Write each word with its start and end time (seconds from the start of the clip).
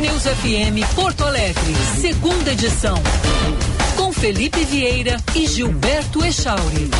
News 0.00 0.22
FM 0.24 0.94
Porto 0.94 1.24
Alegre, 1.24 1.74
segunda 2.00 2.52
edição. 2.52 2.96
Com 3.96 4.12
Felipe 4.12 4.64
Vieira 4.64 5.16
e 5.34 5.46
Gilberto 5.46 6.24
Echauri. 6.24 6.90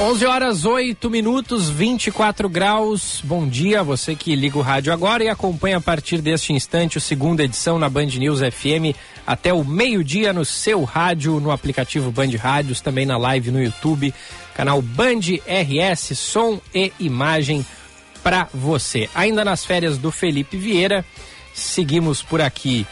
11 0.00 0.24
horas 0.24 0.64
8 0.64 1.10
minutos, 1.10 1.68
24 1.68 2.48
graus. 2.48 3.20
Bom 3.22 3.46
dia, 3.46 3.82
você 3.82 4.16
que 4.16 4.34
liga 4.34 4.56
o 4.56 4.62
rádio 4.62 4.94
agora 4.94 5.22
e 5.22 5.28
acompanha 5.28 5.76
a 5.76 5.80
partir 5.80 6.22
deste 6.22 6.54
instante 6.54 6.96
o 6.96 7.00
segunda 7.00 7.44
edição 7.44 7.78
na 7.78 7.86
Band 7.86 8.06
News 8.06 8.40
FM 8.40 8.96
até 9.26 9.52
o 9.52 9.62
meio-dia 9.62 10.32
no 10.32 10.42
seu 10.42 10.84
rádio, 10.84 11.38
no 11.38 11.50
aplicativo 11.50 12.10
Band 12.10 12.30
Rádios, 12.38 12.80
também 12.80 13.04
na 13.04 13.18
live 13.18 13.50
no 13.50 13.62
YouTube, 13.62 14.14
canal 14.54 14.80
Band 14.80 15.20
RS, 15.46 16.18
som 16.18 16.58
e 16.74 16.90
imagem 16.98 17.64
para 18.22 18.48
você. 18.54 19.06
Ainda 19.14 19.44
nas 19.44 19.66
férias 19.66 19.98
do 19.98 20.10
Felipe 20.10 20.56
Vieira, 20.56 21.04
seguimos 21.52 22.22
por 22.22 22.40
aqui 22.40 22.86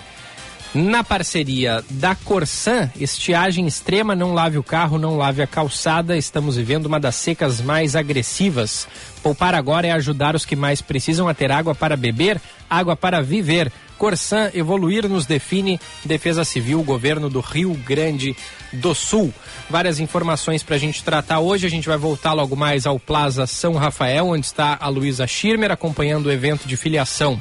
na 0.74 1.02
parceria 1.02 1.82
da 1.88 2.14
Corsan, 2.14 2.90
estiagem 2.96 3.66
extrema, 3.66 4.14
não 4.14 4.34
lave 4.34 4.58
o 4.58 4.62
carro, 4.62 4.98
não 4.98 5.16
lave 5.16 5.42
a 5.42 5.46
calçada. 5.46 6.16
Estamos 6.16 6.56
vivendo 6.56 6.86
uma 6.86 7.00
das 7.00 7.16
secas 7.16 7.60
mais 7.60 7.96
agressivas. 7.96 8.86
Poupar 9.22 9.54
agora 9.54 9.86
é 9.86 9.92
ajudar 9.92 10.36
os 10.36 10.44
que 10.44 10.54
mais 10.54 10.82
precisam 10.82 11.26
a 11.26 11.34
ter 11.34 11.50
água 11.50 11.74
para 11.74 11.96
beber, 11.96 12.40
água 12.68 12.94
para 12.94 13.22
viver. 13.22 13.72
Corsan 13.96 14.50
evoluir 14.54 15.08
nos 15.08 15.26
define 15.26 15.80
Defesa 16.04 16.44
Civil, 16.44 16.82
governo 16.84 17.28
do 17.28 17.40
Rio 17.40 17.74
Grande 17.74 18.36
do 18.72 18.94
Sul. 18.94 19.34
Várias 19.68 19.98
informações 19.98 20.62
para 20.62 20.76
a 20.76 20.78
gente 20.78 21.02
tratar 21.02 21.40
hoje. 21.40 21.66
A 21.66 21.70
gente 21.70 21.88
vai 21.88 21.98
voltar 21.98 22.32
logo 22.34 22.54
mais 22.54 22.86
ao 22.86 23.00
Plaza 23.00 23.46
São 23.46 23.72
Rafael, 23.74 24.28
onde 24.28 24.46
está 24.46 24.76
a 24.80 24.88
Luísa 24.88 25.26
Schirmer 25.26 25.72
acompanhando 25.72 26.26
o 26.26 26.32
evento 26.32 26.68
de 26.68 26.76
filiação 26.76 27.40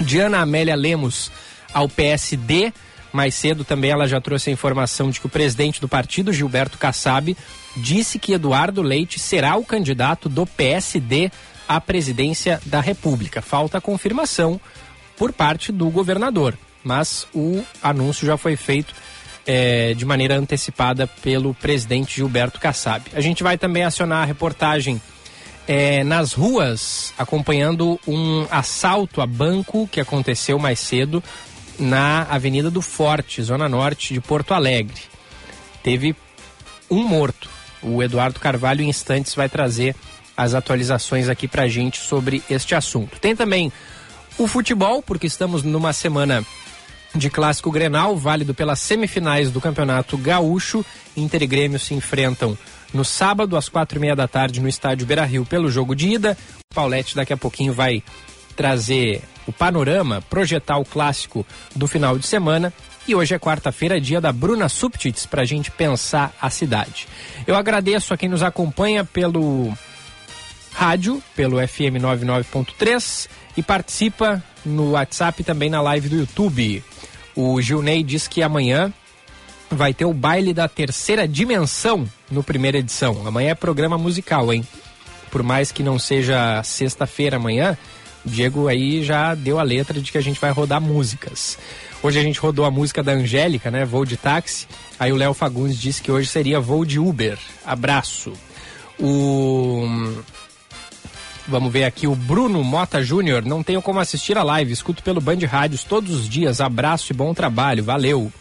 Diana 0.00 0.40
Amélia 0.40 0.74
Lemos 0.74 1.30
ao 1.72 1.88
PSD. 1.88 2.72
Mais 3.12 3.34
cedo 3.34 3.64
também 3.64 3.90
ela 3.90 4.06
já 4.06 4.20
trouxe 4.20 4.48
a 4.48 4.52
informação 4.52 5.10
de 5.10 5.20
que 5.20 5.26
o 5.26 5.30
presidente 5.30 5.80
do 5.80 5.88
partido, 5.88 6.32
Gilberto 6.32 6.78
Kassab, 6.78 7.36
disse 7.76 8.18
que 8.18 8.32
Eduardo 8.32 8.80
Leite 8.80 9.18
será 9.18 9.56
o 9.56 9.64
candidato 9.64 10.28
do 10.28 10.46
PSD 10.46 11.30
à 11.68 11.80
presidência 11.80 12.60
da 12.64 12.80
República. 12.80 13.42
Falta 13.42 13.78
a 13.78 13.80
confirmação 13.80 14.60
por 15.16 15.32
parte 15.32 15.70
do 15.70 15.90
governador, 15.90 16.56
mas 16.82 17.26
o 17.34 17.62
anúncio 17.82 18.26
já 18.26 18.36
foi 18.36 18.56
feito 18.56 18.94
é, 19.46 19.94
de 19.94 20.04
maneira 20.04 20.36
antecipada 20.36 21.06
pelo 21.06 21.54
presidente 21.54 22.16
Gilberto 22.16 22.60
Kassab. 22.60 23.04
A 23.14 23.20
gente 23.20 23.42
vai 23.42 23.58
também 23.58 23.84
acionar 23.84 24.22
a 24.22 24.26
reportagem 24.26 25.00
é, 25.66 26.02
nas 26.04 26.32
ruas, 26.32 27.12
acompanhando 27.18 27.98
um 28.06 28.46
assalto 28.50 29.20
a 29.20 29.26
banco 29.26 29.88
que 29.90 30.00
aconteceu 30.00 30.58
mais 30.58 30.78
cedo 30.78 31.22
na 31.82 32.22
Avenida 32.22 32.70
do 32.70 32.80
Forte, 32.80 33.42
zona 33.42 33.68
norte 33.68 34.14
de 34.14 34.20
Porto 34.20 34.54
Alegre. 34.54 35.02
Teve 35.82 36.14
um 36.90 37.02
morto. 37.02 37.50
O 37.82 38.02
Eduardo 38.02 38.38
Carvalho, 38.38 38.82
em 38.82 38.88
instantes, 38.88 39.34
vai 39.34 39.48
trazer 39.48 39.96
as 40.36 40.54
atualizações 40.54 41.28
aqui 41.28 41.48
pra 41.48 41.68
gente 41.68 41.98
sobre 41.98 42.42
este 42.48 42.74
assunto. 42.74 43.18
Tem 43.18 43.34
também 43.34 43.72
o 44.38 44.46
futebol, 44.46 45.02
porque 45.02 45.26
estamos 45.26 45.62
numa 45.62 45.92
semana 45.92 46.44
de 47.14 47.28
clássico 47.28 47.70
Grenal, 47.70 48.16
válido 48.16 48.54
pelas 48.54 48.80
semifinais 48.80 49.50
do 49.50 49.60
Campeonato 49.60 50.16
Gaúcho. 50.16 50.84
Inter 51.16 51.42
e 51.42 51.46
Grêmio 51.46 51.78
se 51.78 51.94
enfrentam 51.94 52.56
no 52.94 53.04
sábado, 53.04 53.56
às 53.56 53.68
quatro 53.68 53.98
e 53.98 54.00
meia 54.00 54.16
da 54.16 54.28
tarde, 54.28 54.60
no 54.60 54.68
estádio 54.68 55.06
Beira 55.06 55.24
Rio, 55.24 55.44
pelo 55.44 55.70
jogo 55.70 55.94
de 55.94 56.08
ida. 56.08 56.36
O 56.70 56.74
Paulette 56.74 57.16
daqui 57.16 57.32
a 57.32 57.36
pouquinho 57.36 57.72
vai 57.72 58.02
trazer 58.54 59.22
o 59.46 59.52
panorama, 59.52 60.22
projetar 60.28 60.78
o 60.78 60.84
clássico 60.84 61.46
do 61.74 61.86
final 61.86 62.18
de 62.18 62.26
semana. 62.26 62.72
E 63.06 63.14
hoje 63.14 63.34
é 63.34 63.38
quarta-feira, 63.38 64.00
dia 64.00 64.20
da 64.20 64.32
Bruna 64.32 64.68
Subtits, 64.68 65.26
para 65.26 65.42
a 65.42 65.44
gente 65.44 65.70
pensar 65.70 66.32
a 66.40 66.48
cidade. 66.48 67.08
Eu 67.46 67.56
agradeço 67.56 68.14
a 68.14 68.16
quem 68.16 68.28
nos 68.28 68.42
acompanha 68.42 69.04
pelo 69.04 69.72
rádio, 70.72 71.22
pelo 71.34 71.56
FM 71.56 71.98
99.3 72.00 73.28
e 73.56 73.62
participa 73.62 74.42
no 74.64 74.92
WhatsApp 74.92 75.42
e 75.42 75.44
também 75.44 75.68
na 75.68 75.82
live 75.82 76.08
do 76.08 76.16
YouTube. 76.16 76.82
O 77.34 77.60
Gilney 77.60 78.02
diz 78.02 78.28
que 78.28 78.42
amanhã 78.42 78.92
vai 79.70 79.94
ter 79.94 80.04
o 80.04 80.12
baile 80.12 80.52
da 80.52 80.68
terceira 80.68 81.26
dimensão 81.26 82.08
no 82.30 82.42
primeira 82.42 82.78
edição. 82.78 83.26
Amanhã 83.26 83.50
é 83.50 83.54
programa 83.54 83.96
musical, 83.96 84.52
hein? 84.52 84.66
Por 85.30 85.42
mais 85.42 85.72
que 85.72 85.82
não 85.82 85.98
seja 85.98 86.62
sexta-feira 86.62 87.36
amanhã, 87.36 87.76
Diego 88.24 88.68
aí 88.68 89.02
já 89.02 89.34
deu 89.34 89.58
a 89.58 89.62
letra 89.62 90.00
de 90.00 90.12
que 90.12 90.18
a 90.18 90.22
gente 90.22 90.40
vai 90.40 90.50
rodar 90.50 90.80
músicas. 90.80 91.58
Hoje 92.02 92.18
a 92.18 92.22
gente 92.22 92.38
rodou 92.38 92.64
a 92.64 92.70
música 92.70 93.02
da 93.02 93.12
Angélica, 93.12 93.70
né? 93.70 93.84
Voo 93.84 94.04
de 94.04 94.16
táxi. 94.16 94.66
Aí 94.98 95.12
o 95.12 95.16
Léo 95.16 95.34
Fagundes 95.34 95.78
disse 95.78 96.02
que 96.02 96.10
hoje 96.10 96.28
seria 96.28 96.60
voo 96.60 96.84
de 96.84 96.98
Uber. 96.98 97.38
Abraço. 97.64 98.32
O. 98.98 99.84
Vamos 101.46 101.72
ver 101.72 101.84
aqui 101.84 102.06
o 102.06 102.14
Bruno 102.14 102.62
Mota 102.62 103.02
Júnior. 103.02 103.44
Não 103.44 103.62
tenho 103.62 103.82
como 103.82 103.98
assistir 103.98 104.38
a 104.38 104.44
live, 104.44 104.72
escuto 104.72 105.02
pelo 105.02 105.20
Band 105.20 105.38
Rádios 105.48 105.82
todos 105.82 106.12
os 106.12 106.28
dias. 106.28 106.60
Abraço 106.60 107.12
e 107.12 107.16
bom 107.16 107.34
trabalho, 107.34 107.82
valeu. 107.82 108.32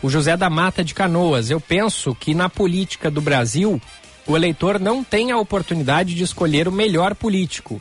O 0.00 0.08
José 0.08 0.36
da 0.36 0.48
Mata 0.48 0.84
de 0.84 0.94
Canoas. 0.94 1.50
Eu 1.50 1.60
penso 1.60 2.14
que 2.14 2.34
na 2.34 2.48
política 2.48 3.10
do 3.10 3.20
Brasil, 3.20 3.80
o 4.26 4.36
eleitor 4.36 4.78
não 4.78 5.02
tem 5.02 5.32
a 5.32 5.38
oportunidade 5.38 6.14
de 6.14 6.22
escolher 6.22 6.68
o 6.68 6.72
melhor 6.72 7.14
político 7.14 7.80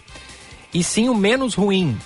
e 0.74 0.84
sim 0.84 1.10
o 1.10 1.16
menos 1.16 1.54
ruim. 1.54 1.98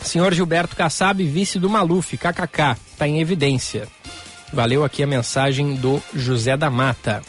Senhor 0.00 0.32
Gilberto 0.34 0.76
Kassab, 0.76 1.22
vice 1.24 1.58
do 1.58 1.70
Maluf, 1.70 2.16
kkk, 2.16 2.76
está 2.92 3.06
em 3.06 3.20
evidência. 3.20 3.88
Valeu 4.52 4.84
aqui 4.84 5.02
a 5.02 5.06
mensagem 5.06 5.74
do 5.74 6.00
José 6.14 6.56
da 6.56 6.70
Mata. 6.70 7.22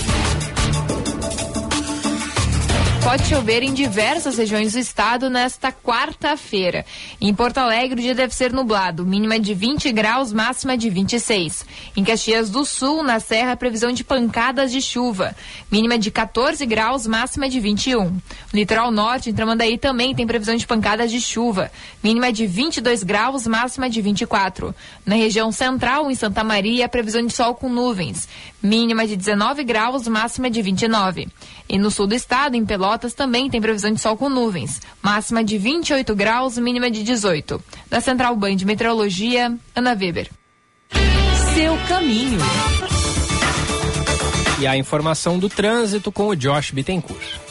Pode 3.05 3.27
chover 3.27 3.61
em 3.61 3.71
diversas 3.71 4.35
regiões 4.35 4.73
do 4.73 4.79
estado 4.79 5.29
nesta 5.29 5.71
quarta-feira. 5.71 6.83
Em 7.21 7.31
Porto 7.35 7.59
Alegre, 7.59 7.99
o 7.99 8.01
dia 8.01 8.15
deve 8.15 8.33
ser 8.33 8.51
nublado, 8.51 9.05
mínima 9.05 9.39
de 9.39 9.53
20 9.53 9.91
graus, 9.91 10.33
máxima 10.33 10.75
de 10.75 10.89
26. 10.89 11.67
Em 11.95 12.03
Caxias 12.03 12.49
do 12.49 12.65
Sul, 12.65 13.03
na 13.03 13.19
Serra, 13.19 13.55
previsão 13.55 13.91
de 13.91 14.03
pancadas 14.03 14.71
de 14.71 14.81
chuva, 14.81 15.35
mínima 15.71 15.99
de 15.99 16.09
14 16.09 16.65
graus, 16.65 17.05
máxima 17.05 17.47
de 17.47 17.59
21. 17.59 18.05
No 18.05 18.19
litoral 18.53 18.89
norte, 18.89 19.29
em 19.29 19.33
Tramandaí, 19.35 19.77
também 19.77 20.15
tem 20.15 20.25
previsão 20.25 20.55
de 20.55 20.65
pancadas 20.65 21.11
de 21.11 21.21
chuva, 21.21 21.71
mínima 22.03 22.33
de 22.33 22.47
22 22.47 23.03
graus, 23.03 23.45
máxima 23.45 23.87
de 23.87 24.01
24. 24.01 24.73
Na 25.05 25.15
região 25.15 25.51
central, 25.51 26.09
em 26.09 26.15
Santa 26.15 26.43
Maria, 26.43 26.89
previsão 26.89 27.23
de 27.23 27.31
sol 27.31 27.53
com 27.53 27.69
nuvens, 27.69 28.27
mínima 28.63 29.05
de 29.05 29.15
19 29.15 29.63
graus, 29.63 30.07
máxima 30.07 30.49
de 30.49 30.59
29. 30.63 31.27
E 31.67 31.77
no 31.79 31.89
sul 31.89 32.07
do 32.07 32.13
estado, 32.13 32.55
em 32.55 32.65
Pelotas, 32.65 32.94
Pelotas 32.95 33.13
também 33.13 33.49
tem 33.49 33.59
previsão 33.59 33.91
de 33.91 33.99
sol 33.99 34.15
com 34.15 34.29
nuvens. 34.29 34.81
Máxima 35.01 35.43
de 35.43 35.57
28 35.57 36.15
graus, 36.15 36.57
mínima 36.57 36.89
de 36.89 37.03
18. 37.03 37.61
Da 37.89 37.99
Central 37.99 38.33
Band 38.37 38.55
de 38.55 38.65
Meteorologia, 38.65 39.53
Ana 39.75 39.91
Weber. 39.91 40.29
Seu 41.53 41.77
caminho. 41.89 42.39
E 44.61 44.65
a 44.65 44.77
informação 44.77 45.37
do 45.37 45.49
trânsito 45.49 46.09
com 46.09 46.29
o 46.29 46.35
Josh 46.35 46.71
Bittencourt. 46.71 47.44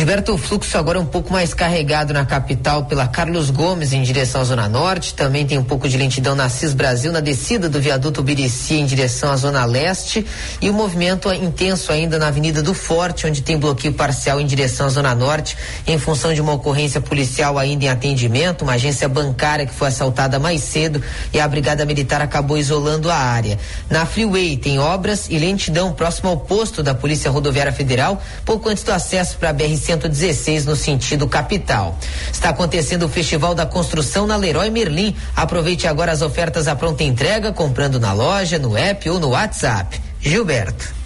Gilberto, 0.00 0.32
o 0.32 0.38
fluxo 0.38 0.78
agora 0.78 0.96
é 0.96 1.00
um 1.02 1.04
pouco 1.04 1.30
mais 1.30 1.52
carregado 1.52 2.14
na 2.14 2.24
capital 2.24 2.86
pela 2.86 3.06
Carlos 3.06 3.50
Gomes 3.50 3.92
em 3.92 4.00
direção 4.00 4.40
à 4.40 4.44
Zona 4.44 4.66
Norte. 4.66 5.12
Também 5.12 5.46
tem 5.46 5.58
um 5.58 5.62
pouco 5.62 5.86
de 5.86 5.98
lentidão 5.98 6.34
na 6.34 6.48
CIS 6.48 6.72
Brasil, 6.72 7.12
na 7.12 7.20
descida 7.20 7.68
do 7.68 7.78
viaduto 7.78 8.22
Birici 8.22 8.76
em 8.76 8.86
direção 8.86 9.30
à 9.30 9.36
Zona 9.36 9.62
Leste. 9.66 10.26
E 10.58 10.70
o 10.70 10.72
movimento 10.72 11.28
é 11.28 11.36
intenso 11.36 11.92
ainda 11.92 12.18
na 12.18 12.28
Avenida 12.28 12.62
do 12.62 12.72
Forte, 12.72 13.26
onde 13.26 13.42
tem 13.42 13.58
bloqueio 13.58 13.92
parcial 13.92 14.40
em 14.40 14.46
direção 14.46 14.86
à 14.86 14.88
Zona 14.88 15.14
Norte, 15.14 15.54
em 15.86 15.98
função 15.98 16.32
de 16.32 16.40
uma 16.40 16.54
ocorrência 16.54 17.02
policial 17.02 17.58
ainda 17.58 17.84
em 17.84 17.88
atendimento, 17.90 18.62
uma 18.62 18.72
agência 18.72 19.06
bancária 19.06 19.66
que 19.66 19.74
foi 19.74 19.88
assaltada 19.88 20.38
mais 20.38 20.62
cedo 20.62 21.02
e 21.30 21.38
a 21.38 21.46
Brigada 21.46 21.84
Militar 21.84 22.22
acabou 22.22 22.56
isolando 22.56 23.10
a 23.10 23.16
área. 23.16 23.58
Na 23.90 24.06
Freeway 24.06 24.56
tem 24.56 24.78
obras 24.78 25.26
e 25.28 25.38
lentidão 25.38 25.92
próximo 25.92 26.30
ao 26.30 26.38
posto 26.38 26.82
da 26.82 26.94
Polícia 26.94 27.30
Rodoviária 27.30 27.70
Federal, 27.70 28.22
pouco 28.46 28.70
antes 28.70 28.82
do 28.82 28.92
acesso 28.92 29.36
para 29.36 29.50
a 29.50 29.52
BRC 29.52 29.89
116 29.90 30.66
no 30.66 30.76
sentido 30.76 31.26
capital. 31.26 31.98
Está 32.32 32.50
acontecendo 32.50 33.06
o 33.06 33.08
Festival 33.08 33.54
da 33.54 33.66
Construção 33.66 34.26
na 34.26 34.36
Leroy 34.36 34.70
Merlin. 34.70 35.16
Aproveite 35.34 35.88
agora 35.88 36.12
as 36.12 36.22
ofertas 36.22 36.68
à 36.68 36.76
pronta 36.76 37.02
entrega, 37.02 37.52
comprando 37.52 37.98
na 37.98 38.12
loja, 38.12 38.58
no 38.58 38.76
app 38.76 39.10
ou 39.10 39.18
no 39.18 39.30
WhatsApp. 39.30 40.00
Gilberto. 40.20 41.00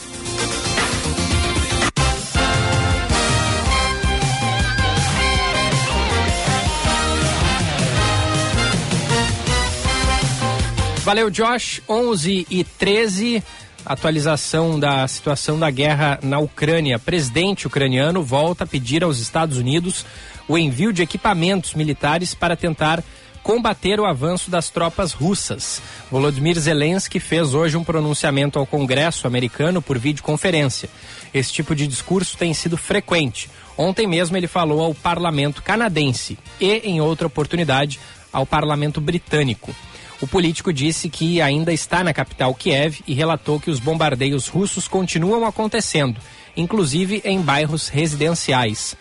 Valeu, 11.05 11.31
Josh. 11.31 11.83
11 11.89 12.47
e 12.51 12.65
13 12.65 13.43
atualização 13.85 14.79
da 14.79 15.07
situação 15.07 15.59
da 15.59 15.71
guerra 15.71 16.19
na 16.23 16.39
Ucrânia. 16.39 16.99
Presidente 16.99 17.67
ucraniano 17.67 18.23
volta 18.23 18.65
a 18.65 18.67
pedir 18.67 19.05
aos 19.05 19.19
Estados 19.19 19.59
Unidos 19.59 20.05
o 20.49 20.57
envio 20.57 20.93
de 20.93 21.03
equipamentos 21.03 21.75
militares 21.75 22.35
para 22.35 22.57
tentar 22.57 23.03
combater 23.43 24.01
o 24.01 24.07
avanço 24.07 24.51
das 24.51 24.71
tropas 24.71 25.13
russas. 25.13 25.83
Volodymyr 26.11 26.59
Zelensky 26.59 27.21
fez 27.21 27.53
hoje 27.53 27.77
um 27.77 27.85
pronunciamento 27.85 28.59
ao 28.59 28.67
Congresso 28.67 29.27
americano 29.27 29.83
por 29.83 29.99
videoconferência. 29.99 30.89
Esse 31.33 31.53
tipo 31.53 31.75
de 31.75 31.87
discurso 31.87 32.39
tem 32.39 32.55
sido 32.55 32.79
frequente. 32.79 33.51
Ontem 33.77 34.07
mesmo 34.07 34.37
ele 34.37 34.47
falou 34.47 34.81
ao 34.81 34.95
parlamento 34.95 35.63
canadense 35.63 36.39
e, 36.59 36.79
em 36.85 37.03
outra 37.03 37.27
oportunidade, 37.27 38.01
ao 38.33 38.47
parlamento 38.47 39.01
britânico. 39.01 39.75
O 40.21 40.27
político 40.27 40.73
disse 40.73 41.09
que 41.09 41.41
ainda 41.41 41.73
está 41.73 42.05
na 42.05 42.15
capital 42.15 42.55
Kiev 42.55 43.01
e 43.07 43.15
relatou 43.15 43.59
que 43.59 43.71
os 43.71 43.81
bombardeios 43.81 44.49
russos 44.49 44.87
continuam 44.87 45.45
acontecendo, 45.45 46.21
inclusive 46.57 47.21
em 47.25 47.41
bairros 47.41 47.89
residenciais. 47.89 48.97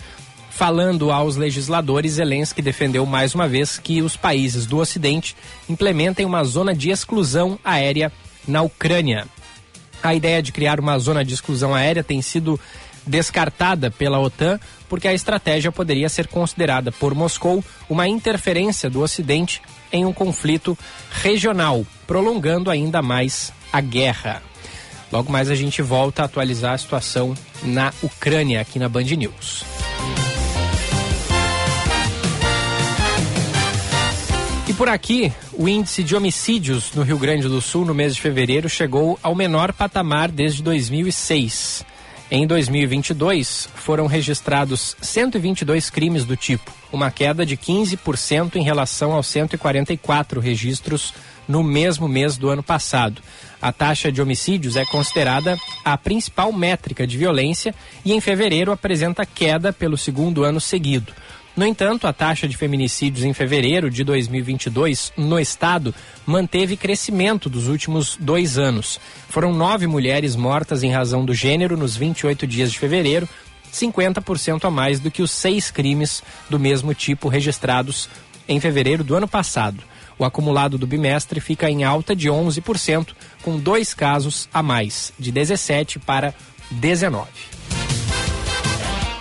Falando 0.49 1.11
aos 1.11 1.35
legisladores, 1.35 2.13
Zelensky 2.13 2.61
defendeu 2.61 3.05
mais 3.05 3.33
uma 3.33 3.47
vez 3.47 3.79
que 3.79 4.01
os 4.01 4.15
países 4.15 4.65
do 4.65 4.77
Ocidente 4.77 5.35
implementem 5.67 6.25
uma 6.25 6.43
zona 6.43 6.75
de 6.75 6.89
exclusão 6.89 7.57
aérea 7.63 8.11
na 8.47 8.61
Ucrânia. 8.61 9.27
A 10.01 10.13
ideia 10.13 10.43
de 10.43 10.51
criar 10.51 10.79
uma 10.79 10.99
zona 10.99 11.23
de 11.23 11.33
exclusão 11.33 11.73
aérea 11.73 12.03
tem 12.03 12.21
sido 12.21 12.59
descartada 13.05 13.89
pela 13.89 14.19
OTAN 14.19 14.59
porque 14.87 15.07
a 15.07 15.13
estratégia 15.13 15.71
poderia 15.71 16.07
ser 16.07 16.27
considerada 16.27 16.91
por 16.91 17.15
Moscou 17.15 17.63
uma 17.89 18.07
interferência 18.07 18.89
do 18.89 19.01
Ocidente 19.01 19.61
em 19.93 20.03
um 20.03 20.11
conflito 20.11 20.77
regional, 21.11 21.85
prolongando 22.07 22.69
ainda 22.69 23.01
mais 23.01 23.53
a 23.71 23.79
guerra. 23.79 24.41
Logo 25.11 25.31
mais 25.31 25.51
a 25.51 25.55
gente 25.55 25.81
volta 25.81 26.23
a 26.23 26.25
atualizar 26.25 26.73
a 26.73 26.77
situação 26.77 27.35
na 27.61 27.93
Ucrânia 28.01 28.59
aqui 28.59 28.79
na 28.79 28.89
Band 28.89 29.03
News. 29.03 29.63
E 34.67 34.73
por 34.73 34.89
aqui, 34.89 35.31
o 35.53 35.69
índice 35.69 36.03
de 36.03 36.15
homicídios 36.15 36.93
no 36.93 37.03
Rio 37.03 37.19
Grande 37.19 37.47
do 37.47 37.61
Sul 37.61 37.85
no 37.85 37.93
mês 37.93 38.15
de 38.15 38.21
fevereiro 38.21 38.67
chegou 38.67 39.19
ao 39.21 39.35
menor 39.35 39.71
patamar 39.71 40.31
desde 40.31 40.63
2006. 40.63 41.85
Em 42.35 42.47
2022, 42.47 43.69
foram 43.75 44.07
registrados 44.07 44.97
122 44.99 45.91
crimes 45.91 46.25
do 46.25 46.35
tipo, 46.35 46.73
uma 46.91 47.11
queda 47.11 47.45
de 47.45 47.55
15% 47.55 48.55
em 48.55 48.63
relação 48.63 49.11
aos 49.11 49.27
144 49.27 50.39
registros 50.39 51.13
no 51.47 51.63
mesmo 51.63 52.07
mês 52.07 52.35
do 52.35 52.49
ano 52.49 52.63
passado. 52.63 53.21
A 53.61 53.71
taxa 53.71 54.11
de 54.11 54.19
homicídios 54.19 54.75
é 54.75 54.83
considerada 54.83 55.59
a 55.85 55.95
principal 55.95 56.51
métrica 56.51 57.05
de 57.05 57.19
violência 57.19 57.75
e 58.03 58.13
em 58.13 58.19
fevereiro 58.19 58.71
apresenta 58.71 59.27
queda 59.27 59.71
pelo 59.71 59.95
segundo 59.95 60.43
ano 60.43 60.59
seguido. 60.59 61.13
No 61.55 61.67
entanto, 61.67 62.07
a 62.07 62.13
taxa 62.13 62.47
de 62.47 62.57
feminicídios 62.57 63.23
em 63.23 63.31
fevereiro 63.31 63.87
de 63.87 64.03
2022 64.03 65.13
no 65.15 65.39
estado 65.39 65.93
manteve 66.25 66.75
crescimento 66.75 67.47
dos 67.47 67.67
últimos 67.67 68.17
dois 68.19 68.57
anos. 68.57 68.99
Foram 69.29 69.53
nove 69.53 69.85
mulheres 69.85 70.35
mortas 70.35 70.81
em 70.81 70.91
razão 70.91 71.23
do 71.23 71.33
gênero 71.33 71.77
nos 71.77 71.95
28 71.95 72.47
dias 72.47 72.71
de 72.71 72.79
fevereiro, 72.79 73.29
50% 73.71 74.65
a 74.65 74.71
mais 74.71 74.99
do 74.99 75.11
que 75.11 75.21
os 75.21 75.29
seis 75.29 75.69
crimes 75.69 76.23
do 76.49 76.59
mesmo 76.59 76.91
tipo 76.95 77.27
registrados 77.27 78.09
em 78.47 78.59
fevereiro 78.59 79.03
do 79.03 79.15
ano 79.15 79.27
passado. 79.27 79.83
O 80.17 80.25
acumulado 80.25 80.77
do 80.77 80.87
bimestre 80.87 81.39
fica 81.39 81.69
em 81.69 81.83
alta 81.83 82.15
de 82.15 82.29
11%, 82.29 83.09
com 83.43 83.59
dois 83.59 83.93
casos 83.93 84.49
a 84.51 84.63
mais, 84.63 85.13
de 85.19 85.31
17 85.31 85.99
para 85.99 86.33
19. 86.71 87.52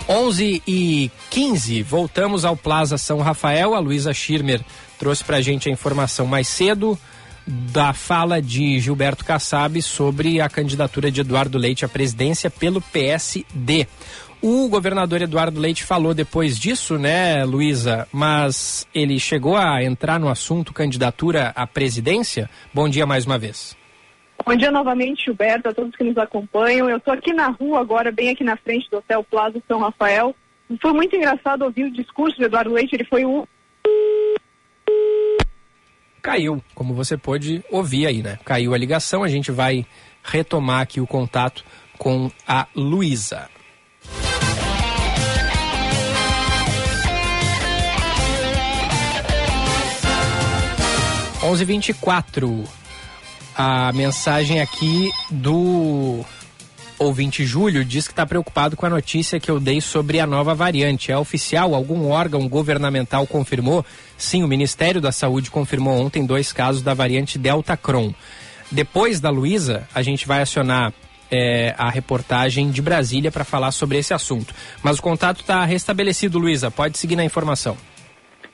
11 0.07 0.61
e 0.67 1.11
15, 1.29 1.81
voltamos 1.81 2.43
ao 2.43 2.57
Plaza 2.57 2.97
São 2.97 3.19
Rafael. 3.19 3.73
A 3.73 3.79
Luísa 3.79 4.13
Schirmer 4.13 4.61
trouxe 4.99 5.23
para 5.23 5.37
a 5.37 5.41
gente 5.41 5.69
a 5.69 5.71
informação 5.71 6.25
mais 6.25 6.47
cedo 6.47 6.97
da 7.45 7.93
fala 7.93 8.41
de 8.41 8.79
Gilberto 8.79 9.23
Kassab 9.25 9.81
sobre 9.81 10.39
a 10.41 10.49
candidatura 10.49 11.11
de 11.11 11.21
Eduardo 11.21 11.57
Leite 11.57 11.85
à 11.85 11.89
presidência 11.89 12.49
pelo 12.49 12.81
PSD. 12.81 13.87
O 14.41 14.67
governador 14.67 15.21
Eduardo 15.21 15.59
Leite 15.59 15.85
falou 15.85 16.13
depois 16.13 16.59
disso, 16.59 16.97
né, 16.97 17.45
Luísa? 17.45 18.05
Mas 18.11 18.85
ele 18.93 19.17
chegou 19.19 19.55
a 19.55 19.81
entrar 19.83 20.19
no 20.19 20.27
assunto 20.27 20.73
candidatura 20.73 21.53
à 21.55 21.65
presidência? 21.65 22.49
Bom 22.73 22.89
dia 22.89 23.05
mais 23.05 23.25
uma 23.25 23.37
vez. 23.37 23.82
Bom 24.45 24.55
dia 24.55 24.69
novamente, 24.69 25.23
Gilberto, 25.23 25.69
a 25.69 25.73
todos 25.73 25.95
que 25.95 26.03
nos 26.03 26.17
acompanham. 26.17 26.89
Eu 26.89 26.97
estou 26.97 27.13
aqui 27.13 27.31
na 27.31 27.47
rua 27.47 27.79
agora, 27.79 28.11
bem 28.11 28.29
aqui 28.29 28.43
na 28.43 28.57
frente 28.57 28.89
do 28.89 28.97
Hotel 28.97 29.23
Plaza 29.23 29.61
São 29.67 29.79
Rafael. 29.79 30.35
Foi 30.81 30.91
muito 30.91 31.15
engraçado 31.15 31.63
ouvir 31.63 31.85
o 31.85 31.91
discurso 31.91 32.37
do 32.37 32.45
Eduardo 32.45 32.73
Leite, 32.73 32.93
ele 32.93 33.05
foi 33.05 33.23
o. 33.23 33.47
Caiu, 36.21 36.61
como 36.75 36.93
você 36.93 37.17
pôde 37.17 37.63
ouvir 37.71 38.05
aí, 38.05 38.21
né? 38.21 38.37
Caiu 38.43 38.73
a 38.73 38.77
ligação, 38.77 39.23
a 39.23 39.29
gente 39.29 39.51
vai 39.51 39.85
retomar 40.23 40.81
aqui 40.81 40.99
o 40.99 41.07
contato 41.07 41.63
com 41.97 42.29
a 42.45 42.67
Luísa. 42.75 43.49
Onze 51.45 51.65
vinte 51.65 51.89
e 51.89 51.93
quatro 51.93 52.63
a 53.55 53.91
mensagem 53.93 54.61
aqui 54.61 55.11
do 55.29 56.25
ouvinte 56.97 57.45
Júlio 57.45 57.83
diz 57.83 58.07
que 58.07 58.13
está 58.13 58.25
preocupado 58.25 58.75
com 58.75 58.85
a 58.85 58.89
notícia 58.89 59.39
que 59.39 59.51
eu 59.51 59.59
dei 59.59 59.81
sobre 59.81 60.19
a 60.19 60.27
nova 60.27 60.55
variante. 60.55 61.11
É 61.11 61.17
oficial? 61.17 61.75
Algum 61.75 62.09
órgão 62.09 62.47
governamental 62.47 63.27
confirmou? 63.27 63.85
Sim, 64.17 64.43
o 64.43 64.47
Ministério 64.47 65.01
da 65.01 65.11
Saúde 65.11 65.51
confirmou 65.51 65.99
ontem 65.99 66.25
dois 66.25 66.53
casos 66.53 66.81
da 66.81 66.93
variante 66.93 67.37
Delta 67.37 67.75
Cron. 67.75 68.13
Depois 68.71 69.19
da 69.19 69.29
Luísa, 69.29 69.87
a 69.93 70.01
gente 70.01 70.27
vai 70.27 70.41
acionar 70.41 70.93
é, 71.29 71.75
a 71.77 71.89
reportagem 71.89 72.71
de 72.71 72.81
Brasília 72.81 73.31
para 73.31 73.43
falar 73.43 73.71
sobre 73.71 73.97
esse 73.97 74.13
assunto. 74.13 74.53
Mas 74.81 74.99
o 74.99 75.01
contato 75.01 75.41
está 75.41 75.63
restabelecido, 75.65 76.39
Luísa. 76.39 76.71
Pode 76.71 76.97
seguir 76.97 77.15
na 77.15 77.25
informação. 77.25 77.77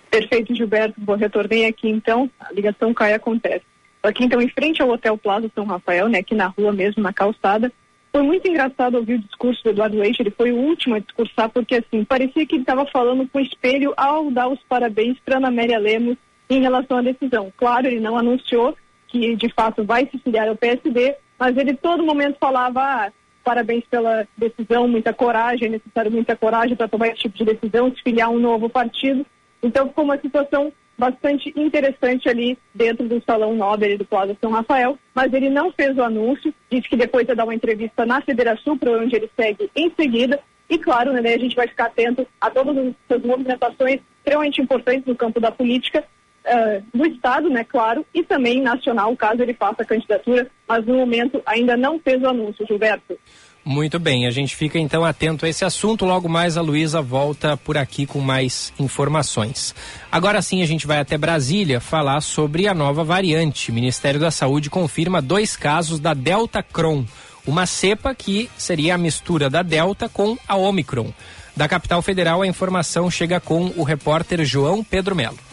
Perfeito, 0.09 0.55
Gilberto. 0.55 0.95
Vou 0.97 1.15
retornei 1.15 1.67
aqui 1.67 1.87
então. 1.87 2.29
A 2.39 2.51
ligação 2.51 2.93
cai 2.93 3.13
acontece 3.13 3.63
aqui 4.03 4.23
então 4.23 4.41
em 4.41 4.49
frente 4.49 4.81
ao 4.81 4.89
Hotel 4.89 5.17
Plaza 5.17 5.51
São 5.53 5.65
Rafael, 5.65 6.07
né, 6.07 6.19
aqui 6.19 6.35
na 6.35 6.47
rua 6.47 6.71
mesmo, 6.71 7.03
na 7.03 7.13
calçada. 7.13 7.71
Foi 8.11 8.23
muito 8.23 8.47
engraçado 8.47 8.95
ouvir 8.95 9.15
o 9.15 9.19
discurso 9.19 9.63
do 9.63 9.69
Eduardo 9.69 9.97
Leite, 9.97 10.21
ele 10.21 10.31
foi 10.31 10.51
o 10.51 10.57
último 10.57 10.95
a 10.95 10.99
discursar, 10.99 11.49
porque 11.49 11.75
assim, 11.75 12.03
parecia 12.03 12.45
que 12.45 12.55
ele 12.55 12.63
estava 12.63 12.85
falando 12.87 13.27
com 13.27 13.37
o 13.37 13.41
espelho 13.41 13.93
ao 13.95 14.31
dar 14.31 14.47
os 14.47 14.59
parabéns 14.67 15.17
para 15.23 15.37
Ana 15.37 15.49
Amélia 15.49 15.77
Lemos 15.77 16.17
em 16.49 16.61
relação 16.61 16.97
à 16.97 17.01
decisão. 17.01 17.53
Claro, 17.55 17.87
ele 17.87 17.99
não 17.99 18.17
anunciou 18.17 18.75
que 19.07 19.35
de 19.35 19.53
fato 19.53 19.83
vai 19.83 20.07
se 20.07 20.17
filiar 20.19 20.47
ao 20.47 20.55
PSD, 20.55 21.15
mas 21.37 21.55
ele 21.55 21.75
todo 21.75 22.05
momento 22.05 22.37
falava, 22.39 22.81
ah, 22.81 23.11
parabéns 23.43 23.83
pela 23.89 24.27
decisão, 24.37 24.87
muita 24.87 25.13
coragem, 25.13 25.67
é 25.67 25.71
necessário 25.71 26.11
muita 26.11 26.35
coragem 26.35 26.75
para 26.75 26.87
tomar 26.87 27.07
esse 27.07 27.21
tipo 27.21 27.37
de 27.37 27.45
decisão, 27.45 27.93
se 27.93 28.01
filiar 28.01 28.29
um 28.29 28.39
novo 28.39 28.69
partido. 28.69 29.25
Então 29.61 29.87
ficou 29.87 30.03
uma 30.03 30.17
situação 30.17 30.71
bastante 30.97 31.53
interessante 31.55 32.27
ali 32.27 32.57
dentro 32.75 33.07
do 33.07 33.23
Salão 33.23 33.55
Nobre 33.55 33.97
do 33.97 34.03
Plaza 34.03 34.35
São 34.41 34.51
Rafael, 34.51 34.99
mas 35.15 35.31
ele 35.33 35.49
não 35.49 35.71
fez 35.71 35.97
o 35.97 36.03
anúncio, 36.03 36.53
disse 36.69 36.89
que 36.89 36.97
depois 36.97 37.27
ia 37.27 37.35
dar 37.35 37.45
uma 37.45 37.55
entrevista 37.55 38.05
na 38.05 38.21
Federação, 38.21 38.77
para 38.77 38.91
onde 38.91 39.15
ele 39.15 39.29
segue 39.35 39.71
em 39.73 39.89
seguida, 39.97 40.39
e 40.69 40.77
claro, 40.77 41.13
né, 41.13 41.33
a 41.33 41.39
gente 41.39 41.55
vai 41.55 41.67
ficar 41.67 41.85
atento 41.85 42.27
a 42.39 42.51
todas 42.51 42.93
as 43.09 43.21
movimentações 43.23 44.01
extremamente 44.17 44.61
importantes 44.61 45.05
no 45.05 45.15
campo 45.15 45.39
da 45.39 45.51
política, 45.51 46.03
uh, 46.45 46.83
do 46.95 47.07
Estado, 47.07 47.49
né, 47.49 47.63
claro, 47.63 48.05
e 48.13 48.21
também 48.21 48.61
nacional, 48.61 49.15
caso 49.15 49.41
ele 49.41 49.53
faça 49.53 49.81
a 49.81 49.85
candidatura, 49.85 50.47
mas 50.67 50.85
no 50.85 50.95
momento 50.95 51.41
ainda 51.45 51.77
não 51.77 51.97
fez 51.97 52.21
o 52.21 52.27
anúncio, 52.27 52.67
Gilberto. 52.67 53.17
Muito 53.63 53.99
bem, 53.99 54.25
a 54.25 54.31
gente 54.31 54.55
fica 54.55 54.79
então 54.79 55.03
atento 55.03 55.45
a 55.45 55.49
esse 55.49 55.63
assunto. 55.65 56.05
Logo 56.05 56.29
mais 56.29 56.57
a 56.57 56.61
Luísa 56.61 57.01
volta 57.01 57.57
por 57.57 57.77
aqui 57.77 58.05
com 58.05 58.19
mais 58.19 58.73
informações. 58.79 59.75
Agora 60.11 60.41
sim 60.41 60.61
a 60.61 60.65
gente 60.65 60.87
vai 60.87 60.99
até 60.99 61.17
Brasília 61.17 61.79
falar 61.79 62.21
sobre 62.21 62.67
a 62.67 62.73
nova 62.73 63.03
variante. 63.03 63.69
O 63.69 63.73
Ministério 63.73 64.19
da 64.19 64.31
Saúde 64.31 64.69
confirma 64.69 65.21
dois 65.21 65.55
casos 65.55 65.99
da 65.99 66.13
Delta 66.13 66.63
Cron, 66.63 67.05
uma 67.45 67.65
cepa 67.65 68.15
que 68.15 68.49
seria 68.57 68.95
a 68.95 68.97
mistura 68.97 69.49
da 69.49 69.61
Delta 69.61 70.07
com 70.07 70.37
a 70.47 70.55
Omicron. 70.55 71.11
Da 71.55 71.67
capital 71.67 72.01
federal, 72.01 72.41
a 72.41 72.47
informação 72.47 73.11
chega 73.11 73.39
com 73.39 73.73
o 73.75 73.83
repórter 73.83 74.43
João 74.45 74.83
Pedro 74.83 75.15
Melo. 75.15 75.48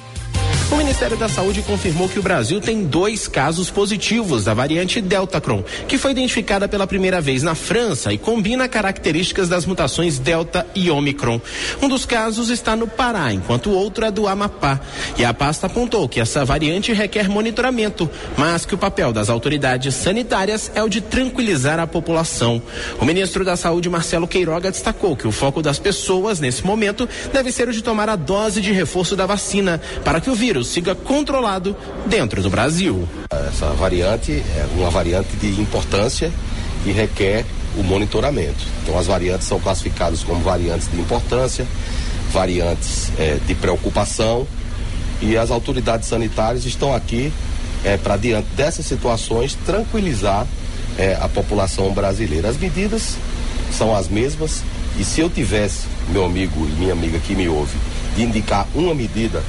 O 0.68 0.74
Ministério 0.74 1.16
da 1.16 1.28
Saúde 1.28 1.62
confirmou 1.62 2.08
que 2.08 2.18
o 2.18 2.22
Brasil 2.22 2.60
tem 2.60 2.82
dois 2.82 3.28
casos 3.28 3.70
positivos 3.70 4.44
da 4.44 4.52
variante 4.52 5.00
Deltacron, 5.00 5.62
que 5.86 5.96
foi 5.96 6.10
identificada 6.10 6.66
pela 6.66 6.88
primeira 6.88 7.20
vez 7.20 7.44
na 7.44 7.54
França 7.54 8.12
e 8.12 8.18
combina 8.18 8.68
características 8.68 9.48
das 9.48 9.64
mutações 9.64 10.18
Delta 10.18 10.66
e 10.74 10.90
Omicron. 10.90 11.40
Um 11.80 11.88
dos 11.88 12.04
casos 12.04 12.50
está 12.50 12.74
no 12.74 12.88
Pará, 12.88 13.32
enquanto 13.32 13.70
o 13.70 13.74
outro 13.74 14.04
é 14.04 14.10
do 14.10 14.26
Amapá. 14.26 14.80
E 15.16 15.24
a 15.24 15.32
pasta 15.32 15.68
apontou 15.68 16.08
que 16.08 16.20
essa 16.20 16.44
variante 16.44 16.92
requer 16.92 17.28
monitoramento, 17.28 18.10
mas 18.36 18.66
que 18.66 18.74
o 18.74 18.78
papel 18.78 19.12
das 19.12 19.30
autoridades 19.30 19.94
sanitárias 19.94 20.72
é 20.74 20.82
o 20.82 20.88
de 20.88 21.00
tranquilizar 21.00 21.78
a 21.78 21.86
população. 21.86 22.60
O 23.00 23.04
ministro 23.04 23.44
da 23.44 23.56
Saúde, 23.56 23.88
Marcelo 23.88 24.26
Queiroga, 24.26 24.72
destacou 24.72 25.14
que 25.14 25.28
o 25.28 25.32
foco 25.32 25.62
das 25.62 25.78
pessoas, 25.78 26.40
nesse 26.40 26.66
momento, 26.66 27.08
deve 27.32 27.52
ser 27.52 27.68
o 27.68 27.72
de 27.72 27.82
tomar 27.82 28.08
a 28.08 28.16
dose 28.16 28.60
de 28.60 28.72
reforço 28.72 29.14
da 29.14 29.26
vacina, 29.26 29.80
para 30.04 30.20
que 30.20 30.28
o 30.28 30.34
vírus 30.34 30.55
vírus 30.56 30.68
siga 30.68 30.94
controlado 30.94 31.76
dentro 32.06 32.42
do 32.42 32.48
Brasil. 32.48 33.06
Essa 33.30 33.66
variante 33.74 34.32
é 34.32 34.66
uma 34.74 34.90
variante 34.90 35.36
de 35.36 35.60
importância 35.60 36.32
e 36.86 36.92
requer 36.92 37.44
o 37.76 37.82
monitoramento. 37.82 38.64
Então, 38.82 38.98
as 38.98 39.06
variantes 39.06 39.46
são 39.46 39.60
classificadas 39.60 40.22
como 40.22 40.40
variantes 40.40 40.90
de 40.90 40.98
importância, 40.98 41.66
variantes 42.32 43.12
é, 43.18 43.38
de 43.46 43.54
preocupação 43.54 44.46
e 45.20 45.36
as 45.36 45.50
autoridades 45.50 46.08
sanitárias 46.08 46.64
estão 46.64 46.94
aqui 46.94 47.32
é, 47.84 47.96
para, 47.96 48.16
diante 48.16 48.48
dessas 48.56 48.86
situações, 48.86 49.56
tranquilizar 49.66 50.46
é, 50.98 51.18
a 51.20 51.28
população 51.28 51.92
brasileira. 51.92 52.48
As 52.48 52.56
medidas 52.56 53.16
são 53.70 53.94
as 53.94 54.08
mesmas 54.08 54.62
e 54.98 55.04
se 55.04 55.20
eu 55.20 55.28
tivesse, 55.28 55.86
meu 56.08 56.24
amigo 56.24 56.66
e 56.66 56.80
minha 56.80 56.92
amiga 56.92 57.18
que 57.18 57.34
me 57.34 57.46
ouve, 57.46 57.76
de 58.14 58.22
indicar 58.22 58.66
uma 58.74 58.94
medida 58.94 59.42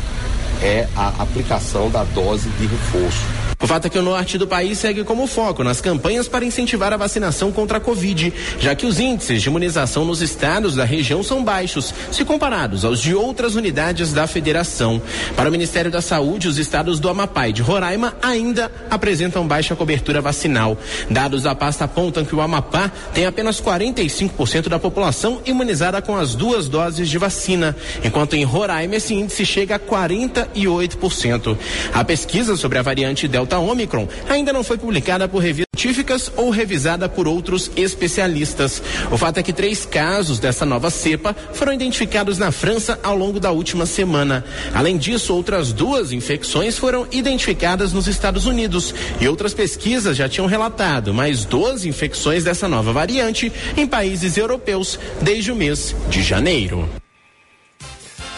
é 0.61 0.87
a 0.95 1.07
aplicação 1.21 1.89
da 1.89 2.03
dose 2.03 2.49
de 2.49 2.67
reforço. 2.67 3.47
O 3.59 3.65
fato 3.65 3.87
é 3.87 3.89
que 3.89 3.97
o 3.97 4.03
norte 4.03 4.37
do 4.37 4.45
país 4.45 4.77
segue 4.77 5.03
como 5.03 5.25
foco 5.25 5.63
nas 5.63 5.81
campanhas 5.81 6.27
para 6.27 6.45
incentivar 6.45 6.93
a 6.93 6.97
vacinação 6.97 7.51
contra 7.51 7.79
a 7.79 7.81
Covid, 7.81 8.31
já 8.59 8.75
que 8.75 8.85
os 8.85 8.99
índices 8.99 9.41
de 9.41 9.49
imunização 9.49 10.05
nos 10.05 10.21
estados 10.21 10.75
da 10.75 10.85
região 10.85 11.23
são 11.23 11.43
baixos, 11.43 11.91
se 12.11 12.23
comparados 12.23 12.85
aos 12.85 12.99
de 13.01 13.15
outras 13.15 13.55
unidades 13.55 14.13
da 14.13 14.27
federação. 14.27 15.01
Para 15.35 15.49
o 15.49 15.51
Ministério 15.51 15.89
da 15.89 16.01
Saúde, 16.01 16.47
os 16.47 16.59
estados 16.59 16.99
do 16.99 17.09
Amapá 17.09 17.47
e 17.49 17.53
de 17.53 17.63
Roraima 17.63 18.15
ainda 18.21 18.71
apresentam 18.91 19.47
baixa 19.47 19.75
cobertura 19.75 20.21
vacinal. 20.21 20.77
Dados 21.09 21.41
da 21.41 21.55
pasta 21.55 21.85
apontam 21.85 22.23
que 22.23 22.35
o 22.35 22.41
Amapá 22.41 22.91
tem 23.11 23.25
apenas 23.25 23.59
45% 23.59 24.69
da 24.69 24.77
população 24.77 25.41
imunizada 25.47 25.99
com 25.99 26.15
as 26.15 26.35
duas 26.35 26.67
doses 26.67 27.09
de 27.09 27.17
vacina, 27.17 27.75
enquanto 28.03 28.35
em 28.35 28.43
Roraima 28.43 28.97
esse 28.97 29.15
índice 29.15 29.43
chega 29.47 29.75
a 29.75 29.79
48%. 30.55 31.57
A 31.93 32.03
pesquisa 32.03 32.55
sobre 32.55 32.77
a 32.77 32.81
variante 32.81 33.27
Delta 33.27 33.47
Delta 33.47 33.59
Omicron 33.59 34.07
ainda 34.27 34.51
não 34.51 34.63
foi 34.63 34.77
publicada 34.77 35.27
por 35.27 35.39
revistas 35.39 35.67
científicas 35.73 36.31
ou 36.35 36.49
revisada 36.49 37.07
por 37.07 37.27
outros 37.27 37.71
especialistas. 37.75 38.81
O 39.11 39.17
fato 39.17 39.37
é 39.37 39.43
que 39.43 39.53
três 39.53 39.85
casos 39.85 40.39
dessa 40.39 40.65
nova 40.65 40.89
cepa 40.89 41.35
foram 41.53 41.73
identificados 41.73 42.37
na 42.37 42.51
França 42.51 42.99
ao 43.03 43.15
longo 43.15 43.39
da 43.39 43.51
última 43.51 43.85
semana. 43.85 44.43
Além 44.73 44.97
disso, 44.97 45.33
outras 45.33 45.71
duas 45.71 46.11
infecções 46.11 46.77
foram 46.77 47.07
identificadas 47.11 47.93
nos 47.93 48.07
Estados 48.07 48.45
Unidos 48.45 48.93
e 49.21 49.27
outras 49.27 49.53
pesquisas 49.53 50.17
já 50.17 50.27
tinham 50.27 50.47
relatado 50.47 51.13
mais 51.13 51.45
12 51.45 51.87
infecções 51.87 52.43
dessa 52.43 52.67
nova 52.67 52.91
variante 52.91 53.51
em 53.77 53.87
países 53.87 54.37
europeus 54.37 54.99
desde 55.21 55.51
o 55.51 55.55
mês 55.55 55.95
de 56.09 56.21
janeiro. 56.21 56.89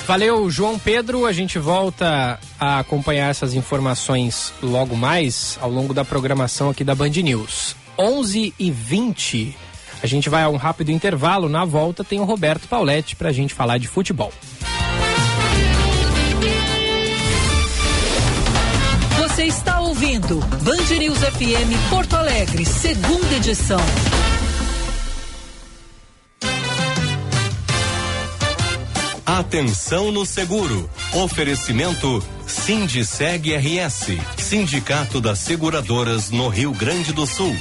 Valeu, 0.10 0.50
João 0.50 0.80
Pedro. 0.80 1.28
A 1.28 1.32
gente 1.32 1.60
volta 1.60 2.39
a 2.60 2.80
acompanhar 2.80 3.30
essas 3.30 3.54
informações 3.54 4.51
logo 4.60 4.98
mais 4.98 5.56
ao 5.62 5.70
longo 5.70 5.94
da 5.94 6.04
programação 6.04 6.72
aqui 6.72 6.84
da 6.84 6.96
Band 6.96 7.10
News. 7.10 7.75
11 7.96 8.51
e 8.58 8.72
20 8.72 9.56
A 10.01 10.08
gente 10.08 10.28
vai 10.28 10.42
a 10.42 10.50
um 10.50 10.56
rápido 10.56 10.89
intervalo. 10.89 11.48
Na 11.48 11.63
volta 11.63 12.04
tem 12.04 12.20
o 12.20 12.24
Roberto 12.24 12.68
Pauletti 12.68 13.16
para 13.16 13.30
a 13.30 13.32
gente 13.32 13.54
falar 13.54 13.78
de 13.78 13.88
futebol. 13.88 14.34
Você 19.20 19.44
está 19.44 19.80
ouvindo 19.80 20.39
Band 20.63 20.98
News 20.98 21.20
FM 21.20 21.92
Porto 21.92 22.16
Alegre, 22.16 22.66
segunda 22.66 23.36
edição. 23.36 23.80
Atenção 29.38 30.12
no 30.12 30.25
seguro. 30.25 30.89
Oferecimento 31.13 32.24
Sindiceg 32.48 33.55
RS, 33.55 34.17
Sindicato 34.38 35.21
das 35.21 35.38
Seguradoras 35.38 36.31
no 36.31 36.48
Rio 36.48 36.74
Grande 36.74 37.13
do 37.13 37.27
Sul. 37.27 37.55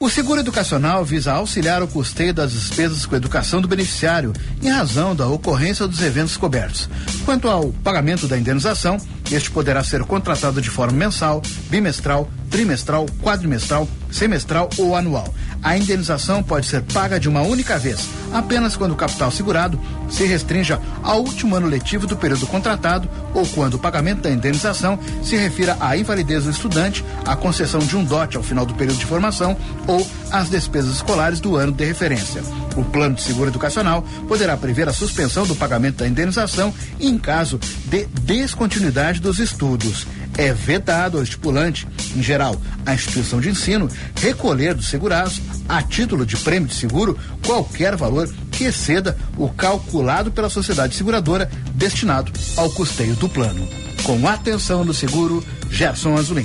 O 0.00 0.08
seguro 0.08 0.40
educacional 0.40 1.04
visa 1.04 1.32
auxiliar 1.32 1.82
o 1.82 1.88
custeio 1.88 2.32
das 2.32 2.52
despesas 2.52 3.04
com 3.04 3.14
educação 3.14 3.60
do 3.60 3.68
beneficiário, 3.68 4.32
em 4.62 4.70
razão 4.70 5.14
da 5.14 5.28
ocorrência 5.28 5.86
dos 5.86 6.00
eventos 6.00 6.38
cobertos. 6.38 6.88
Quanto 7.26 7.48
ao 7.48 7.70
pagamento 7.84 8.26
da 8.26 8.38
indenização, 8.38 8.96
este 9.30 9.50
poderá 9.50 9.84
ser 9.84 10.02
contratado 10.04 10.62
de 10.62 10.70
forma 10.70 10.96
mensal, 10.96 11.42
bimestral, 11.68 12.30
trimestral, 12.48 13.04
quadrimestral, 13.22 13.86
semestral 14.10 14.70
ou 14.78 14.96
anual. 14.96 15.34
A 15.62 15.76
indenização 15.76 16.42
pode 16.42 16.66
ser 16.66 16.82
paga 16.82 17.18
de 17.18 17.28
uma 17.28 17.42
única 17.42 17.78
vez, 17.78 18.08
apenas 18.32 18.76
quando 18.76 18.92
o 18.92 18.96
capital 18.96 19.30
segurado 19.30 19.78
se 20.08 20.24
restrinja 20.24 20.80
ao 21.02 21.20
último 21.20 21.56
ano 21.56 21.66
letivo 21.66 22.06
do 22.06 22.16
período 22.16 22.46
contratado 22.46 23.08
ou 23.34 23.44
quando 23.46 23.74
o 23.74 23.78
pagamento 23.78 24.22
da 24.22 24.30
indenização 24.30 24.98
se 25.22 25.36
refira 25.36 25.76
à 25.80 25.96
invalidez 25.96 26.44
do 26.44 26.50
estudante, 26.50 27.04
à 27.26 27.34
concessão 27.34 27.80
de 27.80 27.96
um 27.96 28.04
dote 28.04 28.36
ao 28.36 28.42
final 28.42 28.64
do 28.64 28.74
período 28.74 28.98
de 28.98 29.06
formação 29.06 29.56
ou 29.86 30.06
às 30.30 30.48
despesas 30.48 30.96
escolares 30.96 31.40
do 31.40 31.56
ano 31.56 31.72
de 31.72 31.84
referência. 31.84 32.42
O 32.76 32.84
plano 32.84 33.16
de 33.16 33.22
seguro 33.22 33.50
educacional 33.50 34.04
poderá 34.28 34.56
prever 34.56 34.88
a 34.88 34.92
suspensão 34.92 35.44
do 35.44 35.56
pagamento 35.56 35.96
da 35.96 36.08
indenização 36.08 36.72
em 37.00 37.18
caso 37.18 37.58
de 37.86 38.06
descontinuidade 38.22 39.20
dos 39.20 39.40
estudos. 39.40 40.06
É 40.38 40.52
vedado 40.52 41.18
ao 41.18 41.24
estipulante, 41.24 41.86
em 42.16 42.22
geral, 42.22 42.54
a 42.86 42.94
instituição 42.94 43.40
de 43.40 43.50
ensino, 43.50 43.88
recolher 44.14 44.72
dos 44.72 44.88
segurados, 44.88 45.40
a 45.68 45.82
título 45.82 46.24
de 46.24 46.36
prêmio 46.36 46.68
de 46.68 46.76
seguro, 46.76 47.18
qualquer 47.44 47.96
valor 47.96 48.32
que 48.52 48.64
exceda 48.64 49.18
o 49.36 49.48
calculado 49.48 50.30
pela 50.30 50.48
sociedade 50.48 50.94
seguradora 50.94 51.50
destinado 51.74 52.32
ao 52.56 52.70
custeio 52.70 53.16
do 53.16 53.28
plano. 53.28 53.68
Com 54.04 54.28
atenção 54.28 54.84
no 54.84 54.94
seguro, 54.94 55.44
Gerson 55.70 56.16
Azulim. 56.16 56.44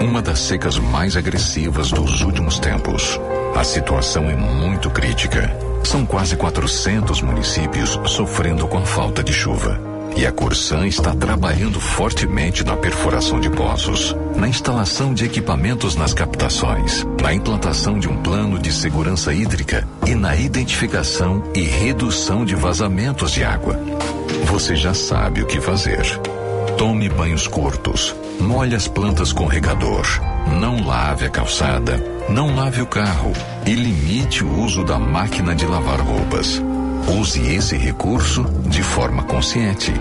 uma 0.00 0.22
das 0.22 0.40
secas 0.40 0.78
mais 0.78 1.16
agressivas 1.16 1.90
dos 1.90 2.20
últimos 2.22 2.58
tempos. 2.58 3.20
A 3.54 3.64
situação 3.64 4.28
é 4.30 4.36
muito 4.36 4.90
crítica. 4.90 5.54
São 5.82 6.06
quase 6.06 6.36
400 6.36 7.22
municípios 7.22 7.98
sofrendo 8.06 8.66
com 8.68 8.78
a 8.78 8.86
falta 8.86 9.22
de 9.22 9.32
chuva. 9.32 9.80
E 10.16 10.26
a 10.26 10.32
Corsan 10.32 10.86
está 10.86 11.14
trabalhando 11.14 11.80
fortemente 11.80 12.64
na 12.64 12.76
perfuração 12.76 13.38
de 13.38 13.50
poços, 13.50 14.16
na 14.36 14.48
instalação 14.48 15.14
de 15.14 15.24
equipamentos 15.24 15.94
nas 15.94 16.12
captações, 16.12 17.06
na 17.22 17.32
implantação 17.32 17.98
de 17.98 18.08
um 18.08 18.16
plano 18.22 18.58
de 18.58 18.72
segurança 18.72 19.32
hídrica 19.32 19.86
e 20.06 20.14
na 20.14 20.34
identificação 20.34 21.42
e 21.54 21.62
redução 21.62 22.44
de 22.44 22.54
vazamentos 22.54 23.30
de 23.30 23.44
água. 23.44 23.78
Você 24.46 24.74
já 24.74 24.94
sabe 24.94 25.42
o 25.42 25.46
que 25.46 25.60
fazer. 25.60 26.02
Tome 26.78 27.08
banhos 27.08 27.48
curtos, 27.48 28.14
molhe 28.38 28.76
as 28.76 28.86
plantas 28.86 29.32
com 29.32 29.46
regador, 29.46 30.06
não 30.60 30.86
lave 30.86 31.26
a 31.26 31.28
calçada, 31.28 32.00
não 32.28 32.54
lave 32.54 32.80
o 32.80 32.86
carro 32.86 33.32
e 33.66 33.74
limite 33.74 34.44
o 34.44 34.60
uso 34.62 34.84
da 34.84 34.96
máquina 34.96 35.56
de 35.56 35.66
lavar 35.66 36.00
roupas. 36.00 36.62
Use 37.20 37.40
esse 37.52 37.76
recurso 37.76 38.44
de 38.66 38.80
forma 38.80 39.24
consciente, 39.24 39.92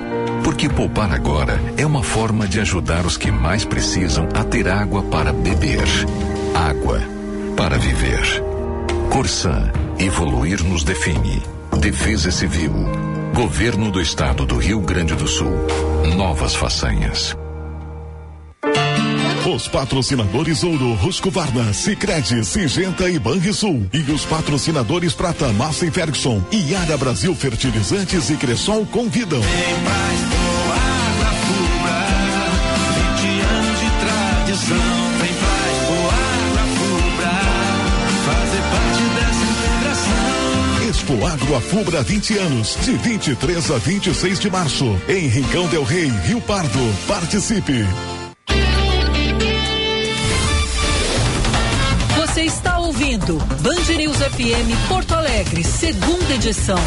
porque 0.43 0.69
poupar 0.69 1.12
agora 1.12 1.60
é 1.77 1.86
uma 1.86 2.03
forma 2.03 2.48
de 2.48 2.60
ajudar 2.60 3.07
os 3.07 3.17
que 3.17 3.31
mais 3.31 3.65
precisam 3.65 4.29
a 4.36 4.43
ter 4.43 4.67
água 4.67 5.01
para 5.01 5.34
beber. 5.34 5.88
Água 6.53 7.01
para 7.55 7.79
viver. 7.79 8.43
Corsan, 9.10 9.72
evoluir 9.98 10.63
nos 10.63 10.84
define. 10.84 11.41
Defesa 11.79 12.29
Civil. 12.29 13.16
Governo 13.38 13.91
do 13.91 14.01
Estado 14.01 14.48
do 14.48 14.58
Rio 14.58 14.82
Grande 14.82 15.13
do 15.13 15.27
Sul. 15.27 15.51
Novas 16.15 16.56
façanhas. 16.56 17.38
Os 19.53 19.67
patrocinadores 19.67 20.63
Ouro, 20.63 20.98
Husqvarna, 21.06 21.72
Sicredi, 21.72 22.44
Singenta 22.44 23.08
e 23.08 23.20
Banrisul. 23.20 23.88
E 23.94 24.12
os 24.12 24.25
patrocinadores 24.25 25.13
Prata, 25.13 25.53
Massa 25.53 25.86
e 25.86 25.91
Ferguson. 25.91 26.44
E 26.51 26.74
Ara 26.74 26.98
Brasil 26.98 27.36
Fertilizantes 27.36 28.27
e 28.32 28.38
Cressol 28.38 28.88
convidam. 28.88 29.39
Tem 29.39 29.84
mais 29.84 30.46
Expo 41.07 41.25
Agro 41.25 41.55
Afubra 41.55 42.03
20 42.03 42.37
anos, 42.37 42.77
de 42.81 42.91
23 42.97 43.71
a 43.71 43.77
26 43.77 44.39
de 44.41 44.49
março, 44.49 44.85
em 45.07 45.27
Rincão 45.27 45.65
Del 45.67 45.83
Rei, 45.83 46.09
Rio 46.25 46.41
Pardo. 46.41 46.79
Participe. 47.07 47.85
Você 52.17 52.41
está 52.41 52.79
ouvindo 52.79 53.37
Band 53.61 53.95
News 53.95 54.17
FM 54.17 54.89
Porto 54.89 55.13
Alegre, 55.13 55.63
segunda 55.63 56.33
edição. 56.33 56.77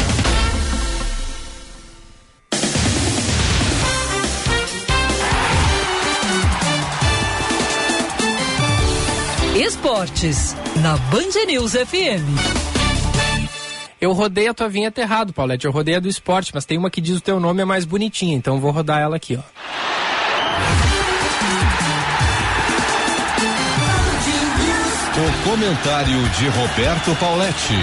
Esportes, 9.55 10.55
na 10.83 10.95
Band 10.97 11.45
News 11.47 11.71
FM. 11.71 12.70
Eu 14.01 14.13
rodei 14.13 14.47
a 14.47 14.53
tua 14.53 14.67
vinheta 14.67 14.99
errado, 14.99 15.31
Paulette. 15.31 15.65
Eu 15.65 15.71
rodei 15.71 15.95
a 15.95 15.99
do 15.99 16.07
esporte, 16.07 16.51
mas 16.55 16.65
tem 16.65 16.75
uma 16.75 16.89
que 16.89 16.99
diz 16.99 17.17
o 17.17 17.21
teu 17.21 17.39
nome 17.39 17.61
é 17.61 17.65
mais 17.65 17.85
bonitinha, 17.85 18.35
então 18.35 18.59
vou 18.59 18.71
rodar 18.71 18.99
ela 18.99 19.15
aqui, 19.15 19.37
ó. 19.37 19.41
O 25.13 25.49
comentário 25.49 26.29
de 26.29 26.47
Roberto 26.47 27.15
Pauletti. 27.19 27.75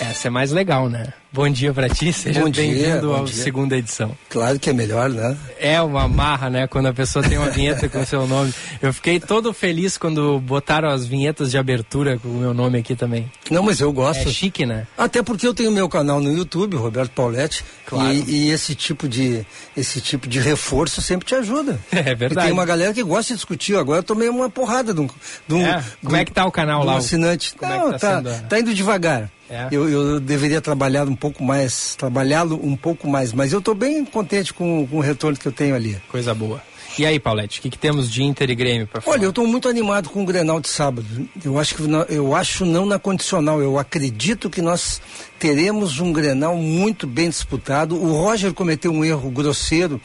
Essa 0.00 0.28
é 0.28 0.30
mais 0.30 0.50
legal, 0.50 0.88
né? 0.88 1.12
Bom 1.34 1.48
dia 1.50 1.74
pra 1.74 1.88
ti, 1.88 2.12
seja 2.12 2.48
bem-vindo 2.48 3.12
à 3.12 3.26
segunda 3.26 3.76
edição. 3.76 4.16
Claro 4.30 4.56
que 4.56 4.70
é 4.70 4.72
melhor, 4.72 5.10
né? 5.10 5.36
É 5.58 5.82
uma 5.82 6.06
marra, 6.06 6.48
né? 6.48 6.68
Quando 6.68 6.86
a 6.86 6.92
pessoa 6.92 7.28
tem 7.28 7.36
uma 7.36 7.50
vinheta 7.50 7.88
com 7.88 7.98
o 8.00 8.06
seu 8.06 8.24
nome. 8.24 8.54
Eu 8.80 8.92
fiquei 8.92 9.18
todo 9.18 9.52
feliz 9.52 9.98
quando 9.98 10.38
botaram 10.38 10.88
as 10.88 11.04
vinhetas 11.04 11.50
de 11.50 11.58
abertura 11.58 12.20
com 12.20 12.28
o 12.28 12.34
meu 12.34 12.54
nome 12.54 12.78
aqui 12.78 12.94
também. 12.94 13.28
Não, 13.50 13.64
mas 13.64 13.80
eu 13.80 13.92
gosto. 13.92 14.28
É 14.28 14.32
chique, 14.32 14.64
né? 14.64 14.86
Até 14.96 15.24
porque 15.24 15.44
eu 15.44 15.52
tenho 15.52 15.72
meu 15.72 15.88
canal 15.88 16.20
no 16.20 16.32
YouTube, 16.32 16.76
Roberto 16.76 17.10
Pauletti, 17.10 17.64
Claro. 17.84 18.12
e, 18.12 18.46
e 18.46 18.50
esse 18.52 18.76
tipo 18.76 19.08
de 19.08 19.44
esse 19.76 20.00
tipo 20.00 20.28
de 20.28 20.38
reforço 20.38 21.02
sempre 21.02 21.26
te 21.26 21.34
ajuda. 21.34 21.80
É 21.90 22.12
E 22.12 22.14
verdade. 22.14 22.46
tem 22.46 22.52
uma 22.52 22.64
galera 22.64 22.94
que 22.94 23.02
gosta 23.02 23.32
de 23.32 23.38
discutir. 23.38 23.74
Agora 23.76 23.98
eu 23.98 24.02
tomei 24.04 24.28
uma 24.28 24.48
porrada 24.48 24.94
de 24.94 25.00
um, 25.00 25.08
de 25.48 25.54
um- 25.54 25.66
É? 25.66 25.78
de 25.80 25.84
Como 26.04 26.14
um- 26.14 26.18
é 26.20 26.24
que 26.24 26.30
tá 26.32 26.46
o 26.46 26.52
canal 26.52 26.82
um 26.82 26.84
lá? 26.84 26.96
assinante. 26.98 27.54
Como 27.56 27.72
é 27.72 27.76
Não, 27.76 27.86
que 27.86 27.92
tá 27.92 27.98
tá, 27.98 28.16
sendo 28.30 28.48
tá 28.48 28.60
indo 28.60 28.72
devagar. 28.72 29.28
É? 29.48 29.68
Eu, 29.70 29.88
eu 29.88 30.20
deveria 30.20 30.60
trabalhar 30.60 31.06
um 31.06 31.14
pouco 31.14 31.44
mais, 31.44 31.94
trabalhá-lo 31.96 32.58
um 32.62 32.76
pouco 32.76 33.08
mais, 33.08 33.32
mas 33.32 33.52
eu 33.52 33.58
estou 33.58 33.74
bem 33.74 34.04
contente 34.04 34.54
com, 34.54 34.86
com 34.86 34.96
o 34.96 35.00
retorno 35.00 35.38
que 35.38 35.46
eu 35.46 35.52
tenho 35.52 35.74
ali. 35.74 36.00
Coisa 36.08 36.34
boa. 36.34 36.62
E 36.96 37.04
aí, 37.04 37.18
Paulette, 37.18 37.58
o 37.58 37.62
que, 37.62 37.70
que 37.70 37.78
temos 37.78 38.08
de 38.08 38.22
Inter 38.22 38.48
e 38.50 38.54
Grêmio 38.54 38.86
pra 38.86 39.00
falar? 39.00 39.16
Olha, 39.16 39.24
eu 39.24 39.30
estou 39.30 39.46
muito 39.46 39.68
animado 39.68 40.08
com 40.08 40.22
o 40.22 40.24
Grenal 40.24 40.60
de 40.60 40.68
sábado. 40.68 41.28
Eu 41.44 41.58
acho 41.58 41.74
que 41.74 41.82
eu 42.08 42.36
acho 42.36 42.64
não 42.64 42.86
na 42.86 43.00
condicional, 43.00 43.60
eu 43.60 43.78
acredito 43.78 44.48
que 44.48 44.62
nós 44.62 45.02
teremos 45.38 45.98
um 45.98 46.12
Grenal 46.12 46.56
muito 46.56 47.04
bem 47.04 47.28
disputado. 47.28 48.00
O 48.00 48.12
Roger 48.12 48.54
cometeu 48.54 48.92
um 48.92 49.04
erro 49.04 49.28
grosseiro 49.28 50.00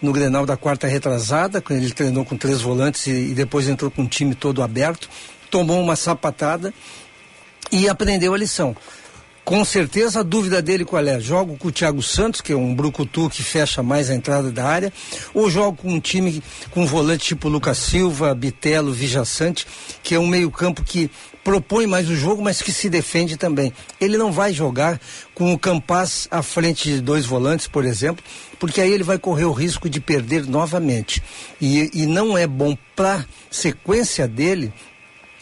no 0.00 0.12
Grenal 0.12 0.44
da 0.44 0.56
quarta 0.56 0.88
retrasada, 0.88 1.60
quando 1.60 1.80
ele 1.80 1.92
treinou 1.92 2.24
com 2.24 2.36
três 2.36 2.60
volantes 2.60 3.06
e, 3.06 3.10
e 3.10 3.34
depois 3.34 3.68
entrou 3.68 3.88
com 3.88 4.02
um 4.02 4.06
time 4.08 4.34
todo 4.34 4.60
aberto, 4.60 5.08
tomou 5.48 5.80
uma 5.80 5.94
sapatada 5.94 6.74
e 7.72 7.88
aprendeu 7.88 8.34
a 8.34 8.38
lição. 8.38 8.76
Com 9.44 9.64
certeza 9.64 10.20
a 10.20 10.22
dúvida 10.22 10.62
dele 10.62 10.84
qual 10.84 11.04
é? 11.04 11.18
Jogo 11.18 11.56
com 11.56 11.66
o 11.66 11.72
Thiago 11.72 12.00
Santos, 12.00 12.40
que 12.40 12.52
é 12.52 12.56
um 12.56 12.72
brucutu 12.72 13.28
que 13.28 13.42
fecha 13.42 13.82
mais 13.82 14.08
a 14.08 14.14
entrada 14.14 14.52
da 14.52 14.64
área, 14.64 14.92
ou 15.34 15.50
jogo 15.50 15.78
com 15.78 15.92
um 15.92 15.98
time 15.98 16.40
com 16.70 16.82
um 16.82 16.86
volante 16.86 17.26
tipo 17.26 17.48
Lucas 17.48 17.78
Silva, 17.78 18.32
Bitelo, 18.36 18.92
Vijaçante, 18.92 19.66
que 20.00 20.14
é 20.14 20.18
um 20.18 20.28
meio-campo 20.28 20.84
que 20.84 21.10
propõe 21.42 21.88
mais 21.88 22.08
o 22.08 22.14
jogo, 22.14 22.40
mas 22.40 22.62
que 22.62 22.70
se 22.70 22.88
defende 22.88 23.36
também. 23.36 23.72
Ele 24.00 24.16
não 24.16 24.30
vai 24.30 24.52
jogar 24.52 25.00
com 25.34 25.52
o 25.52 25.58
Campas 25.58 26.28
à 26.30 26.40
frente 26.40 26.88
de 26.88 27.00
dois 27.00 27.26
volantes, 27.26 27.66
por 27.66 27.84
exemplo, 27.84 28.24
porque 28.60 28.80
aí 28.80 28.92
ele 28.92 29.02
vai 29.02 29.18
correr 29.18 29.44
o 29.44 29.52
risco 29.52 29.90
de 29.90 30.00
perder 30.00 30.46
novamente. 30.46 31.20
E, 31.60 31.90
e 31.92 32.06
não 32.06 32.38
é 32.38 32.46
bom 32.46 32.78
para 32.94 33.26
sequência 33.50 34.28
dele 34.28 34.72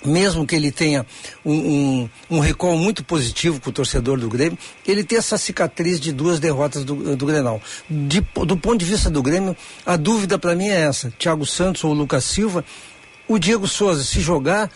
mesmo 0.04 0.46
que 0.46 0.54
ele 0.56 0.70
tenha 0.72 1.04
um, 1.44 1.52
um, 1.52 2.08
um 2.30 2.40
recall 2.40 2.76
muito 2.78 3.04
positivo 3.04 3.60
com 3.60 3.70
o 3.70 3.72
torcedor 3.72 4.18
do 4.18 4.28
Grêmio, 4.28 4.58
ele 4.86 5.04
tem 5.04 5.18
essa 5.18 5.36
cicatriz 5.36 6.00
de 6.00 6.12
duas 6.12 6.40
derrotas 6.40 6.84
do, 6.84 7.14
do 7.16 7.26
Grenal. 7.26 7.60
De- 7.88 8.20
do 8.46 8.56
ponto 8.56 8.78
de 8.78 8.84
vista 8.86 9.10
do 9.10 9.22
Grêmio, 9.22 9.56
a 9.84 9.96
dúvida 9.96 10.38
para 10.38 10.54
mim 10.54 10.68
é 10.68 10.80
essa: 10.80 11.12
Thiago 11.18 11.44
Santos 11.44 11.84
ou 11.84 11.92
Lucas 11.92 12.24
Silva. 12.24 12.64
O 13.28 13.38
Diego 13.38 13.68
Souza, 13.68 14.02
se 14.02 14.20
jogar, 14.20 14.70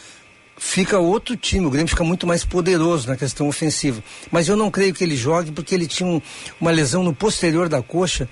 fica 0.57 0.99
outro 0.99 1.37
time. 1.37 1.67
O 1.67 1.71
Grêmio 1.71 1.89
fica 1.89 2.05
muito 2.05 2.27
mais 2.27 2.45
poderoso 2.45 3.09
na 3.09 3.17
questão 3.17 3.49
ofensiva. 3.49 4.03
Mas 4.31 4.47
eu 4.49 4.57
não 4.57 4.71
creio 4.71 4.95
que 4.95 5.03
ele 5.03 5.17
jogue 5.17 5.51
porque 5.51 5.75
ele 5.75 5.87
tinha 5.89 6.09
um- 6.09 6.21
uma 6.61 6.71
lesão 6.71 7.03
no 7.03 7.13
posterior 7.15 7.69
da 7.69 7.83
coxa 7.83 8.29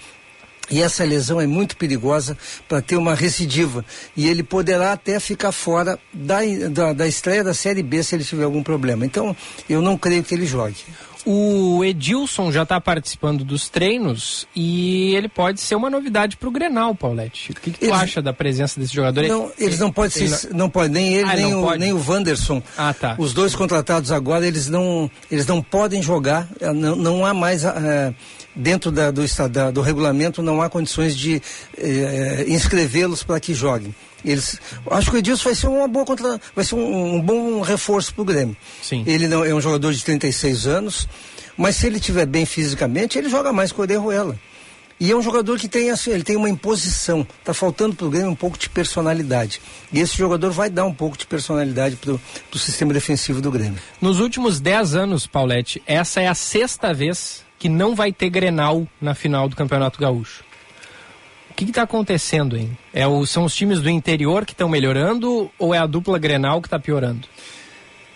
e 0.70 0.80
essa 0.80 1.04
lesão 1.04 1.40
é 1.40 1.46
muito 1.46 1.76
perigosa 1.76 2.36
para 2.68 2.80
ter 2.80 2.96
uma 2.96 3.14
recidiva. 3.14 3.84
E 4.16 4.26
ele 4.28 4.42
poderá 4.42 4.92
até 4.92 5.18
ficar 5.20 5.52
fora 5.52 5.98
da, 6.12 6.38
da, 6.70 6.92
da 6.92 7.06
estreia 7.06 7.44
da 7.44 7.52
Série 7.54 7.82
B 7.82 8.02
se 8.02 8.14
ele 8.14 8.24
tiver 8.24 8.44
algum 8.44 8.62
problema. 8.62 9.04
Então, 9.04 9.36
eu 9.68 9.82
não 9.82 9.96
creio 9.98 10.22
que 10.24 10.34
ele 10.34 10.46
jogue. 10.46 10.76
O 11.24 11.84
Edilson 11.84 12.50
já 12.50 12.64
está 12.64 12.80
participando 12.80 13.44
dos 13.44 13.68
treinos 13.68 14.48
e 14.56 15.14
ele 15.14 15.28
pode 15.28 15.60
ser 15.60 15.76
uma 15.76 15.88
novidade 15.88 16.36
para 16.36 16.48
o 16.48 16.50
Grenal, 16.50 16.96
Paulette. 16.96 17.52
O 17.52 17.54
que, 17.54 17.70
que 17.70 17.78
tu 17.78 17.84
Eles- 17.84 17.94
acha 17.94 18.20
da 18.20 18.32
presença 18.32 18.80
desse 18.80 18.92
jogador? 18.92 19.22
Não, 19.28 19.52
eles 19.56 19.78
não 19.78 19.92
podem 19.92 20.20
Ele- 20.24 20.34
ser, 20.34 20.52
não 20.52 20.68
pode 20.68 20.92
nem 20.92 21.14
ele 21.14 21.30
Ah, 21.30 21.36
nem, 21.36 21.54
o, 21.54 21.62
pode? 21.62 21.78
nem 21.78 21.92
o 21.92 22.04
Wanderson. 22.04 22.60
Ah, 22.76 22.92
tá. 22.92 23.14
Os 23.18 23.32
dois 23.32 23.54
contratados 23.54 24.10
agora 24.10 24.44
eles 24.48 24.68
não 24.68 25.08
eles 25.30 25.46
não 25.46 25.62
podem 25.62 26.02
jogar. 26.02 26.48
eh, 26.60 26.72
Não, 26.72 26.96
não 26.96 27.24
há 27.24 27.32
mais 27.32 27.62
eh, 27.64 28.12
dentro 28.54 28.90
da- 28.90 29.10
do 29.10 29.22
da- 29.50 29.70
do 29.70 29.80
regulamento 29.80 30.42
não 30.42 30.60
há 30.62 30.68
condições 30.68 31.16
de 31.16 31.40
eh, 31.78 32.44
inscrevê-los 32.48 33.22
para 33.22 33.40
que 33.40 33.54
joguem. 33.54 33.94
Eles, 34.24 34.58
acho 34.90 35.10
que 35.10 35.16
o 35.16 35.18
Edilson 35.18 35.44
vai 35.44 35.54
ser 35.54 35.66
uma 35.66 35.88
boa 35.88 36.04
contra, 36.04 36.40
vai 36.54 36.64
ser 36.64 36.76
um, 36.76 37.16
um 37.16 37.20
bom 37.20 37.60
reforço 37.60 38.14
para 38.14 38.22
o 38.22 38.24
Grêmio. 38.24 38.56
Sim. 38.82 39.02
Ele 39.06 39.26
não 39.26 39.44
é 39.44 39.52
um 39.52 39.60
jogador 39.60 39.92
de 39.92 40.04
36 40.04 40.66
anos, 40.66 41.08
mas 41.56 41.76
se 41.76 41.86
ele 41.86 41.96
estiver 41.96 42.24
bem 42.26 42.46
fisicamente, 42.46 43.18
ele 43.18 43.28
joga 43.28 43.52
mais 43.52 43.72
que 43.72 43.80
o 43.80 43.84
Oderuela. 43.84 44.38
E 45.00 45.10
é 45.10 45.16
um 45.16 45.22
jogador 45.22 45.58
que 45.58 45.66
tem 45.66 45.90
assim, 45.90 46.12
ele 46.12 46.22
tem 46.22 46.36
uma 46.36 46.48
imposição. 46.48 47.26
Está 47.40 47.52
faltando 47.52 47.96
para 47.96 48.06
o 48.06 48.10
Grêmio 48.10 48.30
um 48.30 48.36
pouco 48.36 48.56
de 48.56 48.68
personalidade. 48.70 49.60
E 49.92 49.98
esse 49.98 50.16
jogador 50.16 50.52
vai 50.52 50.70
dar 50.70 50.84
um 50.84 50.94
pouco 50.94 51.18
de 51.18 51.26
personalidade 51.26 51.96
para 51.96 52.12
o 52.12 52.58
sistema 52.58 52.92
defensivo 52.92 53.40
do 53.40 53.50
Grêmio. 53.50 53.80
Nos 54.00 54.20
últimos 54.20 54.60
10 54.60 54.94
anos, 54.94 55.26
Paulette, 55.26 55.82
essa 55.84 56.20
é 56.20 56.28
a 56.28 56.34
sexta 56.34 56.94
vez 56.94 57.42
que 57.62 57.68
não 57.68 57.94
vai 57.94 58.12
ter 58.12 58.28
Grenal 58.28 58.88
na 59.00 59.14
final 59.14 59.48
do 59.48 59.54
Campeonato 59.54 60.00
Gaúcho. 60.00 60.42
O 61.48 61.54
que 61.54 61.62
está 61.62 61.82
acontecendo, 61.82 62.56
hein? 62.56 62.76
É 62.92 63.06
o, 63.06 63.24
são 63.24 63.44
os 63.44 63.54
times 63.54 63.80
do 63.80 63.88
interior 63.88 64.44
que 64.44 64.50
estão 64.50 64.68
melhorando 64.68 65.48
ou 65.56 65.72
é 65.72 65.78
a 65.78 65.86
dupla 65.86 66.18
Grenal 66.18 66.60
que 66.60 66.66
está 66.66 66.76
piorando? 66.76 67.28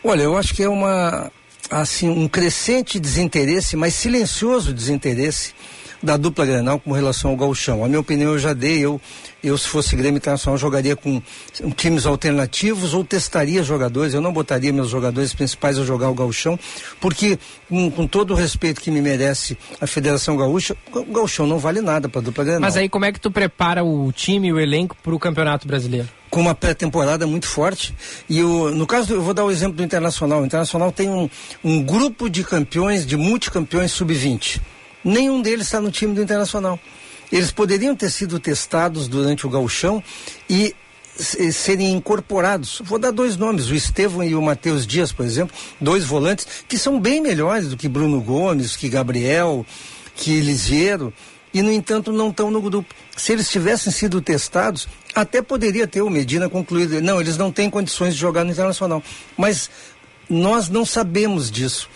Olha, 0.02 0.22
eu 0.22 0.36
acho 0.36 0.52
que 0.52 0.64
é 0.64 0.68
uma 0.68 1.30
assim 1.70 2.08
um 2.08 2.26
crescente 2.26 2.98
desinteresse, 2.98 3.76
mas 3.76 3.94
silencioso 3.94 4.74
desinteresse 4.74 5.54
da 6.02 6.16
dupla 6.16 6.44
Grenal 6.44 6.78
com 6.78 6.92
relação 6.92 7.30
ao 7.30 7.36
gauchão. 7.36 7.84
A 7.84 7.88
minha 7.88 8.00
opinião 8.00 8.32
eu 8.32 8.38
já 8.38 8.52
dei, 8.52 8.78
eu, 8.78 9.00
eu 9.42 9.56
se 9.56 9.68
fosse 9.68 9.96
Grêmio 9.96 10.18
Internacional 10.18 10.58
jogaria 10.58 10.96
com 10.96 11.22
times 11.76 12.06
alternativos 12.06 12.94
ou 12.94 13.04
testaria 13.04 13.62
jogadores, 13.62 14.14
eu 14.14 14.20
não 14.20 14.32
botaria 14.32 14.72
meus 14.72 14.88
jogadores 14.88 15.34
principais 15.34 15.78
a 15.78 15.84
jogar 15.84 16.08
o 16.08 16.14
gauchão, 16.14 16.58
porque 17.00 17.38
com, 17.68 17.90
com 17.90 18.06
todo 18.06 18.32
o 18.32 18.34
respeito 18.34 18.80
que 18.80 18.90
me 18.90 19.00
merece 19.00 19.56
a 19.80 19.86
Federação 19.86 20.36
Gaúcha, 20.36 20.76
o 20.92 21.04
gauchão 21.04 21.46
não 21.46 21.58
vale 21.58 21.80
nada 21.80 22.08
para 22.08 22.20
a 22.20 22.24
dupla 22.24 22.44
Grenal. 22.44 22.60
Mas 22.60 22.76
aí 22.76 22.88
como 22.88 23.04
é 23.04 23.12
que 23.12 23.20
tu 23.20 23.30
prepara 23.30 23.84
o 23.84 24.12
time 24.12 24.48
e 24.48 24.52
o 24.52 24.60
elenco 24.60 24.96
para 25.02 25.14
o 25.14 25.18
Campeonato 25.18 25.66
Brasileiro? 25.66 26.08
com 26.28 26.40
uma 26.40 26.54
pré-temporada 26.54 27.26
muito 27.26 27.46
forte. 27.46 27.94
E 28.28 28.42
o, 28.42 28.70
no 28.70 28.86
caso, 28.86 29.14
eu 29.14 29.22
vou 29.22 29.32
dar 29.32 29.44
o 29.44 29.50
exemplo 29.50 29.76
do 29.76 29.82
Internacional. 29.82 30.42
O 30.42 30.44
Internacional 30.44 30.92
tem 30.92 31.08
um, 31.08 31.30
um 31.64 31.82
grupo 31.82 32.28
de 32.28 32.44
campeões, 32.44 33.06
de 33.06 33.16
multicampeões 33.16 33.92
sub-20. 33.92 34.60
Nenhum 35.06 35.40
deles 35.40 35.66
está 35.66 35.80
no 35.80 35.92
time 35.92 36.12
do 36.12 36.20
Internacional. 36.20 36.80
Eles 37.30 37.52
poderiam 37.52 37.94
ter 37.94 38.10
sido 38.10 38.40
testados 38.40 39.06
durante 39.06 39.46
o 39.46 39.50
gauchão 39.50 40.02
e 40.50 40.74
serem 41.52 41.92
incorporados. 41.92 42.82
Vou 42.84 42.98
dar 42.98 43.12
dois 43.12 43.36
nomes, 43.36 43.68
o 43.68 43.74
Estevão 43.74 44.24
e 44.24 44.34
o 44.34 44.42
Matheus 44.42 44.84
Dias, 44.84 45.12
por 45.12 45.24
exemplo, 45.24 45.56
dois 45.80 46.04
volantes 46.04 46.48
que 46.68 46.76
são 46.76 46.98
bem 46.98 47.20
melhores 47.20 47.68
do 47.68 47.76
que 47.76 47.88
Bruno 47.88 48.20
Gomes, 48.20 48.74
que 48.74 48.88
Gabriel, 48.88 49.64
que 50.16 50.40
Lisiero, 50.40 51.14
e 51.54 51.62
no 51.62 51.70
entanto 51.70 52.10
não 52.10 52.30
estão 52.30 52.50
no 52.50 52.60
grupo. 52.60 52.92
Se 53.16 53.32
eles 53.32 53.48
tivessem 53.48 53.92
sido 53.92 54.20
testados, 54.20 54.88
até 55.14 55.40
poderia 55.40 55.86
ter 55.86 56.02
o 56.02 56.10
Medina 56.10 56.48
concluído. 56.48 57.00
Não, 57.00 57.20
eles 57.20 57.36
não 57.36 57.52
têm 57.52 57.70
condições 57.70 58.14
de 58.14 58.20
jogar 58.20 58.42
no 58.42 58.50
Internacional. 58.50 59.00
Mas 59.36 59.70
nós 60.28 60.68
não 60.68 60.84
sabemos 60.84 61.48
disso 61.48 61.88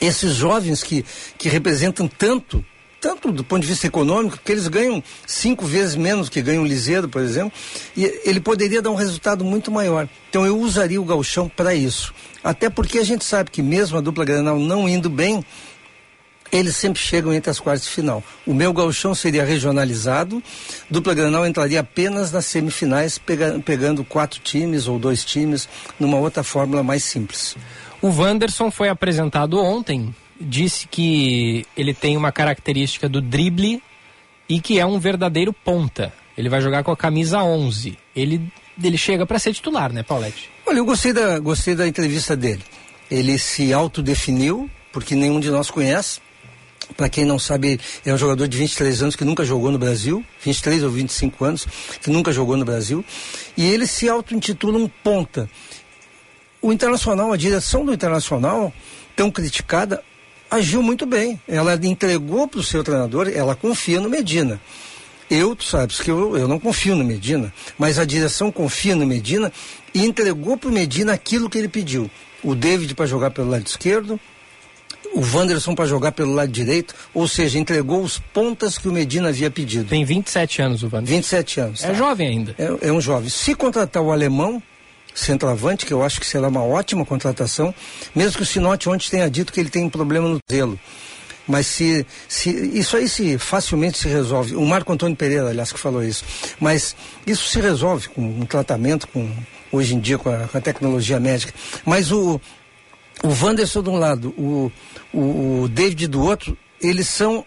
esses 0.00 0.32
jovens 0.32 0.82
que, 0.82 1.04
que 1.38 1.48
representam 1.48 2.08
tanto, 2.08 2.64
tanto 3.00 3.30
do 3.30 3.44
ponto 3.44 3.62
de 3.62 3.68
vista 3.68 3.86
econômico, 3.86 4.38
que 4.44 4.52
eles 4.52 4.68
ganham 4.68 5.02
cinco 5.26 5.64
vezes 5.66 5.96
menos 5.96 6.28
que 6.28 6.42
ganha 6.42 6.60
um 6.60 6.66
liseiro, 6.66 7.08
por 7.08 7.22
exemplo, 7.22 7.52
e 7.96 8.04
ele 8.24 8.40
poderia 8.40 8.82
dar 8.82 8.90
um 8.90 8.94
resultado 8.94 9.44
muito 9.44 9.70
maior. 9.70 10.08
Então 10.28 10.44
eu 10.46 10.58
usaria 10.58 11.00
o 11.00 11.04
galchão 11.04 11.48
para 11.48 11.74
isso. 11.74 12.14
Até 12.42 12.70
porque 12.70 12.98
a 12.98 13.04
gente 13.04 13.24
sabe 13.24 13.50
que 13.50 13.62
mesmo 13.62 13.98
a 13.98 14.00
dupla 14.00 14.24
Granal 14.24 14.58
não 14.58 14.88
indo 14.88 15.10
bem, 15.10 15.44
eles 16.52 16.76
sempre 16.76 17.00
chegam 17.00 17.32
entre 17.32 17.50
as 17.50 17.58
quartas 17.58 17.84
de 17.84 17.90
final. 17.90 18.22
O 18.46 18.54
meu 18.54 18.72
galchão 18.72 19.14
seria 19.14 19.44
regionalizado, 19.44 20.42
dupla 20.88 21.14
Granal 21.14 21.46
entraria 21.46 21.80
apenas 21.80 22.30
nas 22.30 22.46
semifinais, 22.46 23.18
pega, 23.18 23.60
pegando 23.64 24.04
quatro 24.04 24.40
times 24.40 24.86
ou 24.86 24.98
dois 24.98 25.24
times, 25.24 25.68
numa 25.98 26.18
outra 26.18 26.42
fórmula 26.42 26.82
mais 26.82 27.02
simples. 27.04 27.56
O 28.02 28.08
Wanderson 28.08 28.70
foi 28.70 28.88
apresentado 28.88 29.58
ontem, 29.58 30.14
disse 30.40 30.86
que 30.86 31.66
ele 31.76 31.94
tem 31.94 32.16
uma 32.16 32.30
característica 32.30 33.08
do 33.08 33.20
drible 33.20 33.82
e 34.48 34.60
que 34.60 34.78
é 34.78 34.86
um 34.86 34.98
verdadeiro 34.98 35.52
ponta. 35.52 36.12
Ele 36.36 36.48
vai 36.48 36.60
jogar 36.60 36.84
com 36.84 36.90
a 36.90 36.96
camisa 36.96 37.42
11. 37.42 37.96
Ele, 38.14 38.52
ele 38.82 38.98
chega 38.98 39.24
para 39.24 39.38
ser 39.38 39.54
titular, 39.54 39.92
né, 39.92 40.02
Paulette? 40.02 40.50
Olha, 40.66 40.78
eu 40.78 40.84
gostei 40.84 41.12
da, 41.12 41.38
gostei 41.38 41.74
da 41.74 41.88
entrevista 41.88 42.36
dele. 42.36 42.62
Ele 43.10 43.38
se 43.38 43.72
autodefiniu, 43.72 44.70
porque 44.92 45.14
nenhum 45.14 45.40
de 45.40 45.50
nós 45.50 45.70
conhece. 45.70 46.20
Para 46.96 47.08
quem 47.08 47.24
não 47.24 47.38
sabe, 47.38 47.80
é 48.04 48.12
um 48.12 48.18
jogador 48.18 48.46
de 48.46 48.56
23 48.56 49.02
anos 49.02 49.16
que 49.16 49.24
nunca 49.24 49.44
jogou 49.44 49.72
no 49.72 49.78
Brasil, 49.78 50.24
23 50.44 50.84
ou 50.84 50.90
25 50.90 51.44
anos, 51.44 51.66
que 52.00 52.10
nunca 52.10 52.30
jogou 52.30 52.56
no 52.56 52.64
Brasil, 52.64 53.04
e 53.56 53.66
ele 53.66 53.86
se 53.86 54.08
auto-intitula 54.08 54.78
um 54.78 54.88
ponta 54.88 55.50
o 56.66 56.72
Internacional, 56.72 57.32
a 57.32 57.36
direção 57.36 57.84
do 57.84 57.94
Internacional, 57.94 58.72
tão 59.14 59.30
criticada, 59.30 60.02
agiu 60.50 60.82
muito 60.82 61.06
bem. 61.06 61.40
Ela 61.46 61.78
entregou 61.80 62.48
para 62.48 62.58
o 62.58 62.62
seu 62.62 62.82
treinador, 62.82 63.30
ela 63.32 63.54
confia 63.54 64.00
no 64.00 64.10
Medina. 64.10 64.60
Eu, 65.30 65.54
tu 65.54 65.62
sabes 65.62 66.00
que 66.00 66.10
eu, 66.10 66.36
eu 66.36 66.48
não 66.48 66.58
confio 66.58 66.96
no 66.96 67.04
Medina, 67.04 67.52
mas 67.78 68.00
a 68.00 68.04
direção 68.04 68.50
confia 68.50 68.96
no 68.96 69.06
Medina 69.06 69.52
e 69.94 70.04
entregou 70.04 70.56
para 70.56 70.68
o 70.68 70.72
Medina 70.72 71.12
aquilo 71.12 71.48
que 71.48 71.56
ele 71.56 71.68
pediu. 71.68 72.10
O 72.42 72.54
David 72.54 72.94
para 72.96 73.06
jogar 73.06 73.30
pelo 73.30 73.50
lado 73.50 73.66
esquerdo, 73.66 74.18
o 75.14 75.20
Wanderson 75.20 75.74
para 75.74 75.86
jogar 75.86 76.12
pelo 76.12 76.34
lado 76.34 76.50
direito, 76.50 76.96
ou 77.14 77.28
seja, 77.28 77.60
entregou 77.60 78.02
os 78.02 78.18
pontas 78.18 78.76
que 78.76 78.88
o 78.88 78.92
Medina 78.92 79.28
havia 79.28 79.52
pedido. 79.52 79.88
Tem 79.88 80.04
27 80.04 80.62
anos 80.62 80.82
o 80.82 80.86
Wanderson. 80.86 81.14
27 81.14 81.60
anos. 81.60 81.84
É 81.84 81.88
tá. 81.88 81.94
jovem 81.94 82.28
ainda. 82.28 82.54
É, 82.58 82.88
é 82.88 82.92
um 82.92 83.00
jovem. 83.00 83.28
Se 83.28 83.54
contratar 83.54 84.02
o 84.02 84.10
alemão, 84.10 84.60
centroavante, 85.16 85.86
que 85.86 85.92
eu 85.92 86.02
acho 86.02 86.20
que 86.20 86.26
será 86.26 86.48
uma 86.48 86.62
ótima 86.62 87.04
contratação, 87.04 87.74
mesmo 88.14 88.36
que 88.36 88.42
o 88.42 88.46
Sinote 88.46 88.88
ontem 88.88 89.08
tenha 89.10 89.30
dito 89.30 89.52
que 89.52 89.58
ele 89.58 89.70
tem 89.70 89.84
um 89.84 89.90
problema 89.90 90.28
no 90.28 90.38
zelo. 90.50 90.78
Mas 91.48 91.66
se, 91.66 92.04
se 92.28 92.50
isso 92.50 92.96
aí 92.96 93.08
se 93.08 93.38
facilmente 93.38 93.98
se 93.98 94.08
resolve. 94.08 94.56
O 94.56 94.66
Marco 94.66 94.92
Antônio 94.92 95.16
Pereira, 95.16 95.48
aliás, 95.48 95.72
que 95.72 95.78
falou 95.78 96.02
isso. 96.02 96.24
Mas 96.58 96.96
isso 97.24 97.48
se 97.48 97.60
resolve 97.60 98.08
com 98.08 98.20
um 98.20 98.44
tratamento, 98.44 99.06
com 99.06 99.30
hoje 99.70 99.94
em 99.94 100.00
dia 100.00 100.18
com 100.18 100.28
a, 100.28 100.48
com 100.48 100.58
a 100.58 100.60
tecnologia 100.60 101.20
médica. 101.20 101.54
Mas 101.84 102.10
o, 102.10 102.40
o 103.22 103.28
Wanderson 103.28 103.82
de 103.82 103.90
um 103.90 103.96
lado, 103.96 104.34
o, 104.36 104.72
o, 105.12 105.62
o 105.62 105.68
David 105.68 106.08
do 106.08 106.20
outro, 106.20 106.58
eles 106.80 107.06
são 107.06 107.44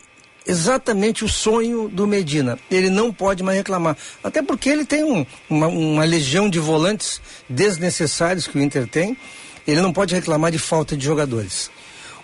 exatamente 0.49 1.23
o 1.23 1.29
sonho 1.29 1.87
do 1.87 2.07
Medina. 2.07 2.57
Ele 2.71 2.89
não 2.89 3.13
pode 3.13 3.43
mais 3.43 3.57
reclamar. 3.57 3.95
Até 4.23 4.41
porque 4.41 4.67
ele 4.67 4.83
tem 4.83 5.03
um, 5.03 5.25
uma, 5.47 5.67
uma 5.67 6.03
legião 6.03 6.49
de 6.49 6.59
volantes 6.59 7.21
desnecessários 7.47 8.47
que 8.47 8.57
o 8.57 8.61
Inter 8.61 8.87
tem. 8.87 9.15
Ele 9.67 9.79
não 9.79 9.93
pode 9.93 10.15
reclamar 10.15 10.51
de 10.51 10.57
falta 10.57 10.97
de 10.97 11.05
jogadores. 11.05 11.69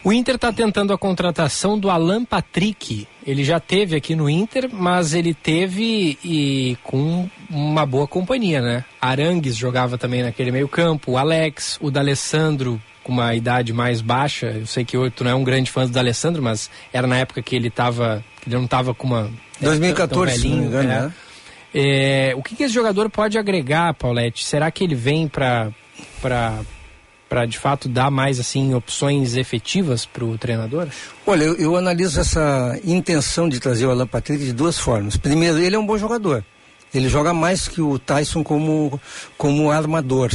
O 0.03 0.11
Inter 0.11 0.35
está 0.35 0.51
tentando 0.51 0.93
a 0.93 0.97
contratação 0.97 1.77
do 1.77 1.89
Alan 1.89 2.25
Patrick. 2.25 3.07
Ele 3.25 3.43
já 3.43 3.59
teve 3.59 3.95
aqui 3.95 4.15
no 4.15 4.29
Inter, 4.29 4.69
mas 4.71 5.13
ele 5.13 5.33
teve 5.33 6.17
e 6.23 6.77
com 6.83 7.29
uma 7.49 7.85
boa 7.85 8.07
companhia, 8.07 8.61
né? 8.61 8.85
Arangues 9.01 9.55
jogava 9.55 9.97
também 9.97 10.23
naquele 10.23 10.51
meio 10.51 10.67
campo, 10.67 11.13
o 11.13 11.17
Alex, 11.17 11.77
o 11.81 11.89
D'Alessandro 11.89 12.81
com 13.05 13.11
uma 13.11 13.35
idade 13.35 13.71
mais 13.71 14.01
baixa. 14.01 14.47
Eu 14.47 14.65
sei 14.65 14.83
que 14.83 14.97
tu 15.11 15.23
não 15.23 15.31
é 15.31 15.35
um 15.35 15.43
grande 15.43 15.69
fã 15.69 15.87
do 15.87 15.97
Alessandro, 15.97 16.41
mas 16.41 16.71
era 16.91 17.05
na 17.05 17.17
época 17.17 17.39
que 17.39 17.55
ele 17.55 17.69
tava. 17.69 18.25
que 18.41 18.49
ele 18.49 18.55
não 18.55 18.65
estava 18.65 18.95
com 18.95 19.05
uma. 19.05 19.29
2014, 19.61 20.31
é, 20.31 20.35
velhinho, 20.35 20.65
engano, 20.65 20.87
né? 20.89 21.01
né? 21.01 21.13
É, 21.73 22.33
o 22.35 22.41
que, 22.41 22.55
que, 22.55 22.63
esse 22.63 22.73
jogador 22.73 23.07
pode 23.09 23.37
agregar, 23.37 23.93
Paulette? 23.93 24.43
Será 24.43 24.71
que 24.71 24.83
ele 24.83 24.95
vem 24.95 25.27
para 25.27 25.71
para 27.29 27.45
de 27.45 27.59
fato 27.59 27.87
dar 27.87 28.09
mais 28.09 28.39
assim 28.39 28.73
opções 28.73 29.35
efetivas 29.35 30.05
para 30.05 30.25
o 30.25 30.37
treinador? 30.37 30.87
Olha, 31.27 31.43
eu, 31.43 31.55
eu, 31.55 31.75
analiso 31.75 32.19
essa 32.19 32.79
intenção 32.83 33.47
de 33.47 33.59
trazer 33.59 33.85
o 33.85 33.91
Alan 33.91 34.07
Patrick 34.07 34.43
de 34.43 34.53
duas 34.53 34.79
formas. 34.79 35.15
Primeiro, 35.15 35.59
ele 35.59 35.75
é 35.75 35.79
um 35.79 35.85
bom 35.85 35.97
jogador. 35.97 36.43
Ele 36.93 37.09
joga 37.09 37.33
mais 37.33 37.67
que 37.67 37.81
o 37.81 37.99
Tyson 37.99 38.43
como, 38.43 38.99
como 39.37 39.69
armador. 39.69 40.31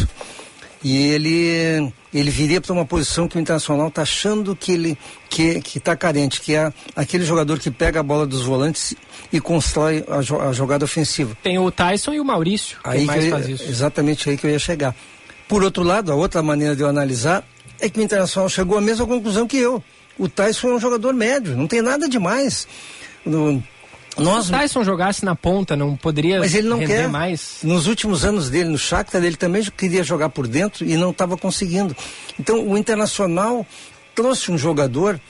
E 0.85 0.97
ele 0.97 1.93
ele 2.13 2.31
viria 2.31 2.61
para 2.61 2.73
uma 2.73 2.85
posição 2.85 3.29
que 3.29 3.37
o 3.37 3.41
Internacional 3.41 3.89
está 3.89 4.03
achando 4.03 4.57
que 4.57 4.73
ele 4.73 4.99
que 5.29 5.61
que 5.61 5.79
está 5.79 5.97
carente, 5.97 6.41
que 6.41 6.55
é 6.55 6.73
aquele 6.97 7.25
jogador 7.25 7.59
que 7.59 7.71
pega 7.71 8.01
a 8.01 8.03
bola 8.03 8.27
dos 8.27 8.43
volantes 8.43 8.95
e 9.33 9.41
constrói 9.41 10.05
a, 10.09 10.19
a 10.49 10.53
jogada 10.53 10.85
ofensiva. 10.85 11.37
Tem 11.43 11.59
o 11.59 11.71
Tyson 11.71 12.15
e 12.15 12.21
o 12.21 12.25
Maurício. 12.25 12.79
Aí 12.85 13.05
mais 13.05 13.25
eu, 13.25 13.31
faz 13.31 13.49
isso. 13.49 13.65
Exatamente 13.65 14.29
aí 14.29 14.37
que 14.37 14.47
eu 14.47 14.51
ia 14.51 14.59
chegar. 14.59 14.95
Por 15.49 15.63
outro 15.63 15.83
lado, 15.83 16.13
a 16.13 16.15
outra 16.15 16.43
maneira 16.43 16.77
de 16.77 16.83
eu 16.83 16.89
analisar 16.89 17.45
é 17.81 17.89
que 17.89 17.99
o 17.99 18.03
Internacional 18.03 18.49
chegou 18.49 18.77
à 18.77 18.81
mesma 18.81 19.07
conclusão 19.07 19.47
que 19.47 19.57
eu. 19.57 19.83
O 20.19 20.29
Tyson 20.29 20.69
é 20.69 20.75
um 20.75 20.81
jogador 20.81 21.15
médio, 21.15 21.57
não 21.57 21.67
tem 21.67 21.81
nada 21.81 22.09
demais. 22.09 22.69
No, 23.25 23.63
nós... 24.19 24.47
Se 24.47 24.53
o 24.53 24.57
Tyson 24.57 24.85
jogasse 24.85 25.25
na 25.25 25.35
ponta, 25.35 25.77
não 25.77 25.97
poderia 25.97 26.41
Mas 26.41 26.55
ele 26.55 26.69
não 26.69 26.79
quer. 26.79 27.09
mais? 27.09 27.59
Nos 27.63 27.87
últimos 27.87 28.25
anos 28.25 28.51
dele 28.51 28.69
no 28.69 28.79
Shakhtar, 28.79 29.23
ele 29.23 29.37
também 29.37 29.63
queria 29.77 30.03
jogar 30.03 30.29
por 30.31 30.47
dentro 30.47 30.85
e 30.85 30.97
não 30.97 31.11
estava 31.11 31.37
conseguindo. 31.37 31.97
Então, 32.39 32.67
o 32.69 32.77
Internacional 32.77 33.67
trouxe 34.15 34.51
um 34.51 34.59
jogador 34.59 35.21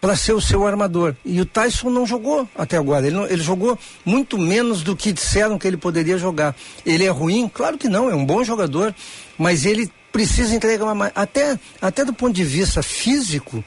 para 0.00 0.14
ser 0.14 0.32
o 0.32 0.40
seu 0.40 0.66
armador. 0.66 1.14
E 1.24 1.40
o 1.40 1.46
Tyson 1.46 1.90
não 1.90 2.06
jogou 2.06 2.48
até 2.54 2.76
agora. 2.76 3.06
Ele, 3.06 3.16
não, 3.16 3.26
ele 3.26 3.42
jogou 3.42 3.78
muito 4.04 4.38
menos 4.38 4.82
do 4.82 4.94
que 4.94 5.12
disseram 5.12 5.58
que 5.58 5.66
ele 5.66 5.76
poderia 5.76 6.18
jogar. 6.18 6.54
Ele 6.84 7.04
é 7.04 7.10
ruim? 7.10 7.50
Claro 7.52 7.78
que 7.78 7.88
não, 7.88 8.10
é 8.10 8.14
um 8.14 8.24
bom 8.24 8.44
jogador, 8.44 8.94
mas 9.38 9.64
ele 9.64 9.90
precisa 10.12 10.54
entregar 10.54 10.94
mais. 10.94 11.12
Até, 11.14 11.58
até 11.80 12.04
do 12.04 12.12
ponto 12.12 12.34
de 12.34 12.44
vista 12.44 12.82
físico, 12.82 13.64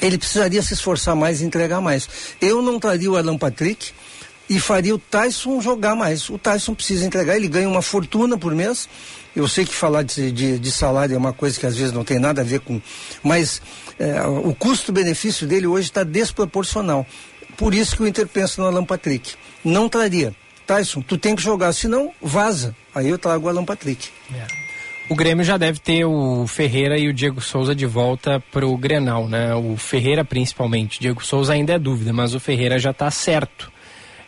ele 0.00 0.18
precisaria 0.18 0.62
se 0.62 0.74
esforçar 0.74 1.16
mais 1.16 1.40
e 1.40 1.44
entregar 1.44 1.80
mais. 1.80 2.08
Eu 2.40 2.60
não 2.60 2.78
traria 2.78 3.10
o 3.10 3.16
Alan 3.16 3.38
Patrick 3.38 3.92
e 4.48 4.60
faria 4.60 4.94
o 4.94 4.98
Tyson 4.98 5.60
jogar 5.60 5.94
mais. 5.94 6.28
O 6.30 6.38
Tyson 6.38 6.74
precisa 6.74 7.06
entregar, 7.06 7.36
ele 7.36 7.48
ganha 7.48 7.68
uma 7.68 7.82
fortuna 7.82 8.36
por 8.36 8.54
mês. 8.54 8.88
Eu 9.34 9.46
sei 9.48 9.64
que 9.64 9.74
falar 9.74 10.02
de, 10.02 10.32
de, 10.32 10.58
de 10.58 10.70
salário 10.70 11.14
é 11.14 11.18
uma 11.18 11.32
coisa 11.32 11.58
que 11.58 11.66
às 11.66 11.76
vezes 11.76 11.92
não 11.92 12.04
tem 12.04 12.18
nada 12.18 12.40
a 12.40 12.44
ver 12.44 12.60
com. 12.60 12.80
Mas 13.22 13.60
é, 13.98 14.22
o 14.22 14.54
custo-benefício 14.54 15.46
dele 15.46 15.66
hoje 15.66 15.88
está 15.88 16.04
desproporcional. 16.04 17.06
Por 17.56 17.74
isso 17.74 17.96
que 17.96 18.02
o 18.02 18.06
Inter 18.06 18.26
pensa 18.26 18.60
no 18.60 18.68
Alan 18.68 18.84
Patrick. 18.84 19.34
Não 19.64 19.88
traria. 19.88 20.34
Tyson, 20.66 21.00
tu 21.00 21.16
tem 21.16 21.36
que 21.36 21.42
jogar, 21.42 21.72
senão 21.72 22.12
vaza. 22.20 22.74
Aí 22.94 23.08
eu 23.08 23.18
trago 23.18 23.46
o 23.46 23.48
Alan 23.48 23.64
Patrick. 23.64 24.08
O 25.08 25.14
Grêmio 25.14 25.44
já 25.44 25.56
deve 25.56 25.78
ter 25.78 26.04
o 26.04 26.48
Ferreira 26.48 26.98
e 26.98 27.08
o 27.08 27.12
Diego 27.12 27.40
Souza 27.40 27.76
de 27.76 27.86
volta 27.86 28.42
pro 28.50 28.76
Grenal, 28.76 29.28
né? 29.28 29.54
O 29.54 29.76
Ferreira 29.76 30.24
principalmente. 30.24 30.98
Diego 30.98 31.24
Souza 31.24 31.52
ainda 31.52 31.74
é 31.74 31.78
dúvida, 31.78 32.12
mas 32.12 32.34
o 32.34 32.40
Ferreira 32.40 32.76
já 32.76 32.92
tá 32.92 33.08
certo. 33.08 33.70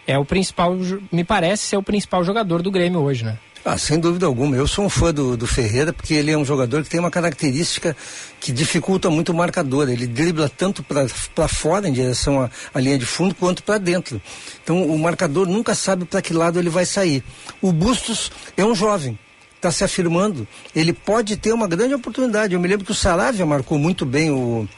É 0.06 0.16
o 0.16 0.24
principal, 0.24 0.76
me 1.10 1.24
parece 1.24 1.64
ser 1.64 1.76
o 1.76 1.82
principal 1.82 2.22
jogador 2.22 2.62
do 2.62 2.70
Grêmio 2.70 3.00
hoje, 3.00 3.24
né? 3.24 3.38
Ah, 3.64 3.76
sem 3.76 3.98
dúvida 3.98 4.24
alguma. 4.24 4.54
Eu 4.54 4.68
sou 4.68 4.84
um 4.84 4.88
fã 4.88 5.12
do, 5.12 5.36
do 5.36 5.48
Ferreira 5.48 5.92
porque 5.92 6.14
ele 6.14 6.30
é 6.30 6.38
um 6.38 6.44
jogador 6.44 6.84
que 6.84 6.88
tem 6.88 7.00
uma 7.00 7.10
característica 7.10 7.96
que 8.38 8.52
dificulta 8.52 9.10
muito 9.10 9.32
o 9.32 9.34
marcador. 9.34 9.90
Ele 9.90 10.06
dribla 10.06 10.48
tanto 10.48 10.84
para 10.84 11.48
fora, 11.48 11.88
em 11.88 11.92
direção 11.92 12.40
à, 12.40 12.50
à 12.72 12.80
linha 12.80 12.96
de 12.96 13.04
fundo, 13.04 13.34
quanto 13.34 13.64
para 13.64 13.78
dentro. 13.78 14.22
Então 14.62 14.84
o 14.84 14.96
marcador 14.96 15.48
nunca 15.48 15.74
sabe 15.74 16.04
para 16.04 16.22
que 16.22 16.32
lado 16.32 16.56
ele 16.60 16.70
vai 16.70 16.86
sair. 16.86 17.24
O 17.60 17.72
Bustos 17.72 18.30
é 18.56 18.64
um 18.64 18.76
jovem. 18.76 19.18
Está 19.58 19.72
se 19.72 19.82
afirmando, 19.82 20.46
ele 20.72 20.92
pode 20.92 21.36
ter 21.36 21.52
uma 21.52 21.66
grande 21.66 21.92
oportunidade. 21.92 22.54
Eu 22.54 22.60
me 22.60 22.68
lembro 22.68 22.86
que 22.86 22.92
o 22.92 22.94
Saravia 22.94 23.44
marcou 23.44 23.76
muito 23.76 24.06
bem 24.06 24.30
o, 24.30 24.68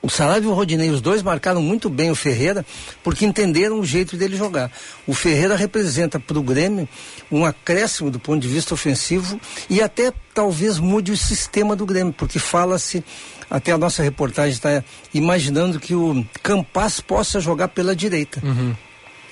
o 0.00 0.08
Saravia 0.08 0.48
e 0.48 0.52
o 0.52 0.54
Rodinei, 0.54 0.88
os 0.88 1.00
dois 1.00 1.22
marcaram 1.22 1.60
muito 1.60 1.90
bem 1.90 2.10
o 2.10 2.14
Ferreira, 2.14 2.64
porque 3.02 3.26
entenderam 3.26 3.78
o 3.78 3.84
jeito 3.84 4.16
dele 4.16 4.36
jogar. 4.36 4.70
O 5.06 5.12
Ferreira 5.12 5.56
representa 5.56 6.18
para 6.18 6.38
o 6.38 6.42
Grêmio 6.42 6.88
um 7.30 7.44
acréscimo 7.44 8.10
do 8.10 8.18
ponto 8.18 8.40
de 8.40 8.48
vista 8.48 8.72
ofensivo 8.72 9.38
e 9.68 9.82
até 9.82 10.12
talvez 10.32 10.78
mude 10.78 11.12
o 11.12 11.16
sistema 11.16 11.76
do 11.76 11.84
Grêmio, 11.84 12.12
porque 12.12 12.38
fala-se, 12.38 13.04
até 13.50 13.72
a 13.72 13.78
nossa 13.78 14.02
reportagem 14.02 14.52
está 14.52 14.82
imaginando 15.12 15.78
que 15.78 15.94
o 15.94 16.24
Campas 16.42 17.00
possa 17.00 17.38
jogar 17.38 17.68
pela 17.68 17.94
direita. 17.94 18.40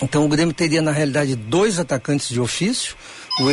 Então 0.03 0.25
o 0.25 0.29
Grêmio 0.29 0.53
teria, 0.53 0.83
na 0.83 0.91
realidade, 0.91 1.37
dois 1.37 1.79
atacantes 1.79 2.29
de 2.29 2.41
ofício, 2.41 2.97
o, 3.41 3.45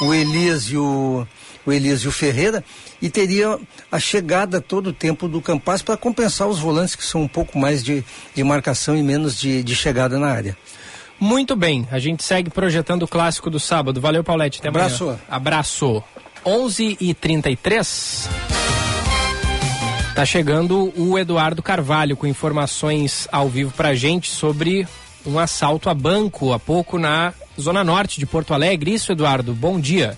o 0.00 0.12
Elias 0.12 0.64
e 0.64 0.76
o, 0.76 1.26
o 1.64 1.72
Elias 1.72 2.00
e 2.00 2.08
o 2.08 2.12
Ferreira, 2.12 2.64
e 3.00 3.08
teria 3.08 3.58
a 3.90 3.98
chegada 3.98 4.60
todo 4.60 4.88
o 4.88 4.92
tempo 4.92 5.28
do 5.28 5.40
Campas 5.40 5.82
para 5.82 5.96
compensar 5.96 6.48
os 6.48 6.58
volantes 6.58 6.94
que 6.94 7.04
são 7.04 7.22
um 7.22 7.28
pouco 7.28 7.58
mais 7.58 7.82
de, 7.82 8.04
de 8.34 8.44
marcação 8.44 8.96
e 8.96 9.02
menos 9.02 9.38
de, 9.38 9.62
de 9.62 9.74
chegada 9.74 10.18
na 10.18 10.28
área. 10.28 10.56
Muito 11.18 11.54
bem, 11.54 11.86
a 11.90 11.98
gente 11.98 12.24
segue 12.24 12.50
projetando 12.50 13.04
o 13.04 13.08
clássico 13.08 13.48
do 13.48 13.60
sábado. 13.60 14.00
Valeu, 14.00 14.24
Paulette. 14.24 14.58
Até 14.58 14.68
amanhã. 14.68 14.86
Abraço. 14.86 15.18
Abraço. 15.28 16.02
11 16.44 16.98
e 17.00 17.14
33 17.14 18.28
Tá 20.14 20.24
chegando 20.24 20.92
o 20.96 21.18
Eduardo 21.18 21.60
Carvalho 21.60 22.16
com 22.16 22.24
informações 22.24 23.26
ao 23.32 23.48
vivo 23.48 23.72
pra 23.72 23.96
gente 23.96 24.30
sobre 24.30 24.86
um 25.26 25.40
assalto 25.40 25.90
a 25.90 25.94
banco 25.94 26.52
há 26.52 26.58
pouco 26.58 26.98
na 26.98 27.34
Zona 27.60 27.84
Norte 27.84 28.18
de 28.18 28.26
Porto 28.26 28.52
Alegre. 28.52 28.92
Isso, 28.94 29.12
Eduardo, 29.12 29.52
bom 29.54 29.78
dia. 29.80 30.16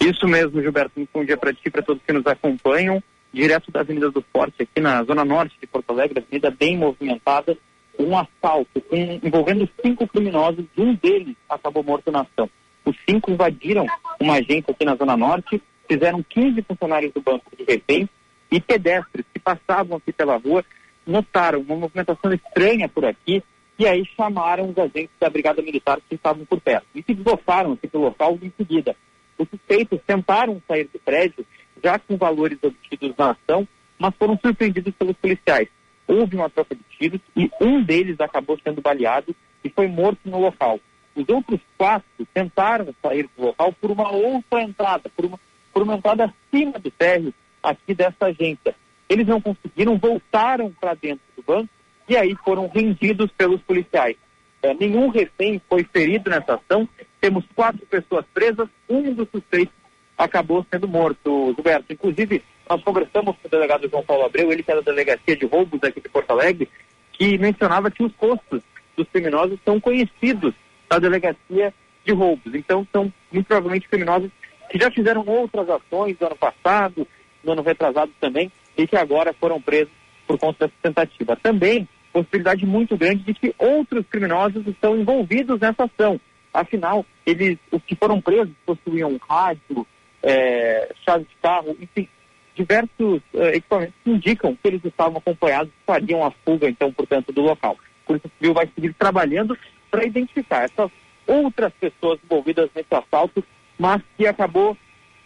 Isso 0.00 0.26
mesmo, 0.26 0.60
Gilberto. 0.60 0.92
Muito 0.96 1.10
bom 1.12 1.24
dia 1.24 1.36
para 1.36 1.52
ti 1.52 1.70
para 1.70 1.82
todos 1.82 2.02
que 2.02 2.12
nos 2.12 2.26
acompanham. 2.26 3.02
Direto 3.32 3.70
da 3.70 3.80
Avenida 3.80 4.10
do 4.10 4.24
Forte, 4.32 4.62
aqui 4.62 4.80
na 4.80 5.04
zona 5.04 5.24
norte 5.24 5.54
de 5.60 5.66
Porto 5.66 5.90
Alegre, 5.90 6.18
avenida 6.18 6.50
bem 6.50 6.76
movimentada, 6.76 7.56
um 7.96 8.18
assalto 8.18 8.82
envolvendo 9.22 9.68
cinco 9.80 10.04
criminosos, 10.08 10.64
um 10.76 10.94
deles 10.94 11.36
acabou 11.48 11.84
morto 11.84 12.10
na 12.10 12.22
ação. 12.22 12.50
Os 12.84 12.96
cinco 13.08 13.30
invadiram 13.30 13.86
uma 14.18 14.34
agência 14.34 14.72
aqui 14.72 14.84
na 14.84 14.96
zona 14.96 15.16
norte, 15.16 15.62
fizeram 15.88 16.24
15 16.28 16.60
funcionários 16.62 17.12
do 17.12 17.20
banco 17.20 17.52
de 17.56 17.62
refém 17.62 18.08
e 18.50 18.60
pedestres 18.60 19.24
que 19.32 19.38
passavam 19.38 19.98
aqui 19.98 20.12
pela 20.12 20.36
rua 20.36 20.64
notaram 21.06 21.60
uma 21.60 21.76
movimentação 21.76 22.32
estranha 22.32 22.88
por 22.88 23.04
aqui 23.04 23.42
e 23.80 23.86
aí 23.86 24.04
chamaram 24.14 24.68
os 24.68 24.76
agentes 24.76 25.16
da 25.18 25.30
Brigada 25.30 25.62
Militar 25.62 25.98
que 26.06 26.14
estavam 26.14 26.44
por 26.44 26.60
perto 26.60 26.86
e 26.94 27.02
se 27.02 27.14
deslocaram 27.14 27.72
aqui 27.72 27.88
para 27.88 27.98
o 27.98 28.02
local 28.02 28.38
em 28.42 28.52
seguida. 28.54 28.94
Os 29.38 29.48
suspeitos 29.48 29.98
tentaram 30.06 30.60
sair 30.68 30.84
do 30.84 30.98
prédio 30.98 31.46
já 31.82 31.98
com 31.98 32.18
valores 32.18 32.58
obtidos 32.62 33.14
na 33.16 33.30
ação, 33.30 33.66
mas 33.98 34.14
foram 34.18 34.38
surpreendidos 34.38 34.92
pelos 34.96 35.16
policiais. 35.16 35.66
Houve 36.06 36.36
uma 36.36 36.50
troca 36.50 36.74
de 36.74 36.82
tiros 36.90 37.20
e 37.34 37.50
um 37.58 37.82
deles 37.82 38.20
acabou 38.20 38.58
sendo 38.62 38.82
baleado 38.82 39.34
e 39.64 39.70
foi 39.70 39.88
morto 39.88 40.20
no 40.26 40.38
local. 40.38 40.78
Os 41.16 41.26
outros 41.30 41.58
quatro 41.78 42.28
tentaram 42.34 42.94
sair 43.00 43.30
do 43.34 43.46
local 43.46 43.72
por 43.80 43.90
uma 43.90 44.12
outra 44.12 44.62
entrada, 44.62 45.10
por 45.16 45.24
uma, 45.24 45.40
por 45.72 45.82
uma 45.82 45.94
entrada 45.94 46.26
acima 46.26 46.78
do 46.78 46.90
térreo 46.90 47.32
aqui 47.62 47.94
dessa 47.94 48.26
agência. 48.26 48.76
Eles 49.08 49.26
não 49.26 49.40
conseguiram, 49.40 49.96
voltaram 49.96 50.70
para 50.78 50.92
dentro 50.92 51.24
do 51.34 51.42
banco 51.42 51.79
e 52.10 52.16
aí 52.16 52.36
foram 52.44 52.66
rendidos 52.66 53.30
pelos 53.38 53.60
policiais. 53.62 54.16
É, 54.60 54.74
nenhum 54.74 55.08
refém 55.08 55.62
foi 55.68 55.84
ferido 55.84 56.28
nessa 56.28 56.54
ação. 56.54 56.86
Temos 57.20 57.44
quatro 57.54 57.86
pessoas 57.86 58.24
presas, 58.34 58.68
um 58.88 59.14
dos 59.14 59.28
suspeitos 59.30 59.72
acabou 60.18 60.66
sendo 60.70 60.88
morto, 60.88 61.54
Gilberto. 61.54 61.92
Inclusive, 61.92 62.42
nós 62.68 62.82
conversamos 62.82 63.36
com 63.36 63.46
o 63.46 63.50
delegado 63.50 63.88
João 63.88 64.04
Paulo 64.04 64.24
Abreu, 64.24 64.50
ele 64.50 64.62
que 64.62 64.72
é 64.72 64.74
da 64.74 64.80
Delegacia 64.80 65.36
de 65.36 65.46
Roubos 65.46 65.82
aqui 65.84 66.00
de 66.00 66.08
Porto 66.08 66.32
Alegre, 66.32 66.68
que 67.12 67.38
mencionava 67.38 67.92
que 67.92 68.02
os 68.02 68.12
rostos 68.16 68.60
dos 68.96 69.08
criminosos 69.08 69.58
são 69.64 69.80
conhecidos 69.80 70.52
da 70.88 70.98
Delegacia 70.98 71.72
de 72.04 72.12
Roubos. 72.12 72.54
Então, 72.54 72.86
são 72.92 73.12
muito 73.32 73.46
provavelmente 73.46 73.88
criminosos 73.88 74.30
que 74.68 74.78
já 74.78 74.90
fizeram 74.90 75.24
outras 75.26 75.70
ações 75.70 76.16
no 76.20 76.26
ano 76.26 76.36
passado, 76.36 77.06
no 77.44 77.52
ano 77.52 77.62
retrasado 77.62 78.12
também, 78.20 78.50
e 78.76 78.86
que 78.86 78.96
agora 78.96 79.32
foram 79.32 79.60
presos 79.60 79.92
por 80.26 80.38
conta 80.38 80.66
dessa 80.66 80.78
tentativa. 80.82 81.36
Também, 81.36 81.88
possibilidade 82.12 82.66
muito 82.66 82.96
grande 82.96 83.22
de 83.22 83.34
que 83.34 83.54
outros 83.58 84.04
criminosos 84.08 84.66
estão 84.66 84.96
envolvidos 84.96 85.60
nessa 85.60 85.84
ação. 85.84 86.20
Afinal, 86.52 87.06
eles, 87.24 87.58
os 87.70 87.82
que 87.84 87.94
foram 87.94 88.20
presos 88.20 88.52
possuíam 88.66 89.18
rádio, 89.28 89.86
é, 90.22 90.92
chave 91.04 91.24
de 91.24 91.36
carro, 91.40 91.76
enfim, 91.80 92.08
diversos 92.54 93.22
eh, 93.34 93.56
equipamentos 93.56 93.94
que 94.04 94.10
indicam 94.10 94.54
que 94.54 94.68
eles 94.68 94.84
estavam 94.84 95.18
acompanhados 95.18 95.72
e 95.72 95.86
fariam 95.86 96.24
a 96.24 96.30
fuga, 96.30 96.68
então, 96.68 96.92
portanto, 96.92 97.32
do 97.32 97.40
local. 97.40 97.78
Por 98.04 98.16
isso, 98.16 98.26
o 98.26 98.30
Civil 98.38 98.54
vai 98.54 98.68
seguir 98.74 98.92
trabalhando 98.94 99.56
para 99.90 100.04
identificar 100.04 100.64
essas 100.64 100.90
outras 101.26 101.72
pessoas 101.74 102.18
envolvidas 102.24 102.68
nesse 102.74 102.92
assalto, 102.94 103.42
mas 103.78 104.02
que 104.16 104.26
acabou 104.26 104.76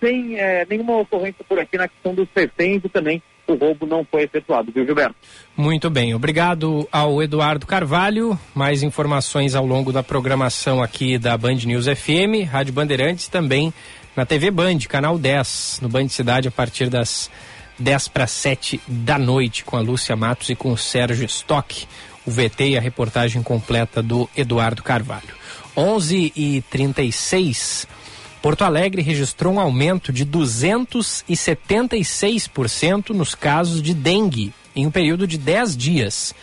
sem 0.01 0.39
eh, 0.39 0.67
nenhuma 0.69 0.99
ocorrência 0.99 1.45
por 1.49 1.59
aqui 1.59 1.77
na 1.77 1.89
questão 1.89 2.15
dos 2.15 2.29
reféns 2.35 2.85
e 2.85 2.89
também 2.89 3.23
o 3.47 3.55
roubo 3.55 3.87
não 3.87 4.05
foi 4.05 4.23
efetuado, 4.23 4.73
viu, 4.73 4.85
Gilberto? 4.85 5.15
Muito 5.57 5.91
bem, 5.91 6.15
obrigado 6.15 6.89
ao 6.91 7.23
Eduardo 7.23 7.67
Carvalho. 7.67 8.39
Mais 8.55 8.83
informações 8.83 9.55
ao 9.55 9.67
longo 9.67 9.93
da 9.93 10.03
programação 10.03 10.83
aqui 10.83 11.19
da 11.19 11.37
Band 11.37 11.57
News 11.67 11.87
FM, 11.87 12.49
Rádio 12.51 12.73
Bandeirantes 12.73 13.29
também 13.29 13.73
na 14.17 14.25
TV 14.25 14.51
Band, 14.51 14.79
canal 14.89 15.19
10, 15.19 15.81
no 15.83 15.89
Band 15.89 16.09
Cidade 16.09 16.49
a 16.49 16.51
partir 16.51 16.89
das 16.89 17.31
10 17.79 18.09
para 18.09 18.27
7 18.27 18.81
da 18.87 19.19
noite 19.19 19.65
com 19.65 19.77
a 19.77 19.81
Lúcia 19.81 20.15
Matos 20.15 20.51
e 20.51 20.55
com 20.55 20.73
o 20.73 20.79
Sérgio 20.79 21.27
Stock. 21.27 21.87
O 22.27 22.31
VT 22.31 22.69
e 22.69 22.79
a 22.79 22.81
reportagem 22.81 23.43
completa 23.43 24.03
do 24.03 24.31
Eduardo 24.37 24.83
Carvalho. 24.83 25.35
11 25.77 26.33
e 26.35 26.63
36 26.71 27.87
Porto 28.45 28.61
Alegre 28.61 29.01
registrou 29.01 29.55
um 29.55 29.59
aumento 29.59 30.13
de 30.13 30.27
276% 30.27 33.09
nos 33.09 33.35
casos 33.35 33.81
de 33.81 33.95
dengue 33.95 34.53
em 34.77 34.87
um 34.87 34.91
período 34.91 35.27
de 35.27 35.39
10 35.39 35.75
dias. 35.75 36.35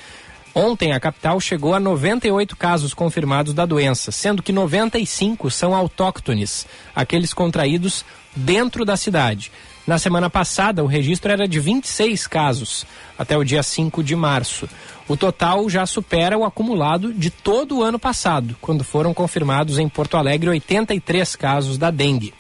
Ontem, 0.56 0.94
a 0.94 1.00
capital 1.00 1.40
chegou 1.40 1.76
a 1.76 1.80
98 1.80 2.58
casos 2.58 2.96
confirmados 2.96 3.54
da 3.54 3.68
doença, 3.68 4.12
sendo 4.12 4.42
que 4.42 4.52
95 4.52 5.52
são 5.52 5.76
autóctones, 5.76 6.66
aqueles 6.96 7.36
contraídos 7.36 8.04
dentro 8.36 8.84
da 8.84 8.98
cidade. 8.98 9.52
Na 9.86 9.98
semana 9.98 10.30
passada, 10.30 10.84
o 10.84 10.88
registro 10.88 11.32
era 11.32 11.48
de 11.48 11.60
26 11.60 12.28
casos, 12.28 12.86
até 13.18 13.36
o 13.36 13.44
dia 13.44 13.64
5 13.64 14.04
de 14.04 14.16
março. 14.16 14.70
O 15.08 15.18
total 15.18 15.68
já 15.70 15.86
supera 15.86 16.38
o 16.38 16.46
acumulado 16.46 17.12
de 17.12 17.32
todo 17.32 17.78
o 17.78 17.84
ano 17.84 17.98
passado, 17.98 18.56
quando 18.62 18.84
foram 18.84 19.14
confirmados 19.14 19.80
em 19.80 19.90
Porto 19.90 20.18
Alegre 20.18 20.50
83 20.50 21.36
casos 21.36 21.78
da 21.78 21.90
dengue. 21.90 22.34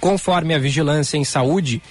Conforme 0.00 0.54
a 0.54 0.58
Vigilância 0.58 1.18
em 1.18 1.24
Saúde, 1.24 1.82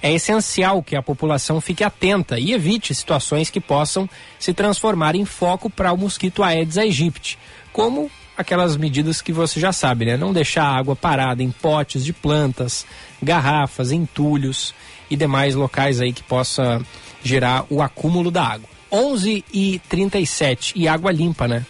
é 0.00 0.12
essencial 0.12 0.82
que 0.82 0.96
a 0.96 1.02
população 1.02 1.60
fique 1.60 1.84
atenta 1.84 2.38
e 2.38 2.52
evite 2.52 2.94
situações 2.94 3.50
que 3.50 3.60
possam 3.60 4.08
se 4.38 4.54
transformar 4.54 5.14
em 5.16 5.24
foco 5.24 5.68
para 5.68 5.92
o 5.92 5.96
mosquito 5.96 6.42
Aedes 6.42 6.78
aegypti, 6.78 7.38
como 7.72 8.10
aquelas 8.36 8.76
medidas 8.76 9.20
que 9.20 9.32
você 9.32 9.60
já 9.60 9.72
sabe, 9.72 10.06
né? 10.06 10.16
Não 10.16 10.32
deixar 10.32 10.64
água 10.64 10.96
parada 10.96 11.42
em 11.42 11.50
potes 11.50 12.04
de 12.04 12.12
plantas, 12.12 12.86
garrafas, 13.22 13.92
entulhos 13.92 14.74
e 15.10 15.16
demais 15.16 15.54
locais 15.54 16.00
aí 16.00 16.12
que 16.12 16.22
possa 16.22 16.80
gerar 17.22 17.64
o 17.68 17.82
acúmulo 17.82 18.30
da 18.30 18.44
água. 18.44 18.68
11 18.90 19.44
e 19.52 19.80
37 19.88 20.74
e 20.76 20.86
água 20.86 21.10
limpa, 21.10 21.48
né? 21.48 21.64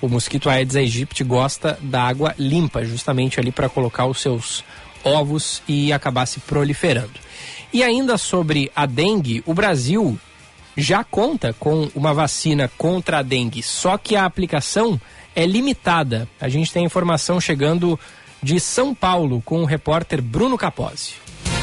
O 0.00 0.08
mosquito 0.08 0.50
Aedes 0.50 0.74
aegypti 0.74 1.22
gosta 1.22 1.78
da 1.80 2.02
água 2.02 2.34
limpa, 2.38 2.84
justamente 2.84 3.38
ali 3.38 3.52
para 3.52 3.68
colocar 3.68 4.06
os 4.06 4.20
seus 4.20 4.64
ovos 5.04 5.62
e 5.68 5.92
acabar 5.92 6.26
se 6.26 6.40
proliferando. 6.40 7.12
E 7.72 7.82
ainda 7.82 8.18
sobre 8.18 8.70
a 8.74 8.86
dengue, 8.86 9.42
o 9.46 9.54
Brasil 9.54 10.18
já 10.76 11.04
conta 11.04 11.54
com 11.58 11.90
uma 11.94 12.14
vacina 12.14 12.70
contra 12.78 13.18
a 13.18 13.22
dengue, 13.22 13.62
só 13.62 13.98
que 13.98 14.16
a 14.16 14.24
aplicação 14.24 15.00
é 15.34 15.46
limitada. 15.46 16.28
A 16.40 16.48
gente 16.48 16.72
tem 16.72 16.84
informação 16.84 17.40
chegando 17.40 17.98
de 18.42 18.58
São 18.58 18.94
Paulo 18.94 19.42
com 19.44 19.62
o 19.62 19.64
repórter 19.64 20.20
Bruno 20.20 20.58
Capozzi. 20.58 21.14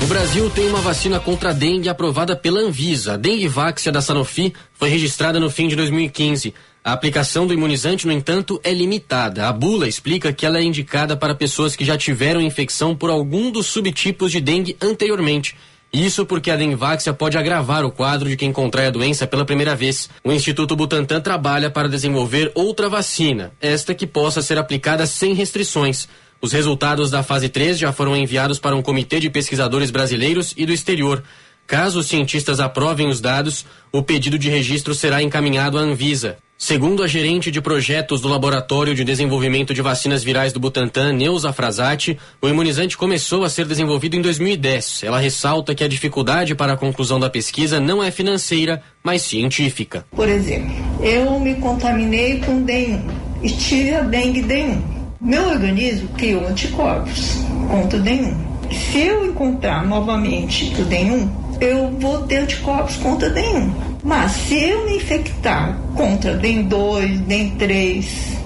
O 0.02 0.06
Brasil 0.06 0.50
tem 0.50 0.68
uma 0.68 0.80
vacina 0.80 1.20
contra 1.20 1.50
a 1.50 1.54
dengue 1.54 1.90
aprovada 1.90 2.36
pela 2.36 2.62
Anvisa. 2.62 3.14
A 3.14 3.18
Denguevaxia 3.18 3.92
da 3.92 4.02
Sanofi 4.02 4.54
foi 4.74 4.90
registrada 4.90 5.40
no 5.40 5.50
fim 5.50 5.68
de 5.68 5.76
2015. 5.76 6.54
A 6.82 6.94
aplicação 6.94 7.46
do 7.46 7.54
imunizante, 7.54 8.08
no 8.08 8.14
entanto, 8.14 8.60
é 8.64 8.74
limitada. 8.74 9.48
A 9.48 9.54
bula 9.54 9.88
explica 9.88 10.32
que 10.32 10.46
ela 10.46 10.58
é 10.58 10.64
indicada 10.64 11.18
para 11.18 11.36
pessoas 11.36 11.76
que 11.76 11.84
já 11.84 11.98
tiveram 11.98 12.40
infecção 12.40 12.96
por 12.96 13.10
algum 13.10 13.52
dos 13.52 13.68
subtipos 13.68 14.32
de 14.32 14.40
dengue 14.40 14.78
anteriormente. 14.82 15.56
Isso 15.92 16.24
porque 16.24 16.52
a 16.52 16.56
Denvaxia 16.56 17.14
pode 17.14 17.36
agravar 17.36 17.84
o 17.84 17.92
quadro 17.92 18.30
de 18.30 18.38
quem 18.38 18.54
contrai 18.54 18.88
a 18.88 18.92
doença 18.92 19.26
pela 19.26 19.44
primeira 19.44 19.76
vez. 19.76 20.08
O 20.24 20.32
Instituto 20.32 20.76
Butantan 20.76 21.20
trabalha 21.20 21.72
para 21.72 21.90
desenvolver 21.90 22.52
outra 22.54 22.88
vacina, 22.88 23.52
esta 23.60 23.96
que 23.96 24.06
possa 24.06 24.42
ser 24.42 24.60
aplicada 24.60 25.08
sem 25.08 25.34
restrições. 25.34 26.08
Os 26.40 26.54
resultados 26.54 27.10
da 27.10 27.24
fase 27.24 27.50
3 27.50 27.80
já 27.80 27.92
foram 27.92 28.16
enviados 28.16 28.60
para 28.60 28.76
um 28.76 28.84
comitê 28.84 29.20
de 29.20 29.32
pesquisadores 29.32 29.90
brasileiros 29.90 30.54
e 30.56 30.66
do 30.66 30.72
exterior. 30.72 31.24
Caso 31.66 32.00
os 32.00 32.08
cientistas 32.08 32.60
aprovem 32.60 33.10
os 33.10 33.20
dados, 33.20 33.66
o 33.92 34.04
pedido 34.04 34.38
de 34.38 34.50
registro 34.50 34.94
será 34.94 35.24
encaminhado 35.24 35.78
à 35.78 35.82
Anvisa. 35.82 36.38
Segundo 36.62 37.02
a 37.02 37.08
gerente 37.08 37.50
de 37.50 37.62
projetos 37.62 38.20
do 38.20 38.28
Laboratório 38.28 38.94
de 38.94 39.06
Desenvolvimento 39.06 39.74
de 39.74 39.82
Vacinas 39.82 40.26
Virais 40.26 40.52
do 40.52 40.60
Butantan, 40.60 41.14
Neuza 41.14 41.54
Frazati, 41.54 42.20
o 42.42 42.50
imunizante 42.50 42.98
começou 42.98 43.46
a 43.46 43.50
ser 43.50 43.66
desenvolvido 43.66 44.18
em 44.18 44.22
2010. 44.22 45.04
Ela 45.04 45.20
ressalta 45.20 45.74
que 45.74 45.86
a 45.86 45.88
dificuldade 45.88 46.54
para 46.54 46.74
a 46.74 46.78
conclusão 46.78 47.18
da 47.18 47.30
pesquisa 47.30 47.80
não 47.80 48.04
é 48.04 48.12
financeira, 48.12 48.84
mas 49.02 49.22
científica. 49.22 50.06
Por 50.12 50.28
exemplo, 50.28 50.76
eu 51.02 51.40
me 51.40 51.56
contaminei 51.56 52.42
com 52.42 52.62
dengue 52.62 53.10
e 53.42 53.50
tive 53.52 53.96
a 53.96 54.02
dengue 54.02 54.44
D1. 54.44 54.82
Meu 55.22 55.48
organismo 55.52 56.10
criou 56.10 56.46
anticorpos 56.46 57.38
contra 57.70 57.98
o 57.98 58.04
D1. 58.04 58.36
Se 58.70 59.00
eu 59.00 59.26
encontrar 59.26 59.88
novamente 59.88 60.66
o 60.78 60.86
D1, 60.86 61.49
eu 61.60 61.92
vou 62.00 62.22
ter 62.24 62.38
anticorpos 62.38 62.96
contra 62.98 63.30
D1. 63.34 63.90
Mas 64.04 64.32
se 64.32 64.56
eu 64.56 64.86
me 64.86 64.98
infectar 64.98 65.78
contra 65.96 66.34
DEM 66.36 66.64
2, 66.64 67.20
DEM 67.22 67.50
3 67.52 68.38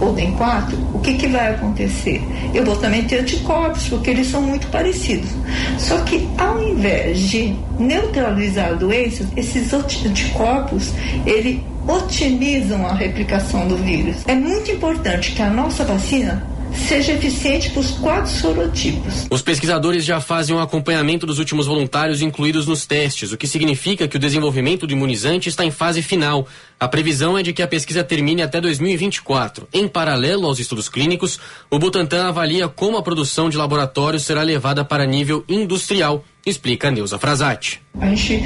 ou 0.00 0.12
DEM 0.12 0.32
4, 0.32 0.76
o 0.92 0.98
que, 0.98 1.14
que 1.14 1.28
vai 1.28 1.54
acontecer? 1.54 2.20
Eu 2.52 2.64
vou 2.64 2.76
também 2.76 3.04
ter 3.04 3.20
anticorpos, 3.20 3.88
porque 3.88 4.10
eles 4.10 4.26
são 4.26 4.42
muito 4.42 4.66
parecidos. 4.66 5.30
Só 5.78 5.98
que 6.00 6.28
ao 6.36 6.60
invés 6.60 7.20
de 7.20 7.54
neutralizar 7.78 8.70
a 8.70 8.74
doença, 8.74 9.24
esses 9.36 9.72
anticorpos, 9.72 10.92
ele 11.24 11.64
otimizam 11.86 12.84
a 12.84 12.92
replicação 12.92 13.68
do 13.68 13.76
vírus. 13.76 14.16
É 14.26 14.34
muito 14.34 14.70
importante 14.72 15.32
que 15.32 15.40
a 15.40 15.48
nossa 15.48 15.84
vacina 15.84 16.55
seja 16.76 17.12
eficiente 17.12 17.70
para 17.70 17.80
os 17.80 17.90
quatro 17.92 18.30
sorotipos. 18.30 19.26
Os 19.30 19.42
pesquisadores 19.42 20.04
já 20.04 20.20
fazem 20.20 20.54
um 20.54 20.60
acompanhamento 20.60 21.26
dos 21.26 21.38
últimos 21.38 21.66
voluntários 21.66 22.22
incluídos 22.22 22.66
nos 22.66 22.86
testes, 22.86 23.32
o 23.32 23.36
que 23.36 23.46
significa 23.46 24.06
que 24.06 24.16
o 24.16 24.20
desenvolvimento 24.20 24.86
do 24.86 24.92
imunizante 24.92 25.48
está 25.48 25.64
em 25.64 25.70
fase 25.70 26.02
final. 26.02 26.46
A 26.78 26.86
previsão 26.86 27.36
é 27.36 27.42
de 27.42 27.52
que 27.52 27.62
a 27.62 27.68
pesquisa 27.68 28.04
termine 28.04 28.42
até 28.42 28.60
2024. 28.60 29.66
Em 29.72 29.88
paralelo 29.88 30.46
aos 30.46 30.58
estudos 30.58 30.88
clínicos, 30.88 31.40
o 31.70 31.78
Butantan 31.78 32.28
avalia 32.28 32.68
como 32.68 32.96
a 32.96 33.02
produção 33.02 33.48
de 33.48 33.56
laboratórios 33.56 34.24
será 34.24 34.42
levada 34.42 34.84
para 34.84 35.06
nível 35.06 35.44
industrial, 35.48 36.24
explica 36.46 36.90
Neuza 36.90 37.18
Frazati. 37.18 37.82
A 38.00 38.06
gente 38.06 38.42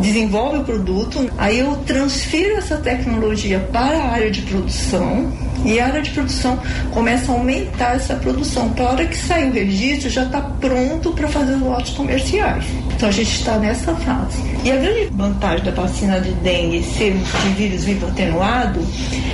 desenvolve 0.00 0.58
o 0.58 0.64
produto, 0.64 1.30
aí 1.38 1.60
eu 1.60 1.76
transfiro 1.86 2.56
essa 2.56 2.76
tecnologia 2.78 3.60
para 3.72 3.98
a 3.98 4.10
área 4.10 4.30
de 4.30 4.42
produção 4.42 5.32
e 5.64 5.78
a 5.78 5.86
área 5.86 6.02
de 6.02 6.10
produção 6.10 6.60
começa 6.92 7.32
a 7.32 7.34
aumentar 7.34 7.96
essa 7.96 8.14
produção. 8.16 8.70
Para 8.70 8.84
a 8.84 8.92
hora 8.92 9.06
que 9.06 9.16
sair 9.16 9.50
o 9.50 9.52
registro, 9.52 10.08
já 10.08 10.24
está 10.24 10.40
pronto 10.40 11.12
para 11.12 11.28
fazer 11.28 11.54
os 11.54 11.62
lotes 11.62 11.94
comerciais. 11.94 12.64
Então 12.94 13.08
a 13.08 13.12
gente 13.12 13.30
está 13.30 13.58
nessa 13.58 13.94
fase. 13.96 14.38
E 14.64 14.70
a 14.70 14.76
grande 14.76 15.06
vantagem 15.12 15.64
da 15.64 15.70
vacina 15.70 16.20
de 16.20 16.32
dengue 16.32 16.82
ser 16.82 17.14
de 17.14 17.48
vírus 17.56 17.84
vivo 17.84 18.06
atenuado 18.06 18.80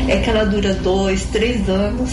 é 0.09 0.19
que 0.19 0.31
ela 0.31 0.45
dura 0.45 0.75
dois, 0.75 1.25
três 1.27 1.69
anos 1.69 2.11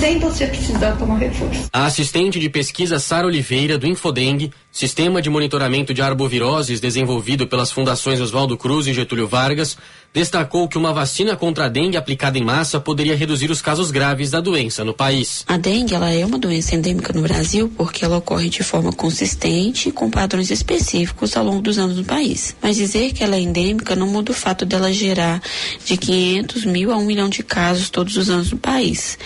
sem 0.00 0.18
você 0.18 0.46
precisar 0.46 0.92
tomar 0.92 1.18
reforço. 1.18 1.68
A 1.72 1.86
assistente 1.86 2.38
de 2.38 2.48
pesquisa 2.48 2.98
Sara 2.98 3.26
Oliveira, 3.26 3.78
do 3.78 3.86
Infodengue, 3.86 4.52
sistema 4.76 5.22
de 5.22 5.30
monitoramento 5.30 5.94
de 5.94 6.02
arboviroses 6.02 6.80
desenvolvido 6.80 7.46
pelas 7.48 7.72
fundações 7.72 8.20
Oswaldo 8.20 8.58
Cruz 8.58 8.86
e 8.86 8.92
Getúlio 8.92 9.26
Vargas, 9.26 9.78
destacou 10.12 10.68
que 10.68 10.78
uma 10.78 10.92
vacina 10.92 11.36
contra 11.36 11.66
a 11.66 11.68
dengue 11.68 11.96
aplicada 11.96 12.38
em 12.38 12.44
massa 12.44 12.80
poderia 12.80 13.16
reduzir 13.16 13.50
os 13.50 13.60
casos 13.60 13.90
graves 13.90 14.30
da 14.30 14.40
doença 14.40 14.84
no 14.84 14.94
país. 14.94 15.44
A 15.46 15.56
dengue 15.56 15.94
ela 15.94 16.10
é 16.10 16.24
uma 16.24 16.38
doença 16.38 16.74
endêmica 16.74 17.12
no 17.12 17.22
Brasil 17.22 17.72
porque 17.76 18.04
ela 18.04 18.16
ocorre 18.16 18.48
de 18.48 18.62
forma 18.62 18.92
consistente 18.92 19.90
com 19.90 20.10
padrões 20.10 20.50
específicos 20.50 21.36
ao 21.36 21.44
longo 21.44 21.62
dos 21.62 21.78
anos 21.78 21.96
no 21.96 22.04
país. 22.04 22.56
Mas 22.62 22.76
dizer 22.76 23.12
que 23.12 23.22
ela 23.22 23.36
é 23.36 23.40
endêmica 23.40 23.94
não 23.94 24.06
muda 24.06 24.32
o 24.32 24.34
fato 24.34 24.64
dela 24.64 24.92
gerar 24.92 25.42
de 25.84 25.96
500 25.96 26.64
mil 26.64 26.92
a 26.92 26.96
1 26.96 27.04
milhão 27.04 27.28
de 27.28 27.42
casos 27.42 27.90
todos 27.90 28.16
os 28.16 28.30
anos 28.30 28.50
no 28.50 28.58
país. 28.58 29.18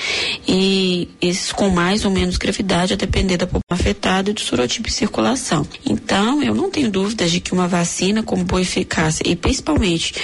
E 0.46 1.08
esses 1.20 1.52
com 1.52 1.68
mais 1.68 2.04
ou 2.04 2.10
menos 2.10 2.36
gravidade 2.36 2.92
a 2.94 2.96
depender 2.96 3.36
da 3.36 3.46
população 3.46 3.60
afetada 3.70 4.30
e 4.30 4.32
do 4.32 4.40
sorotipo 4.40 4.88
em 4.88 4.92
circulação. 4.92 5.66
Então, 5.86 6.42
eu 6.42 6.54
não 6.54 6.70
tenho 6.70 6.90
dúvidas 6.90 7.30
de 7.30 7.40
que 7.40 7.52
uma 7.52 7.68
vacina 7.68 8.22
com 8.22 8.42
boa 8.44 8.60
eficácia 8.60 9.22
e 9.26 9.34
principalmente 9.34 10.14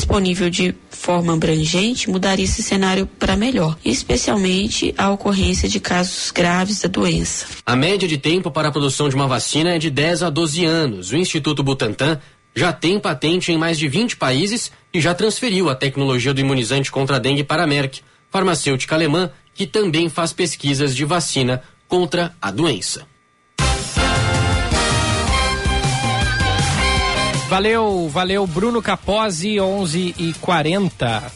disponível 0.00 0.48
de 0.48 0.74
forma 0.88 1.34
abrangente 1.34 2.08
mudaria 2.08 2.44
esse 2.44 2.62
cenário 2.62 3.06
para 3.06 3.36
melhor, 3.36 3.76
especialmente 3.84 4.94
a 4.96 5.10
ocorrência 5.10 5.68
de 5.68 5.78
casos 5.78 6.30
graves 6.30 6.80
da 6.80 6.88
doença. 6.88 7.46
A 7.66 7.76
média 7.76 8.08
de 8.08 8.16
tempo 8.16 8.50
para 8.50 8.68
a 8.68 8.72
produção 8.72 9.10
de 9.10 9.14
uma 9.14 9.28
vacina 9.28 9.74
é 9.74 9.78
de 9.78 9.90
10 9.90 10.22
a 10.22 10.30
12 10.30 10.64
anos. 10.64 11.12
O 11.12 11.16
Instituto 11.16 11.62
Butantan 11.62 12.18
já 12.54 12.72
tem 12.72 12.98
patente 12.98 13.52
em 13.52 13.58
mais 13.58 13.78
de 13.78 13.88
20 13.88 14.16
países 14.16 14.72
e 14.92 15.00
já 15.00 15.14
transferiu 15.14 15.68
a 15.68 15.74
tecnologia 15.74 16.32
do 16.32 16.40
imunizante 16.40 16.90
contra 16.90 17.16
a 17.16 17.18
dengue 17.18 17.44
para 17.44 17.64
a 17.64 17.66
Merck, 17.66 18.00
farmacêutica 18.30 18.94
alemã 18.94 19.30
que 19.54 19.66
também 19.66 20.08
faz 20.08 20.32
pesquisas 20.32 20.96
de 20.96 21.04
vacina 21.04 21.62
contra 21.86 22.34
a 22.40 22.50
doença. 22.50 23.09
Valeu, 27.50 28.08
valeu 28.08 28.46
Bruno 28.46 28.80
Capozzi, 28.80 29.58
11 29.58 30.14
e 30.16 30.32
40. 30.34 31.32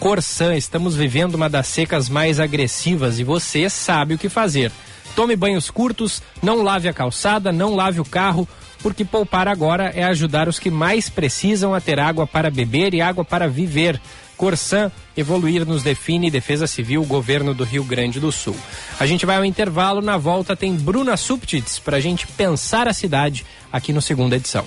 Corsan, 0.00 0.56
estamos 0.56 0.96
vivendo 0.96 1.36
uma 1.36 1.48
das 1.48 1.68
secas 1.68 2.08
mais 2.08 2.40
agressivas 2.40 3.20
e 3.20 3.24
você 3.24 3.70
sabe 3.70 4.14
o 4.14 4.18
que 4.18 4.28
fazer. 4.28 4.72
Tome 5.14 5.36
banhos 5.36 5.70
curtos, 5.70 6.20
não 6.42 6.64
lave 6.64 6.88
a 6.88 6.92
calçada, 6.92 7.52
não 7.52 7.76
lave 7.76 8.00
o 8.00 8.04
carro, 8.04 8.46
porque 8.82 9.04
poupar 9.04 9.46
agora 9.46 9.92
é 9.94 10.02
ajudar 10.02 10.48
os 10.48 10.58
que 10.58 10.68
mais 10.68 11.08
precisam 11.08 11.72
a 11.72 11.80
ter 11.80 12.00
água 12.00 12.26
para 12.26 12.50
beber 12.50 12.92
e 12.92 13.00
água 13.00 13.24
para 13.24 13.46
viver. 13.46 14.00
Corsan, 14.36 14.90
evoluir 15.16 15.64
nos 15.64 15.84
define 15.84 16.28
Defesa 16.28 16.66
Civil, 16.66 17.04
Governo 17.04 17.54
do 17.54 17.62
Rio 17.62 17.84
Grande 17.84 18.18
do 18.18 18.32
Sul. 18.32 18.56
A 18.98 19.06
gente 19.06 19.24
vai 19.24 19.36
ao 19.36 19.44
intervalo, 19.44 20.02
na 20.02 20.16
volta 20.16 20.56
tem 20.56 20.74
Bruna 20.74 21.16
Subtits 21.16 21.78
para 21.78 21.98
a 21.98 22.00
gente 22.00 22.26
pensar 22.26 22.88
a 22.88 22.92
cidade 22.92 23.46
aqui 23.72 23.92
no 23.92 24.02
segunda 24.02 24.34
edição. 24.34 24.66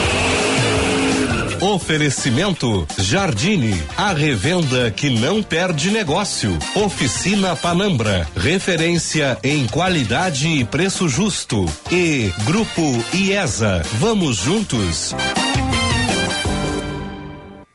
Oferecimento 1.61 2.87
Jardine, 2.97 3.79
a 3.95 4.13
revenda 4.13 4.89
que 4.89 5.11
não 5.11 5.43
perde 5.43 5.91
negócio. 5.91 6.57
Oficina 6.73 7.55
Panambra, 7.55 8.27
referência 8.35 9.37
em 9.43 9.67
qualidade 9.67 10.47
e 10.47 10.65
preço 10.65 11.07
justo. 11.07 11.65
E 11.91 12.33
Grupo 12.45 12.81
IESA, 13.13 13.83
vamos 13.99 14.37
juntos. 14.37 15.13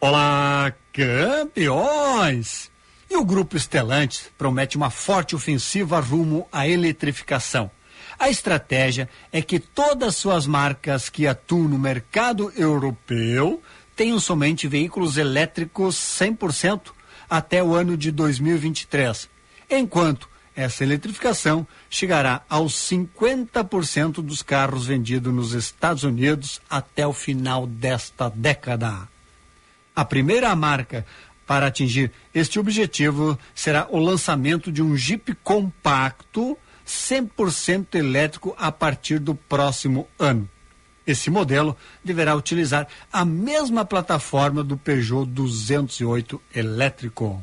Olá, 0.00 0.74
campeões! 0.92 2.68
E 3.08 3.16
o 3.16 3.24
Grupo 3.24 3.56
Estelantes 3.56 4.28
promete 4.36 4.76
uma 4.76 4.90
forte 4.90 5.36
ofensiva 5.36 6.00
rumo 6.00 6.48
à 6.50 6.66
eletrificação. 6.66 7.70
A 8.18 8.30
estratégia 8.30 9.08
é 9.30 9.42
que 9.42 9.60
todas 9.60 10.16
suas 10.16 10.46
marcas 10.46 11.08
que 11.08 11.26
atuam 11.26 11.68
no 11.68 11.78
mercado 11.78 12.52
europeu 12.56 13.62
tenham 13.94 14.18
somente 14.18 14.66
veículos 14.66 15.16
elétricos 15.16 15.96
100% 15.96 16.92
até 17.28 17.62
o 17.62 17.74
ano 17.74 17.96
de 17.96 18.10
2023, 18.10 19.28
enquanto 19.70 20.28
essa 20.54 20.82
eletrificação 20.82 21.66
chegará 21.90 22.42
aos 22.48 22.74
50% 22.88 24.22
dos 24.22 24.42
carros 24.42 24.86
vendidos 24.86 25.32
nos 25.32 25.52
Estados 25.52 26.02
Unidos 26.02 26.62
até 26.70 27.06
o 27.06 27.12
final 27.12 27.66
desta 27.66 28.30
década. 28.30 29.06
A 29.94 30.04
primeira 30.04 30.54
marca 30.56 31.04
para 31.46 31.66
atingir 31.66 32.10
este 32.34 32.58
objetivo 32.58 33.38
será 33.54 33.86
o 33.90 33.98
lançamento 33.98 34.72
de 34.72 34.82
um 34.82 34.96
Jeep 34.96 35.34
compacto 35.44 36.56
100% 36.86 37.94
elétrico 37.94 38.54
a 38.58 38.70
partir 38.70 39.18
do 39.18 39.34
próximo 39.34 40.06
ano. 40.18 40.48
Esse 41.06 41.30
modelo 41.30 41.74
deverá 42.04 42.34
utilizar 42.34 42.86
a 43.12 43.24
mesma 43.24 43.84
plataforma 43.84 44.64
do 44.64 44.76
Peugeot 44.76 45.24
208 45.26 46.42
elétrico. 46.54 47.42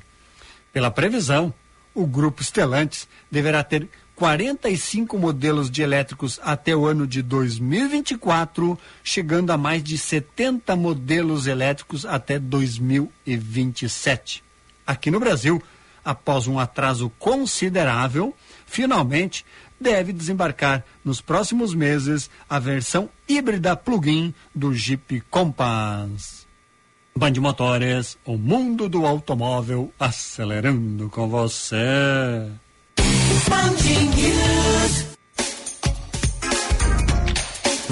Pela 0.71 0.91
previsão, 0.91 1.51
o 1.93 2.05
grupo 2.05 2.43
Stellantis 2.43 3.07
deverá 3.31 3.63
ter 3.63 3.87
45 4.15 5.17
modelos 5.17 5.71
de 5.71 5.81
elétricos 5.81 6.39
até 6.43 6.75
o 6.75 6.85
ano 6.85 7.07
de 7.07 7.21
2024, 7.21 8.77
chegando 9.03 9.51
a 9.51 9.57
mais 9.57 9.83
de 9.83 9.97
70 9.97 10.75
modelos 10.75 11.47
elétricos 11.47 12.05
até 12.05 12.37
2027. 12.37 14.43
Aqui 14.85 15.09
no 15.09 15.19
Brasil, 15.19 15.63
após 16.03 16.47
um 16.47 16.59
atraso 16.59 17.09
considerável, 17.17 18.35
finalmente 18.73 19.45
deve 19.79 20.11
desembarcar 20.11 20.83
nos 21.05 21.21
próximos 21.21 21.75
meses 21.75 22.29
a 22.49 22.57
versão 22.57 23.07
híbrida 23.27 23.75
plug-in 23.75 24.33
do 24.53 24.73
Jeep 24.73 25.21
Compass. 25.29 26.47
Band 27.15 27.33
Motores, 27.39 28.17
o 28.25 28.35
mundo 28.35 28.89
do 28.89 29.05
automóvel 29.05 29.93
acelerando 29.99 31.07
com 31.09 31.29
você. 31.29 32.49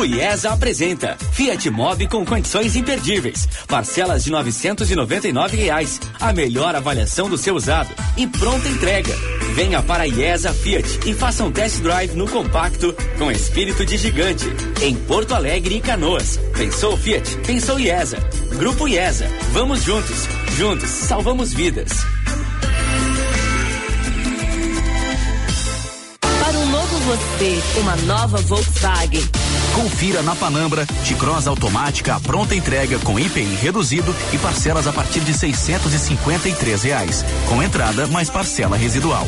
Grupo 0.00 0.16
IESA 0.16 0.52
apresenta 0.52 1.18
Fiat 1.32 1.68
Mobi 1.68 2.08
com 2.08 2.24
condições 2.24 2.74
imperdíveis. 2.74 3.46
Parcelas 3.68 4.24
de 4.24 4.30
999 4.30 5.58
reais. 5.58 6.00
A 6.18 6.32
melhor 6.32 6.74
avaliação 6.74 7.28
do 7.28 7.36
seu 7.36 7.54
usado 7.54 7.90
e 8.16 8.26
pronta 8.26 8.66
entrega. 8.66 9.14
Venha 9.54 9.82
para 9.82 10.04
a 10.04 10.06
IESA 10.06 10.54
Fiat 10.54 11.00
e 11.04 11.12
faça 11.12 11.44
um 11.44 11.52
test 11.52 11.82
drive 11.82 12.14
no 12.14 12.26
compacto 12.26 12.96
com 13.18 13.30
espírito 13.30 13.84
de 13.84 13.98
gigante. 13.98 14.46
Em 14.80 14.94
Porto 14.94 15.34
Alegre 15.34 15.76
e 15.76 15.80
Canoas. 15.82 16.40
Pensou 16.56 16.96
Fiat? 16.96 17.36
Pensou 17.46 17.78
IESA. 17.78 18.16
Grupo 18.56 18.88
IESA. 18.88 19.26
Vamos 19.52 19.82
juntos. 19.82 20.26
Juntos 20.56 20.88
salvamos 20.88 21.52
vidas. 21.52 21.92
Para 26.22 26.58
um 26.58 26.70
novo 26.70 26.98
você, 27.00 27.62
uma 27.80 27.96
nova 27.96 28.38
Volkswagen. 28.38 29.49
Confira 29.74 30.22
na 30.22 30.34
Panambra, 30.34 30.84
T-Cross 30.86 31.46
automática 31.46 32.16
à 32.16 32.20
pronta 32.20 32.54
entrega 32.54 32.98
com 33.00 33.18
IPI 33.18 33.54
reduzido 33.54 34.14
e 34.32 34.38
parcelas 34.38 34.86
a 34.86 34.92
partir 34.92 35.20
de 35.20 35.32
seiscentos 35.32 35.94
e 35.94 35.98
cinquenta 35.98 36.48
e 36.48 36.54
três 36.54 36.82
reais, 36.82 37.24
com 37.48 37.62
entrada 37.62 38.06
mais 38.08 38.28
parcela 38.28 38.76
residual. 38.76 39.26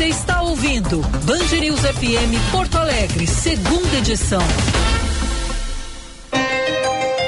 Você 0.00 0.06
está 0.06 0.40
ouvindo 0.40 1.02
Band 1.26 1.60
News 1.60 1.80
FM 1.80 2.50
Porto 2.50 2.78
Alegre, 2.78 3.26
segunda 3.26 3.98
edição. 3.98 4.40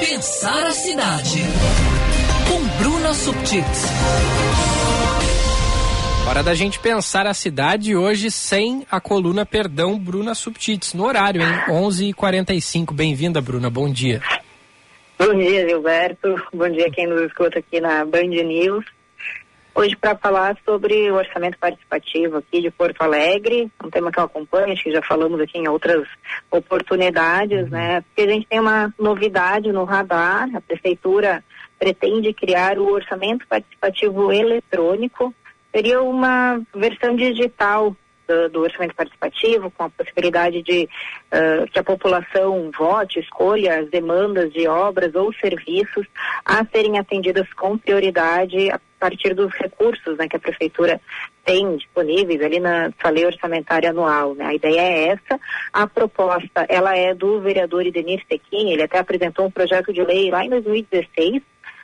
Pensar 0.01 0.67
a 0.69 0.71
cidade. 0.71 1.43
Com 2.49 2.83
Bruna 2.83 3.13
Subtits. 3.13 3.85
Hora 6.27 6.43
da 6.43 6.55
gente 6.55 6.79
pensar 6.79 7.27
a 7.27 7.35
cidade 7.35 7.95
hoje 7.95 8.31
sem 8.31 8.87
a 8.91 8.99
coluna 8.99 9.45
Perdão 9.45 9.99
Bruna 9.99 10.35
Subtits, 10.35 10.95
no 10.95 11.05
horário, 11.05 11.43
hein? 11.43 11.53
11h45. 11.69 12.95
Bem-vinda, 12.95 13.43
Bruna. 13.43 13.69
Bom 13.69 13.91
dia. 13.91 14.23
Bom 15.19 15.35
dia, 15.35 15.69
Gilberto. 15.69 16.43
Bom 16.55 16.71
dia 16.71 16.91
quem 16.91 17.07
nos 17.07 17.21
escuta 17.21 17.59
aqui 17.59 17.83
na 17.83 18.03
Band 18.07 18.29
News. 18.29 18.87
Hoje 19.75 19.97
para 19.97 20.15
falar 20.15 20.55
sobre 20.67 21.11
o 21.11 21.15
orçamento 21.15 21.57
participativo 21.59 22.37
aqui 22.37 22.61
de 22.61 22.71
Porto 22.71 23.01
Alegre, 23.01 23.73
um 23.83 23.89
tema 23.89 24.13
que 24.13 24.19
eu 24.19 24.25
acompanho, 24.25 24.71
acho 24.71 24.83
que 24.83 24.93
já 24.93 25.01
falamos 25.01 25.41
aqui 25.41 25.57
em 25.57 25.67
outras 25.67 26.07
oportunidades, 26.51 27.71
né? 27.71 28.03
Porque 28.03 28.21
a 28.21 28.35
gente 28.35 28.47
tem 28.47 28.61
uma 28.61 28.93
novidade 28.99 29.73
no 29.73 29.85
radar, 29.85 30.47
a 30.55 30.61
prefeitura 30.61 31.43
pretende 31.79 32.35
criar 32.35 32.79
o 32.79 32.93
orçamento 32.93 33.47
participativo 33.49 34.31
eletrônico, 34.31 35.35
seria 35.75 36.03
uma 36.03 36.61
versão 36.75 37.17
digital 37.17 37.97
do, 38.29 38.51
do 38.51 38.61
orçamento 38.61 38.95
participativo, 38.95 39.71
com 39.71 39.85
a 39.85 39.91
possibilidade 39.91 40.63
de 40.63 40.87
uh, 41.33 41.67
que 41.73 41.79
a 41.79 41.85
população 41.85 42.71
vote, 42.77 43.21
escolha 43.21 43.81
as 43.81 43.91
demandas 43.91 44.53
de 44.53 44.69
obras 44.69 45.15
ou 45.15 45.33
serviços 45.33 46.07
a 46.45 46.63
serem 46.67 46.99
atendidas 46.99 47.51
com 47.55 47.79
prioridade 47.79 48.71
partir 49.03 49.35
dos 49.35 49.53
recursos 49.55 50.17
né, 50.17 50.29
que 50.29 50.37
a 50.37 50.39
prefeitura 50.39 51.01
tem 51.45 51.77
disponíveis 51.77 52.41
ali 52.41 52.61
na 52.61 52.93
sua 53.01 53.11
lei 53.11 53.27
orçamentária 53.27 53.91
anual. 53.91 54.37
Né? 54.37 54.45
A 54.45 54.55
ideia 54.55 54.81
é 54.81 55.09
essa. 55.09 55.41
A 55.73 55.89
proposta 55.89 56.65
ela 56.69 56.97
é 56.97 57.13
do 57.13 57.41
vereador 57.41 57.85
Idenir 57.85 58.25
Tequim, 58.29 58.71
ele 58.71 58.85
até 58.85 59.01
apresentou 59.01 59.45
um 59.45 59.51
projeto 59.51 59.93
de 59.93 60.05
lei 60.05 60.31
lá 60.31 60.45
em 60.45 60.51
2016 60.51 61.43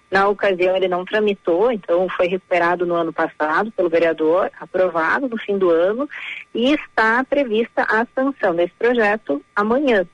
na 0.08 0.28
ocasião, 0.28 0.74
ele 0.74 0.88
não 0.88 1.04
tramitou, 1.04 1.70
então 1.70 2.08
foi 2.08 2.28
recuperado 2.28 2.86
no 2.86 2.94
ano 2.94 3.12
passado 3.12 3.70
pelo 3.72 3.90
vereador, 3.90 4.50
aprovado 4.58 5.28
no 5.28 5.36
fim 5.36 5.58
do 5.58 5.68
ano, 5.68 6.08
e 6.54 6.72
está 6.72 7.22
prevista 7.24 7.82
a 7.82 8.06
sanção 8.14 8.54
desse 8.54 8.72
projeto 8.78 9.42
amanhã. 9.54 10.06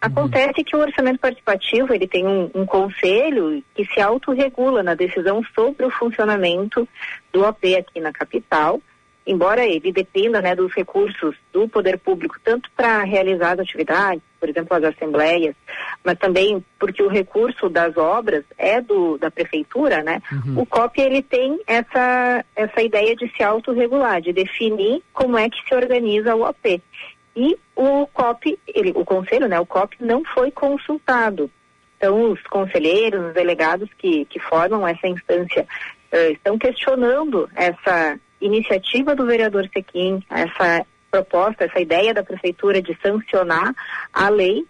Acontece 0.00 0.62
que 0.62 0.76
o 0.76 0.80
orçamento 0.80 1.18
participativo 1.18 1.92
ele 1.92 2.06
tem 2.06 2.26
um, 2.26 2.50
um 2.54 2.66
conselho 2.66 3.62
que 3.74 3.84
se 3.86 4.00
autorregula 4.00 4.82
na 4.82 4.94
decisão 4.94 5.42
sobre 5.54 5.86
o 5.86 5.90
funcionamento 5.90 6.86
do 7.32 7.44
OP 7.44 7.74
aqui 7.74 8.00
na 8.00 8.12
capital 8.12 8.80
embora 9.26 9.66
ele 9.66 9.92
dependa 9.92 10.40
né, 10.40 10.54
dos 10.54 10.72
recursos 10.72 11.34
do 11.52 11.68
poder 11.68 11.98
público, 11.98 12.36
tanto 12.44 12.70
para 12.76 13.02
realizar 13.02 13.52
as 13.52 13.60
atividades, 13.60 14.22
por 14.38 14.48
exemplo, 14.48 14.76
as 14.76 14.84
assembleias, 14.84 15.56
mas 16.04 16.16
também 16.18 16.64
porque 16.78 17.02
o 17.02 17.08
recurso 17.08 17.68
das 17.68 17.96
obras 17.96 18.44
é 18.56 18.80
do, 18.80 19.18
da 19.18 19.30
prefeitura, 19.30 20.02
né? 20.04 20.22
Uhum. 20.30 20.60
O 20.60 20.66
COP 20.66 21.00
ele 21.00 21.22
tem 21.22 21.58
essa, 21.66 22.44
essa 22.54 22.80
ideia 22.80 23.16
de 23.16 23.28
se 23.34 23.42
autorregular, 23.42 24.20
de 24.20 24.32
definir 24.32 25.02
como 25.12 25.36
é 25.36 25.50
que 25.50 25.58
se 25.66 25.74
organiza 25.74 26.36
o 26.36 26.48
OP. 26.48 26.80
E 27.36 27.56
o 27.76 28.06
COP, 28.06 28.58
ele, 28.66 28.92
o 28.96 29.04
conselho, 29.04 29.46
né, 29.46 29.60
o 29.60 29.66
COP 29.66 29.96
não 30.00 30.24
foi 30.24 30.50
consultado. 30.50 31.50
Então, 31.96 32.30
os 32.30 32.42
conselheiros, 32.44 33.26
os 33.26 33.34
delegados 33.34 33.90
que, 33.98 34.24
que 34.24 34.40
formam 34.40 34.86
essa 34.86 35.06
instância 35.06 35.66
eh, 36.10 36.32
estão 36.32 36.58
questionando 36.58 37.48
essa 37.54 38.18
iniciativa 38.40 39.14
do 39.14 39.26
vereador 39.26 39.68
Sequim, 39.72 40.22
essa 40.30 40.86
proposta, 41.10 41.64
essa 41.64 41.80
ideia 41.80 42.12
da 42.12 42.22
prefeitura 42.22 42.80
de 42.80 42.96
sancionar 43.02 43.74
a 44.12 44.28
lei. 44.28 44.64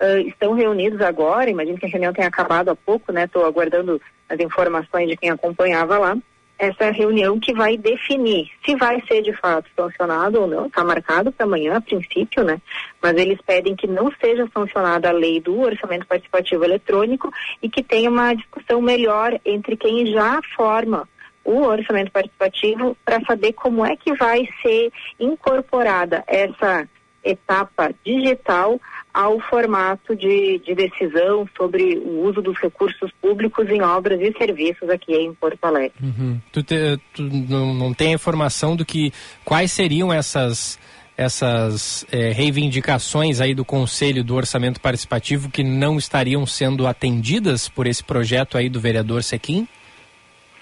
Eh, 0.00 0.22
estão 0.22 0.54
reunidos 0.54 1.00
agora, 1.00 1.50
imagino 1.50 1.78
que 1.78 1.86
a 1.86 1.88
reunião 1.88 2.12
tenha 2.12 2.28
acabado 2.28 2.70
há 2.70 2.76
pouco, 2.76 3.12
né? 3.12 3.24
Estou 3.24 3.44
aguardando 3.44 4.00
as 4.28 4.38
informações 4.40 5.08
de 5.08 5.16
quem 5.16 5.30
acompanhava 5.30 5.98
lá. 5.98 6.16
Essa 6.62 6.92
reunião 6.92 7.40
que 7.40 7.52
vai 7.52 7.76
definir 7.76 8.48
se 8.64 8.76
vai 8.76 9.02
ser 9.08 9.20
de 9.20 9.32
fato 9.32 9.68
sancionado 9.74 10.42
ou 10.42 10.46
não, 10.46 10.66
está 10.66 10.84
marcado 10.84 11.32
para 11.32 11.44
amanhã, 11.44 11.76
a 11.76 11.80
princípio, 11.80 12.44
né? 12.44 12.62
Mas 13.02 13.16
eles 13.16 13.40
pedem 13.44 13.74
que 13.74 13.88
não 13.88 14.12
seja 14.20 14.48
sancionada 14.54 15.08
a 15.08 15.12
lei 15.12 15.40
do 15.40 15.58
orçamento 15.58 16.06
participativo 16.06 16.64
eletrônico 16.64 17.32
e 17.60 17.68
que 17.68 17.82
tenha 17.82 18.08
uma 18.08 18.32
discussão 18.34 18.80
melhor 18.80 19.40
entre 19.44 19.76
quem 19.76 20.06
já 20.06 20.40
forma 20.54 21.08
o 21.44 21.62
orçamento 21.62 22.12
participativo 22.12 22.96
para 23.04 23.20
saber 23.22 23.54
como 23.54 23.84
é 23.84 23.96
que 23.96 24.14
vai 24.14 24.48
ser 24.62 24.92
incorporada 25.18 26.22
essa 26.28 26.88
etapa 27.24 27.92
digital 28.04 28.80
ao 29.14 29.38
formato 29.40 30.16
de, 30.16 30.58
de 30.64 30.74
decisão 30.74 31.46
sobre 31.56 31.98
o 31.98 32.24
uso 32.26 32.40
dos 32.40 32.58
recursos 32.58 33.10
públicos 33.20 33.68
em 33.68 33.82
obras 33.82 34.20
e 34.20 34.32
serviços 34.38 34.88
aqui 34.88 35.12
em 35.14 35.34
Porto 35.34 35.62
Alegre. 35.64 35.92
Uhum. 36.02 36.40
Tu, 36.50 36.62
te- 36.62 37.00
tu 37.12 37.22
não, 37.22 37.74
não 37.74 37.92
tem 37.92 38.12
informação 38.12 38.74
do 38.74 38.84
que 38.84 39.12
quais 39.44 39.70
seriam 39.72 40.12
essas 40.12 40.78
essas 41.14 42.06
eh, 42.10 42.32
reivindicações 42.32 43.38
aí 43.38 43.54
do 43.54 43.66
Conselho 43.66 44.24
do 44.24 44.34
Orçamento 44.34 44.80
Participativo 44.80 45.50
que 45.50 45.62
não 45.62 45.98
estariam 45.98 46.46
sendo 46.46 46.86
atendidas 46.86 47.68
por 47.68 47.86
esse 47.86 48.02
projeto 48.02 48.56
aí 48.56 48.70
do 48.70 48.80
vereador 48.80 49.22
Sequim? 49.22 49.68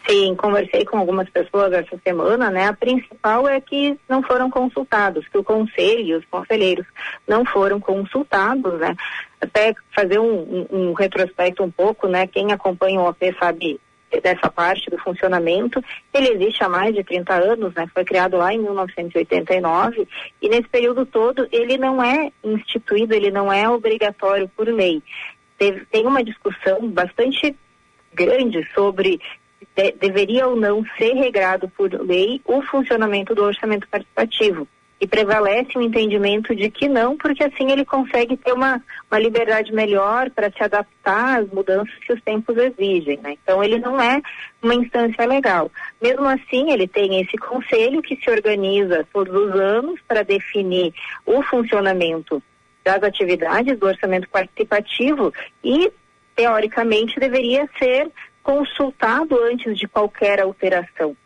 Sim, 0.09 0.35
conversei 0.35 0.85
com 0.85 0.97
algumas 0.99 1.29
pessoas 1.29 1.73
essa 1.73 1.97
semana, 2.03 2.51
né? 2.51 2.67
A 2.69 2.73
principal 2.73 3.47
é 3.47 3.61
que 3.61 3.99
não 4.09 4.23
foram 4.23 4.51
consultados, 4.51 5.29
que 5.29 5.39
o 5.39 5.45
conselho 5.45 6.01
e 6.01 6.15
os 6.15 6.25
conselheiros 6.25 6.87
não 7.29 7.45
foram 7.45 7.79
consultados, 7.79 8.79
né? 8.81 8.97
Até 9.41 9.75
fazer 9.95 10.19
um, 10.19 10.67
um- 10.71 10.89
um 10.91 10.93
retrospecto 10.95 11.63
um 11.63 11.71
pouco, 11.71 12.09
né? 12.09 12.27
Quem 12.27 12.51
acompanha 12.53 13.01
o 13.01 13.09
OP 13.09 13.35
sabe 13.39 13.79
dessa 14.23 14.51
parte 14.51 14.91
do 14.91 14.99
funcionamento. 14.99 15.81
Ele 16.13 16.31
existe 16.31 16.65
há 16.65 16.69
mais 16.69 16.93
de 16.95 17.05
30 17.05 17.35
anos, 17.35 17.73
né? 17.75 17.87
Foi 17.95 18.05
criado 18.05 18.37
lá 18.37 18.53
em 18.53 18.59
1989 18.59 20.09
e 20.43 20.49
nesse 20.49 20.69
período 20.69 21.07
todo 21.07 21.47
ele 21.53 21.79
não 21.79 22.03
é 22.03 22.33
instituído, 22.43 23.15
ele 23.15 23.31
não 23.31 23.53
é 23.53 23.69
obrigatório 23.69 24.51
por 24.57 24.67
lei. 24.67 25.01
Teve- 25.59 25.85
tem 25.87 26.07
uma 26.07 26.25
discussão 26.25 26.89
bastante 26.89 27.55
grande 28.13 28.67
sobre 28.75 29.21
de- 29.77 29.93
deveria 29.93 30.47
ou 30.47 30.57
não 30.57 30.85
ser 30.99 31.15
regrado 31.15 31.69
por 31.69 31.93
lei 31.93 32.41
o 32.45 32.63
funcionamento 32.63 33.35
do 33.35 33.45
orçamento 33.45 33.89
participativo. 33.89 34.67
E 35.01 35.07
prevalece 35.07 35.79
o 35.79 35.81
entendimento 35.81 36.55
de 36.55 36.71
que 36.71 36.87
não, 36.87 37.17
porque 37.17 37.43
assim 37.43 37.71
ele 37.71 37.87
consegue 37.87 38.37
ter 38.37 38.53
uma, 38.53 38.83
uma 39.11 39.19
liberdade 39.19 39.73
melhor 39.73 40.29
para 40.29 40.51
se 40.51 40.63
adaptar 40.63 41.41
às 41.41 41.49
mudanças 41.49 41.95
que 42.07 42.13
os 42.13 42.21
tempos 42.21 42.55
exigem. 42.59 43.19
Né? 43.23 43.39
Então 43.43 43.65
ele 43.65 43.79
não 43.79 43.99
é 43.99 44.21
uma 44.63 44.75
instância 44.75 45.25
legal. 45.25 45.73
Mesmo 46.03 46.29
assim, 46.29 46.71
ele 46.71 46.87
tem 46.87 47.19
esse 47.19 47.35
conselho 47.39 48.03
que 48.03 48.17
se 48.17 48.31
organiza 48.31 49.07
todos 49.11 49.35
os 49.35 49.59
anos 49.59 49.99
para 50.07 50.23
definir 50.23 50.93
o 51.25 51.43
funcionamento 51.45 52.43
das 52.85 53.03
atividades 53.03 53.79
do 53.79 53.87
orçamento 53.87 54.29
participativo 54.29 55.33
e 55.65 55.91
teoricamente 56.37 57.19
deveria 57.19 57.69
ser 57.79 58.11
consultado 58.43 59.39
antes 59.45 59.79
de 59.79 59.87
qualquer 59.89 60.41
alteração. 60.41 61.17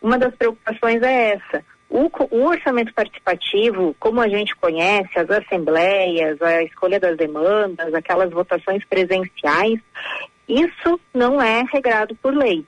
Uma 0.00 0.18
das 0.18 0.34
preocupações 0.34 1.02
é 1.02 1.34
essa. 1.34 1.64
O, 1.90 2.10
o 2.30 2.44
orçamento 2.46 2.92
participativo, 2.92 3.96
como 3.98 4.20
a 4.20 4.28
gente 4.28 4.54
conhece, 4.56 5.18
as 5.18 5.30
assembleias, 5.30 6.40
a 6.42 6.62
escolha 6.62 7.00
das 7.00 7.16
demandas, 7.16 7.94
aquelas 7.94 8.30
votações 8.30 8.84
presenciais, 8.84 9.80
isso 10.46 11.00
não 11.14 11.40
é 11.40 11.64
regrado 11.72 12.14
por 12.16 12.34
lei. 12.34 12.64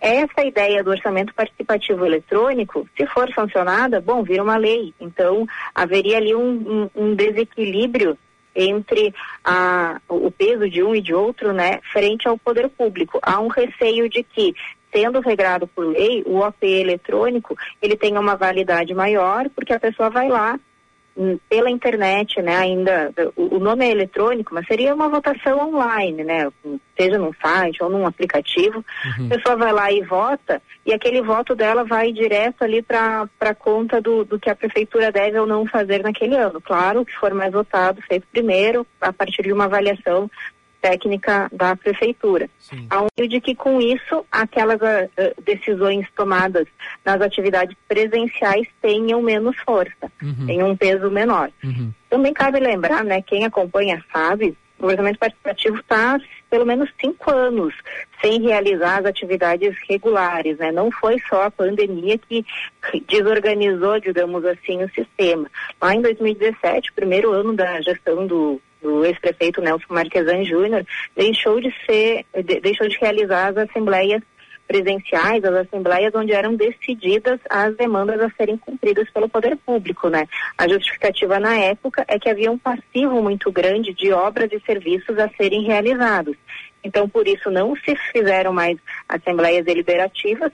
Essa 0.00 0.42
ideia 0.46 0.82
do 0.82 0.90
orçamento 0.90 1.34
participativo 1.34 2.06
eletrônico, 2.06 2.88
se 2.96 3.06
for 3.06 3.30
sancionada, 3.34 4.00
bom, 4.00 4.22
vira 4.22 4.42
uma 4.42 4.56
lei. 4.56 4.94
Então, 4.98 5.46
haveria 5.74 6.16
ali 6.16 6.34
um, 6.34 6.88
um- 6.94 7.08
um 7.10 7.14
desequilíbrio 7.14 8.16
entre 8.62 9.14
a- 9.44 10.00
o 10.08 10.30
peso 10.30 10.68
de 10.68 10.82
um 10.82 10.94
e 10.94 11.00
de 11.00 11.14
outro, 11.14 11.52
né, 11.52 11.80
frente 11.92 12.28
ao 12.28 12.38
poder 12.38 12.68
público. 12.68 13.18
Há 13.22 13.40
um 13.40 13.48
receio 13.48 14.08
de 14.08 14.22
que, 14.22 14.54
sendo 14.92 15.20
regrado 15.20 15.66
por 15.66 15.86
lei, 15.86 16.22
o 16.26 16.38
OP 16.38 16.66
eletrônico, 16.66 17.56
ele 17.80 17.96
tenha 17.96 18.20
uma 18.20 18.36
validade 18.36 18.92
maior, 18.94 19.48
porque 19.50 19.72
a 19.72 19.80
pessoa 19.80 20.10
vai 20.10 20.28
lá 20.28 20.58
pela 21.48 21.70
internet, 21.70 22.40
né, 22.40 22.56
ainda, 22.56 23.12
o, 23.36 23.58
nome 23.58 23.84
é 23.84 23.90
eletrônico, 23.90 24.54
mas 24.54 24.66
seria 24.66 24.94
uma 24.94 25.08
votação 25.08 25.68
online, 25.68 26.24
né, 26.24 26.48
seja 26.96 27.18
num 27.18 27.32
site 27.40 27.82
ou 27.82 27.90
num 27.90 28.06
aplicativo, 28.06 28.84
a 29.26 29.34
pessoa 29.34 29.56
vai 29.56 29.72
lá 29.72 29.92
e 29.92 30.02
vota, 30.02 30.62
e 30.84 30.92
aquele 30.92 31.20
voto 31.20 31.54
dela 31.54 31.84
vai 31.84 32.12
direto 32.12 32.62
ali 32.62 32.82
para 32.82 33.28
a 33.40 33.54
conta 33.54 34.00
do, 34.00 34.24
do 34.24 34.38
que 34.38 34.50
a 34.50 34.56
prefeitura 34.56 35.12
deve 35.12 35.38
ou 35.38 35.46
não 35.46 35.66
fazer 35.66 36.02
naquele 36.02 36.36
ano. 36.36 36.60
Claro, 36.60 37.00
o 37.00 37.04
que 37.04 37.16
for 37.16 37.34
mais 37.34 37.52
votado, 37.52 38.00
feito 38.02 38.26
primeiro, 38.32 38.86
a 39.00 39.12
partir 39.12 39.42
de 39.42 39.52
uma 39.52 39.64
avaliação 39.64 40.30
técnica 40.80 41.48
da 41.52 41.76
prefeitura. 41.76 42.48
Meio 43.18 43.28
de 43.28 43.40
que 43.40 43.54
com 43.54 43.80
isso 43.80 44.24
aquelas 44.30 44.80
ah, 44.82 45.08
decisões 45.44 46.06
tomadas 46.16 46.66
nas 47.04 47.20
atividades 47.20 47.76
presenciais 47.88 48.66
tenham 48.80 49.22
menos 49.22 49.56
força, 49.64 50.10
tenham 50.46 50.70
um 50.70 50.76
peso 50.76 51.10
menor. 51.10 51.50
Também 52.08 52.32
cabe 52.32 52.58
lembrar, 52.60 53.04
né, 53.04 53.22
quem 53.22 53.44
acompanha 53.44 54.04
sabe, 54.12 54.56
o 54.80 54.86
orçamento 54.86 55.18
participativo 55.18 55.76
está 55.76 56.18
pelo 56.48 56.64
menos 56.66 56.90
cinco 56.98 57.30
anos 57.30 57.74
sem 58.20 58.40
realizar 58.42 59.00
as 59.00 59.06
atividades 59.06 59.76
regulares, 59.88 60.58
né? 60.58 60.72
Não 60.72 60.90
foi 60.90 61.16
só 61.28 61.44
a 61.44 61.50
pandemia 61.50 62.18
que 62.18 62.44
desorganizou, 63.06 64.00
digamos 64.00 64.44
assim, 64.44 64.82
o 64.82 64.90
sistema. 64.90 65.50
Lá 65.80 65.94
em 65.94 66.00
2017, 66.00 66.92
primeiro 66.92 67.30
ano 67.30 67.54
da 67.54 67.80
gestão 67.82 68.26
do, 68.26 68.60
do 68.82 69.04
ex-prefeito 69.04 69.60
Nelson 69.60 69.94
Marquesan 69.94 70.44
Júnior, 70.44 70.84
deixou 71.16 71.60
de 71.60 71.74
ser, 71.86 72.24
de- 72.44 72.60
deixou 72.60 72.88
de 72.88 72.98
realizar 72.98 73.48
as 73.48 73.56
assembleias 73.56 74.22
presenciais, 74.66 75.42
as 75.44 75.66
assembleias 75.66 76.14
onde 76.14 76.32
eram 76.32 76.54
decididas 76.54 77.40
as 77.50 77.76
demandas 77.76 78.20
a 78.20 78.30
serem 78.30 78.56
cumpridas 78.56 79.10
pelo 79.10 79.28
poder 79.28 79.56
público, 79.56 80.08
né? 80.08 80.28
A 80.56 80.68
justificativa 80.68 81.40
na 81.40 81.56
época 81.56 82.04
é 82.06 82.20
que 82.20 82.30
havia 82.30 82.52
um 82.52 82.58
passivo 82.58 83.20
muito 83.20 83.50
grande 83.50 83.92
de 83.92 84.12
obras 84.12 84.48
e 84.52 84.60
serviços 84.60 85.18
a 85.18 85.28
serem 85.30 85.62
realizados. 85.62 86.36
Então, 86.84 87.08
por 87.08 87.26
isso 87.26 87.50
não 87.50 87.74
se 87.76 87.96
fizeram 88.12 88.52
mais 88.52 88.78
assembleias 89.08 89.64
deliberativas. 89.64 90.52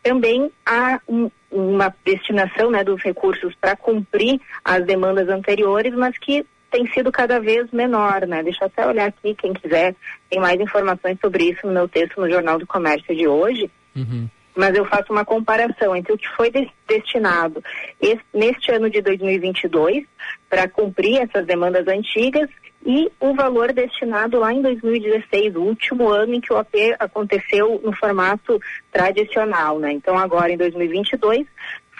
Também 0.00 0.48
há 0.64 1.00
um- 1.08 1.28
uma 1.50 1.92
destinação, 2.04 2.70
né, 2.70 2.84
dos 2.84 3.02
recursos 3.02 3.52
para 3.60 3.74
cumprir 3.74 4.40
as 4.64 4.84
demandas 4.84 5.28
anteriores, 5.28 5.92
mas 5.92 6.16
que 6.18 6.46
tem 6.70 6.86
sido 6.92 7.10
cada 7.12 7.38
vez 7.40 7.70
menor, 7.70 8.26
né? 8.26 8.42
Deixa 8.42 8.64
eu 8.64 8.66
até 8.66 8.86
olhar 8.86 9.06
aqui, 9.08 9.34
quem 9.34 9.52
quiser, 9.52 9.94
tem 10.30 10.40
mais 10.40 10.60
informações 10.60 11.18
sobre 11.20 11.50
isso 11.50 11.66
no 11.66 11.72
meu 11.72 11.88
texto 11.88 12.20
no 12.20 12.28
Jornal 12.30 12.58
do 12.58 12.66
Comércio 12.66 13.14
de 13.14 13.26
hoje. 13.26 13.70
Mas 14.54 14.74
eu 14.74 14.86
faço 14.86 15.12
uma 15.12 15.24
comparação 15.24 15.94
entre 15.94 16.12
o 16.14 16.18
que 16.18 16.28
foi 16.34 16.50
des- 16.50 16.68
destinado 16.88 17.62
es- 18.00 18.18
neste 18.32 18.72
ano 18.72 18.88
de 18.88 19.02
2022 19.02 20.04
para 20.48 20.66
cumprir 20.68 21.18
essas 21.20 21.44
demandas 21.46 21.86
antigas 21.86 22.48
e 22.84 23.10
o 23.20 23.34
valor 23.34 23.72
destinado 23.72 24.38
lá 24.38 24.52
em 24.52 24.62
2016, 24.62 25.56
o 25.56 25.60
último 25.62 26.08
ano 26.08 26.34
em 26.34 26.40
que 26.40 26.52
o 26.52 26.56
AP 26.56 26.74
aconteceu 26.98 27.80
no 27.84 27.92
formato 27.92 28.58
tradicional, 28.92 29.78
né? 29.78 29.92
Então 29.92 30.16
agora 30.16 30.50
em 30.52 30.56
2022 30.56 31.46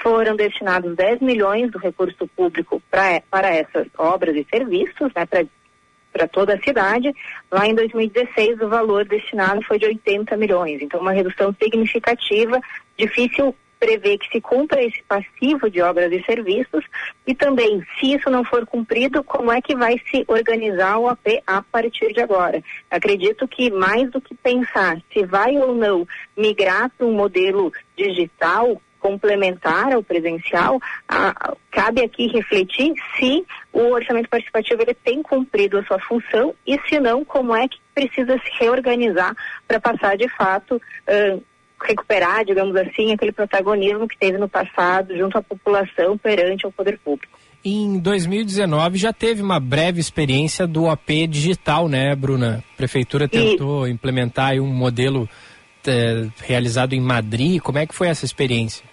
foram 0.03 0.37
destinados 0.37 0.95
10 0.95 1.21
milhões 1.21 1.71
do 1.71 1.79
recurso 1.79 2.29
público 2.29 2.83
pra, 2.91 3.23
para 3.31 3.49
essas 3.49 3.87
obras 3.97 4.37
e 4.37 4.47
serviços, 4.51 5.13
né? 5.15 5.27
Para 5.27 6.29
toda 6.29 6.55
a 6.55 6.63
cidade. 6.63 7.15
Lá 7.51 7.67
em 7.67 7.75
2016, 7.75 8.61
o 8.61 8.69
valor 8.69 9.05
destinado 9.05 9.63
foi 9.63 9.79
de 9.79 9.87
80 9.87 10.37
milhões. 10.37 10.81
Então, 10.81 11.01
uma 11.01 11.13
redução 11.13 11.55
significativa, 11.61 12.61
difícil 12.97 13.55
prevê 13.79 14.19
que 14.19 14.29
se 14.31 14.41
cumpra 14.41 14.83
esse 14.83 15.03
passivo 15.05 15.71
de 15.71 15.81
obras 15.81 16.11
e 16.13 16.23
serviços 16.25 16.85
e 17.27 17.35
também, 17.35 17.85
se 17.99 18.15
isso 18.15 18.31
não 18.31 18.45
for 18.45 18.67
cumprido, 18.67 19.23
como 19.23 19.53
é 19.53 19.61
que 19.61 19.77
vai 19.77 20.01
se 20.11 20.25
organizar 20.27 20.99
o 20.99 21.09
AP 21.09 21.43
a 21.47 21.63
partir 21.63 22.13
de 22.13 22.21
agora. 22.21 22.63
Acredito 22.91 23.47
que 23.47 23.71
mais 23.71 24.11
do 24.11 24.21
que 24.21 24.35
pensar 24.35 24.99
se 25.13 25.25
vai 25.25 25.57
ou 25.57 25.75
não 25.75 26.07
migrar 26.37 26.91
para 26.97 27.07
um 27.07 27.13
modelo 27.13 27.73
digital 27.97 28.81
complementar 29.07 29.93
ao 29.93 30.03
presencial, 30.03 30.81
a- 31.09 31.55
cabe 31.71 32.03
aqui 32.03 32.27
refletir 32.29 32.93
se 33.17 33.45
o 33.73 33.93
orçamento 33.93 34.29
participativo 34.29 34.83
ele 34.83 34.95
tem 34.95 35.23
cumprido 35.23 35.79
a 35.79 35.85
sua 35.85 35.99
função 36.01 36.55
e 36.67 36.79
se 36.89 36.99
não, 36.99 37.25
como 37.25 37.55
é 37.55 37.69
que 37.69 37.79
precisa 37.95 38.37
se 38.39 38.51
reorganizar 38.61 39.35
para 39.69 39.79
passar 39.81 40.17
de 40.17 40.29
fato 40.37 40.81
ãh, 41.09 41.39
recuperar, 41.83 42.45
digamos 42.45 42.75
assim, 42.77 43.13
aquele 43.13 43.33
protagonismo 43.33 44.09
que 44.09 44.19
teve 44.19 44.39
no 44.39 44.49
passado 44.49 45.17
junto 45.17 45.39
à 45.39 45.43
população 45.43 46.17
perante 46.19 46.65
ao 46.65 46.73
poder 46.73 46.99
público. 46.99 47.39
Em 47.65 47.99
2019 47.99 48.97
já 48.97 49.13
teve 49.13 49.43
uma 49.43 49.61
breve 49.61 50.01
experiência 50.01 50.67
do 50.67 50.89
AP 50.89 51.27
digital, 51.29 51.89
né, 51.89 52.15
Bruna? 52.15 52.65
A 52.75 52.77
prefeitura 52.77 53.29
tentou 53.29 53.87
implementar 53.89 54.51
aí 54.51 54.61
um 54.61 54.67
modelo 54.73 55.29
eh, 55.87 56.27
realizado 56.43 56.95
em 56.95 57.01
Madrid. 57.01 57.61
Como 57.61 57.79
é 57.79 57.87
que 57.87 57.95
foi 57.95 58.09
essa 58.09 58.25
experiência? 58.25 58.85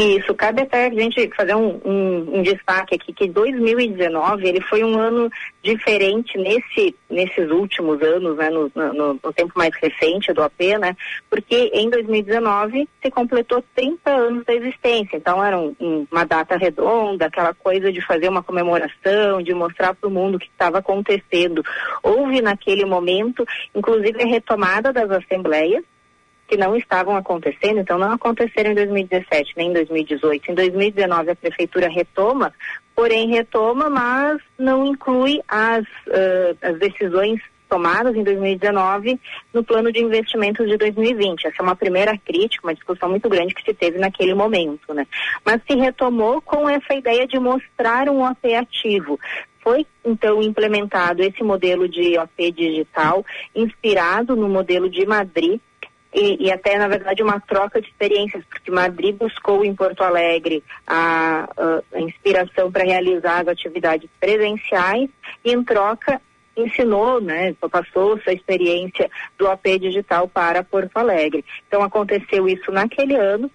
Isso, 0.00 0.32
cabe 0.32 0.62
até 0.62 0.86
a 0.86 0.90
gente 0.90 1.28
fazer 1.34 1.56
um, 1.56 1.80
um- 1.84 2.38
um 2.38 2.42
destaque 2.42 2.94
aqui 2.94 3.12
que 3.12 3.26
2019 3.28 4.46
ele 4.46 4.60
foi 4.60 4.84
um 4.84 4.96
ano 4.96 5.28
diferente 5.60 6.38
nesse, 6.38 6.94
nesses 7.10 7.50
últimos 7.50 8.00
anos, 8.00 8.36
né, 8.36 8.48
no, 8.48 8.70
no- 8.76 9.14
no 9.14 9.32
tempo 9.32 9.52
mais 9.56 9.74
recente 9.74 10.32
do 10.32 10.40
AP, 10.40 10.78
né, 10.78 10.96
porque 11.28 11.72
em 11.74 11.90
2019 11.90 12.88
se 13.02 13.10
completou 13.10 13.60
30 13.74 14.08
anos 14.08 14.44
da 14.44 14.54
existência, 14.54 15.16
então 15.16 15.44
era 15.44 15.58
um- 15.58 15.74
um- 15.80 16.06
uma 16.12 16.24
data 16.24 16.56
redonda, 16.56 17.26
aquela 17.26 17.52
coisa 17.52 17.90
de 17.92 18.00
fazer 18.00 18.28
uma 18.28 18.42
comemoração, 18.42 19.42
de 19.42 19.52
mostrar 19.52 19.94
para 19.96 20.08
o 20.08 20.12
mundo 20.12 20.36
o 20.36 20.38
que 20.38 20.46
estava 20.46 20.78
acontecendo. 20.78 21.64
Houve 22.04 22.40
naquele 22.40 22.84
momento, 22.84 23.44
inclusive 23.74 24.22
a 24.22 24.26
retomada 24.26 24.92
das 24.92 25.10
assembleias, 25.10 25.82
que 26.48 26.56
não 26.56 26.74
estavam 26.74 27.14
acontecendo, 27.14 27.80
então 27.80 27.98
não 27.98 28.12
aconteceram 28.12 28.72
em 28.72 28.74
2017 28.74 29.52
nem 29.56 29.68
em 29.68 29.74
2018. 29.74 30.50
Em 30.50 30.54
2019 30.54 31.30
a 31.30 31.36
prefeitura 31.36 31.88
retoma, 31.88 32.52
porém 32.96 33.28
retoma, 33.28 33.90
mas 33.90 34.40
não 34.58 34.86
inclui 34.86 35.40
as, 35.46 35.84
ãh, 36.08 36.56
as 36.62 36.78
decisões 36.78 37.40
tomadas 37.68 38.16
em 38.16 38.24
2019 38.24 39.20
no 39.52 39.62
plano 39.62 39.92
de 39.92 40.02
investimentos 40.02 40.66
de 40.66 40.78
2020. 40.78 41.46
Essa 41.46 41.56
é 41.60 41.62
uma 41.62 41.76
primeira 41.76 42.16
crítica, 42.16 42.66
uma 42.66 42.74
discussão 42.74 43.10
muito 43.10 43.28
grande 43.28 43.54
que 43.54 43.62
se 43.62 43.74
teve 43.74 43.98
naquele 43.98 44.34
momento, 44.34 44.94
né? 44.94 45.06
Mas 45.44 45.60
se 45.70 45.76
retomou 45.76 46.40
com 46.40 46.66
essa 46.66 46.94
ideia 46.94 47.26
de 47.26 47.38
mostrar 47.38 48.08
um 48.08 48.26
OP 48.26 48.54
ativo. 48.54 49.20
Foi 49.62 49.86
então 50.02 50.40
implementado 50.40 51.22
esse 51.22 51.42
modelo 51.42 51.86
de 51.86 52.16
OP 52.18 52.52
digital, 52.52 53.22
inspirado 53.54 54.34
no 54.34 54.48
modelo 54.48 54.88
de 54.88 55.04
Madrid, 55.04 55.60
e, 56.14 56.46
e 56.46 56.50
até, 56.52 56.78
na 56.78 56.88
verdade, 56.88 57.22
uma 57.22 57.38
troca 57.40 57.80
de 57.80 57.88
experiências, 57.88 58.42
porque 58.48 58.70
Madrid 58.70 59.14
buscou 59.16 59.64
em 59.64 59.74
Porto 59.74 60.02
Alegre 60.02 60.62
a, 60.86 61.48
a- 61.94 62.00
inspiração 62.00 62.72
para 62.72 62.84
realizar 62.84 63.40
as 63.42 63.48
atividades 63.48 64.08
presenciais 64.18 65.10
e, 65.44 65.52
em 65.52 65.62
troca, 65.62 66.20
ensinou, 66.56 67.20
né, 67.20 67.54
passou 67.70 68.18
sua 68.20 68.32
experiência 68.32 69.08
do 69.38 69.46
AP 69.48 69.64
digital 69.80 70.26
para 70.26 70.64
Porto 70.64 70.96
Alegre. 70.96 71.44
Então, 71.68 71.82
aconteceu 71.82 72.48
isso 72.48 72.72
naquele 72.72 73.14
ano, 73.14 73.50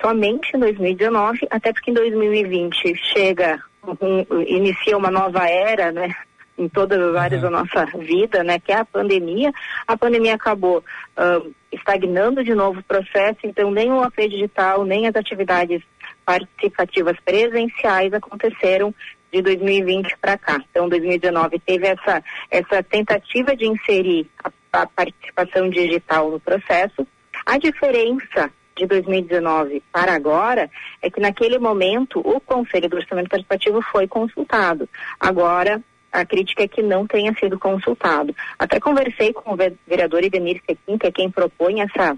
somente 0.00 0.54
em 0.56 0.58
2019, 0.60 1.46
até 1.50 1.72
porque 1.72 1.90
em 1.90 1.94
2020 1.94 2.94
chega, 3.14 3.62
um- 4.00 4.42
inicia 4.42 4.98
uma 4.98 5.10
nova 5.10 5.48
era, 5.48 5.92
né, 5.92 6.14
em 6.58 6.68
todas 6.68 7.00
as 7.00 7.16
áreas 7.16 7.42
da 7.42 7.50
nossa 7.50 7.86
vida, 7.98 8.44
né, 8.44 8.58
que 8.58 8.72
é 8.72 8.76
a 8.76 8.84
pandemia. 8.84 9.52
A 9.86 9.96
pandemia 9.96 10.34
acabou 10.34 10.84
ãh, 11.16 11.50
estagnando 11.72 12.44
de 12.44 12.54
novo 12.54 12.80
o 12.80 12.84
processo, 12.84 13.38
então 13.44 13.70
nem 13.70 13.90
o 13.90 14.02
AP 14.02 14.16
digital, 14.28 14.84
nem 14.84 15.06
as 15.06 15.16
atividades 15.16 15.82
participativas 16.24 17.16
presenciais 17.24 18.12
aconteceram 18.12 18.94
de 19.32 19.40
2020 19.40 20.16
para 20.20 20.36
cá. 20.36 20.62
Então, 20.70 20.88
2019 20.88 21.58
teve 21.60 21.86
essa, 21.86 22.22
essa 22.50 22.82
tentativa 22.82 23.56
de 23.56 23.66
inserir 23.66 24.28
a, 24.44 24.50
a 24.82 24.86
participação 24.86 25.70
digital 25.70 26.30
no 26.30 26.38
processo. 26.38 27.06
A 27.46 27.58
diferença 27.58 28.50
de 28.76 28.86
2019 28.86 29.82
para 29.92 30.14
agora 30.14 30.70
é 31.00 31.10
que 31.10 31.20
naquele 31.20 31.58
momento 31.58 32.20
o 32.20 32.40
Conselho 32.40 32.88
do 32.88 32.96
Orçamento 32.96 33.28
Participativo 33.28 33.82
foi 33.82 34.06
consultado. 34.06 34.88
Agora 35.18 35.82
a 36.12 36.24
crítica 36.26 36.64
é 36.64 36.68
que 36.68 36.82
não 36.82 37.06
tenha 37.06 37.34
sido 37.34 37.58
consultado. 37.58 38.36
Até 38.58 38.78
conversei 38.78 39.32
com 39.32 39.52
o 39.52 39.56
ve- 39.56 39.74
vereador 39.86 40.22
Idenir 40.22 40.60
Sequim, 40.66 40.98
que 40.98 41.06
é 41.06 41.10
quem 41.10 41.30
propõe 41.30 41.80
essa, 41.80 42.16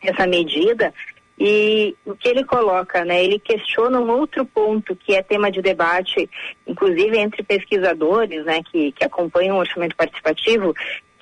essa 0.00 0.26
medida, 0.26 0.94
e 1.38 1.94
o 2.06 2.14
que 2.14 2.28
ele 2.28 2.44
coloca, 2.44 3.04
né? 3.04 3.22
Ele 3.22 3.38
questiona 3.38 4.00
um 4.00 4.10
outro 4.10 4.46
ponto 4.46 4.96
que 4.96 5.14
é 5.14 5.22
tema 5.22 5.50
de 5.50 5.60
debate, 5.60 6.30
inclusive 6.66 7.18
entre 7.18 7.42
pesquisadores, 7.42 8.44
né, 8.46 8.62
que, 8.70 8.92
que 8.92 9.04
acompanham 9.04 9.56
o 9.56 9.60
orçamento 9.60 9.94
participativo, 9.96 10.74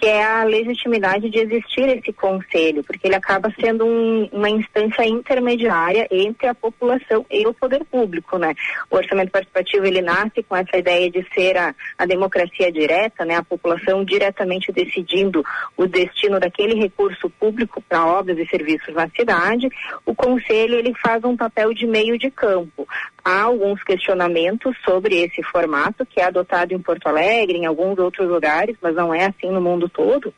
que 0.04 0.08
é 0.10 0.22
a 0.22 0.44
legitimidade 0.44 1.30
de 1.30 1.38
existir 1.38 1.88
esse 1.88 2.12
conselho, 2.12 2.84
porque 2.84 3.06
ele 3.06 3.14
acaba 3.14 3.50
sendo 3.58 3.86
um- 3.86 4.28
uma 4.32 4.50
instância 4.50 5.02
intermediária 5.02 6.06
entre 6.10 6.46
a 6.46 6.54
população 6.54 7.24
e 7.30 7.46
o 7.46 7.54
poder 7.54 7.82
público, 7.86 8.36
né? 8.36 8.52
O 8.90 8.96
orçamento 8.96 9.30
participativo 9.30 9.86
ele 9.86 10.02
nasce 10.02 10.42
com 10.42 10.54
essa 10.54 10.76
ideia 10.76 11.10
de 11.10 11.26
ser 11.32 11.56
a, 11.56 11.74
a 11.96 12.04
democracia 12.04 12.70
direta, 12.70 13.24
né? 13.24 13.36
A 13.36 13.42
população 13.42 14.04
diretamente 14.04 14.70
decidindo 14.70 15.42
o 15.74 15.86
destino 15.86 16.38
daquele 16.38 16.74
recurso 16.74 17.30
público 17.30 17.80
para 17.88 18.04
obras 18.04 18.36
e 18.38 18.46
serviços 18.46 18.94
na 18.94 19.08
cidade. 19.08 19.70
O 20.04 20.14
conselho 20.14 20.74
ele 20.74 20.92
faz 21.02 21.24
um 21.24 21.34
papel 21.34 21.72
de 21.72 21.86
meio 21.86 22.18
de 22.18 22.30
campo. 22.30 22.86
Há 23.24 23.42
alguns 23.42 23.82
questionamentos 23.82 24.76
sobre 24.84 25.22
esse 25.22 25.42
formato 25.42 26.04
que 26.04 26.20
é 26.20 26.24
adotado 26.24 26.74
em 26.74 26.78
Porto 26.78 27.06
Alegre, 27.06 27.56
em 27.56 27.64
alguns 27.64 27.98
outros 27.98 28.28
lugares, 28.28 28.76
mas 28.82 28.94
não 28.94 29.14
é 29.14 29.24
assim 29.26 29.50
no 29.50 29.62
mundo 29.62 29.88
todo. 29.88 30.32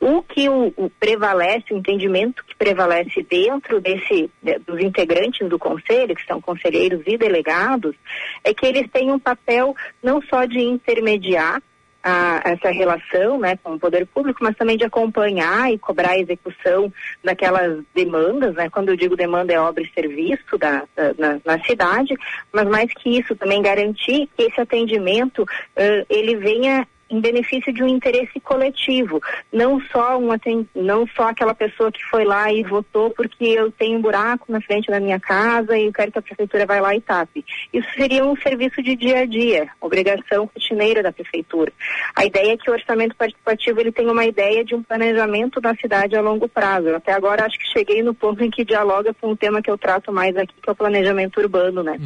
O 0.00 0.22
que 0.22 0.48
o, 0.48 0.72
o 0.76 0.90
prevalece, 0.90 1.72
o 1.72 1.76
entendimento 1.78 2.44
que 2.44 2.54
prevalece 2.54 3.22
dentro 3.22 3.80
desse 3.80 4.30
de- 4.42 4.58
dos 4.58 4.78
integrantes 4.80 5.48
do 5.48 5.58
conselho, 5.58 6.14
que 6.14 6.26
são 6.26 6.40
conselheiros 6.40 7.02
e 7.06 7.16
delegados, 7.16 7.96
é 8.44 8.52
que 8.52 8.66
eles 8.66 8.88
têm 8.92 9.10
um 9.10 9.18
papel 9.18 9.74
não 10.02 10.20
só 10.22 10.44
de 10.44 10.60
intermediar 10.60 11.60
a- 12.04 12.42
essa 12.44 12.70
relação 12.70 13.38
né, 13.38 13.56
com 13.62 13.72
o 13.74 13.78
poder 13.80 14.06
público, 14.06 14.44
mas 14.44 14.54
também 14.56 14.76
de 14.76 14.84
acompanhar 14.84 15.72
e 15.72 15.78
cobrar 15.78 16.10
a 16.10 16.18
execução 16.18 16.92
daquelas 17.24 17.82
demandas, 17.94 18.54
né, 18.54 18.68
quando 18.68 18.90
eu 18.90 18.96
digo 18.96 19.16
demanda 19.16 19.54
é 19.54 19.58
obra 19.58 19.82
e 19.82 19.90
serviço 19.94 20.58
da, 20.58 20.82
da- 20.94 21.14
na, 21.18 21.40
na 21.44 21.64
cidade, 21.64 22.14
mas 22.52 22.68
mais 22.68 22.92
que 22.92 23.18
isso, 23.18 23.34
também 23.34 23.62
garantir 23.62 24.28
que 24.36 24.42
esse 24.42 24.60
atendimento 24.60 25.46
ãh, 25.76 26.04
ele 26.10 26.36
venha 26.36 26.86
em 27.10 27.20
benefício 27.20 27.72
de 27.72 27.82
um 27.82 27.88
interesse 27.88 28.40
coletivo, 28.40 29.20
não 29.52 29.80
só 29.92 30.18
um 30.18 30.32
aten- 30.32 30.66
não 30.74 31.06
só 31.08 31.28
aquela 31.28 31.54
pessoa 31.54 31.92
que 31.92 32.02
foi 32.04 32.24
lá 32.24 32.52
e 32.52 32.62
votou 32.62 33.10
porque 33.10 33.44
eu 33.44 33.70
tenho 33.70 33.98
um 33.98 34.02
buraco 34.02 34.50
na 34.50 34.60
frente 34.60 34.90
da 34.90 34.98
minha 35.00 35.20
casa 35.20 35.76
e 35.76 35.86
eu 35.86 35.92
quero 35.92 36.10
que 36.12 36.18
a 36.18 36.22
prefeitura 36.22 36.66
vá 36.66 36.80
lá 36.80 36.94
e 36.94 37.00
tape. 37.00 37.44
Isso 37.72 37.88
seria 37.96 38.24
um 38.24 38.36
serviço 38.36 38.82
de 38.82 38.96
dia 38.96 39.20
a 39.20 39.26
dia, 39.26 39.68
obrigação 39.80 40.50
rotineira 40.54 41.02
da 41.02 41.12
prefeitura. 41.12 41.72
A 42.16 42.24
ideia 42.24 42.52
é 42.52 42.56
que 42.56 42.70
o 42.70 42.72
orçamento 42.72 43.14
participativo 43.16 43.80
ele 43.80 43.92
tem 43.92 44.08
uma 44.08 44.24
ideia 44.24 44.64
de 44.64 44.74
um 44.74 44.82
planejamento 44.82 45.60
da 45.60 45.74
cidade 45.76 46.16
a 46.16 46.20
longo 46.20 46.48
prazo. 46.48 46.88
Eu 46.88 46.96
até 46.96 47.12
agora 47.12 47.44
acho 47.46 47.58
que 47.58 47.72
cheguei 47.72 48.02
no 48.02 48.14
ponto 48.14 48.42
em 48.42 48.50
que 48.50 48.64
dialoga 48.64 49.12
com 49.14 49.30
o 49.32 49.36
tema 49.36 49.60
que 49.62 49.70
eu 49.70 49.78
trato 49.78 50.12
mais 50.12 50.36
aqui, 50.36 50.54
que 50.62 50.68
é 50.68 50.72
o 50.72 50.76
planejamento 50.76 51.38
urbano, 51.40 51.82
né? 51.82 51.96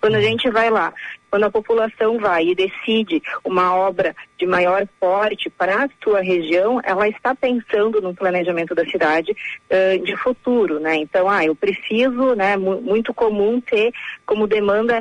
Quando 0.00 0.16
a 0.16 0.20
gente 0.20 0.50
vai 0.50 0.70
lá, 0.70 0.92
quando 1.30 1.44
a 1.44 1.50
população 1.50 2.18
vai 2.18 2.48
e 2.48 2.54
decide 2.54 3.22
uma 3.44 3.74
obra 3.74 4.14
de 4.38 4.46
maior 4.48 4.86
porte 4.98 5.48
para 5.50 5.84
a 5.84 5.88
sua 6.02 6.20
região, 6.20 6.80
ela 6.82 7.08
está 7.08 7.34
pensando 7.34 8.00
no 8.00 8.14
planejamento 8.14 8.74
da 8.74 8.84
cidade 8.86 9.36
ãh, 9.70 10.02
de 10.02 10.16
futuro, 10.16 10.80
né? 10.80 10.96
Então, 10.96 11.28
ah, 11.28 11.44
eu 11.44 11.54
preciso, 11.54 12.34
né? 12.34 12.56
mu- 12.56 12.80
muito 12.80 13.12
comum 13.14 13.60
ter 13.60 13.92
como 14.26 14.46
demanda 14.46 14.96
a 14.96 15.00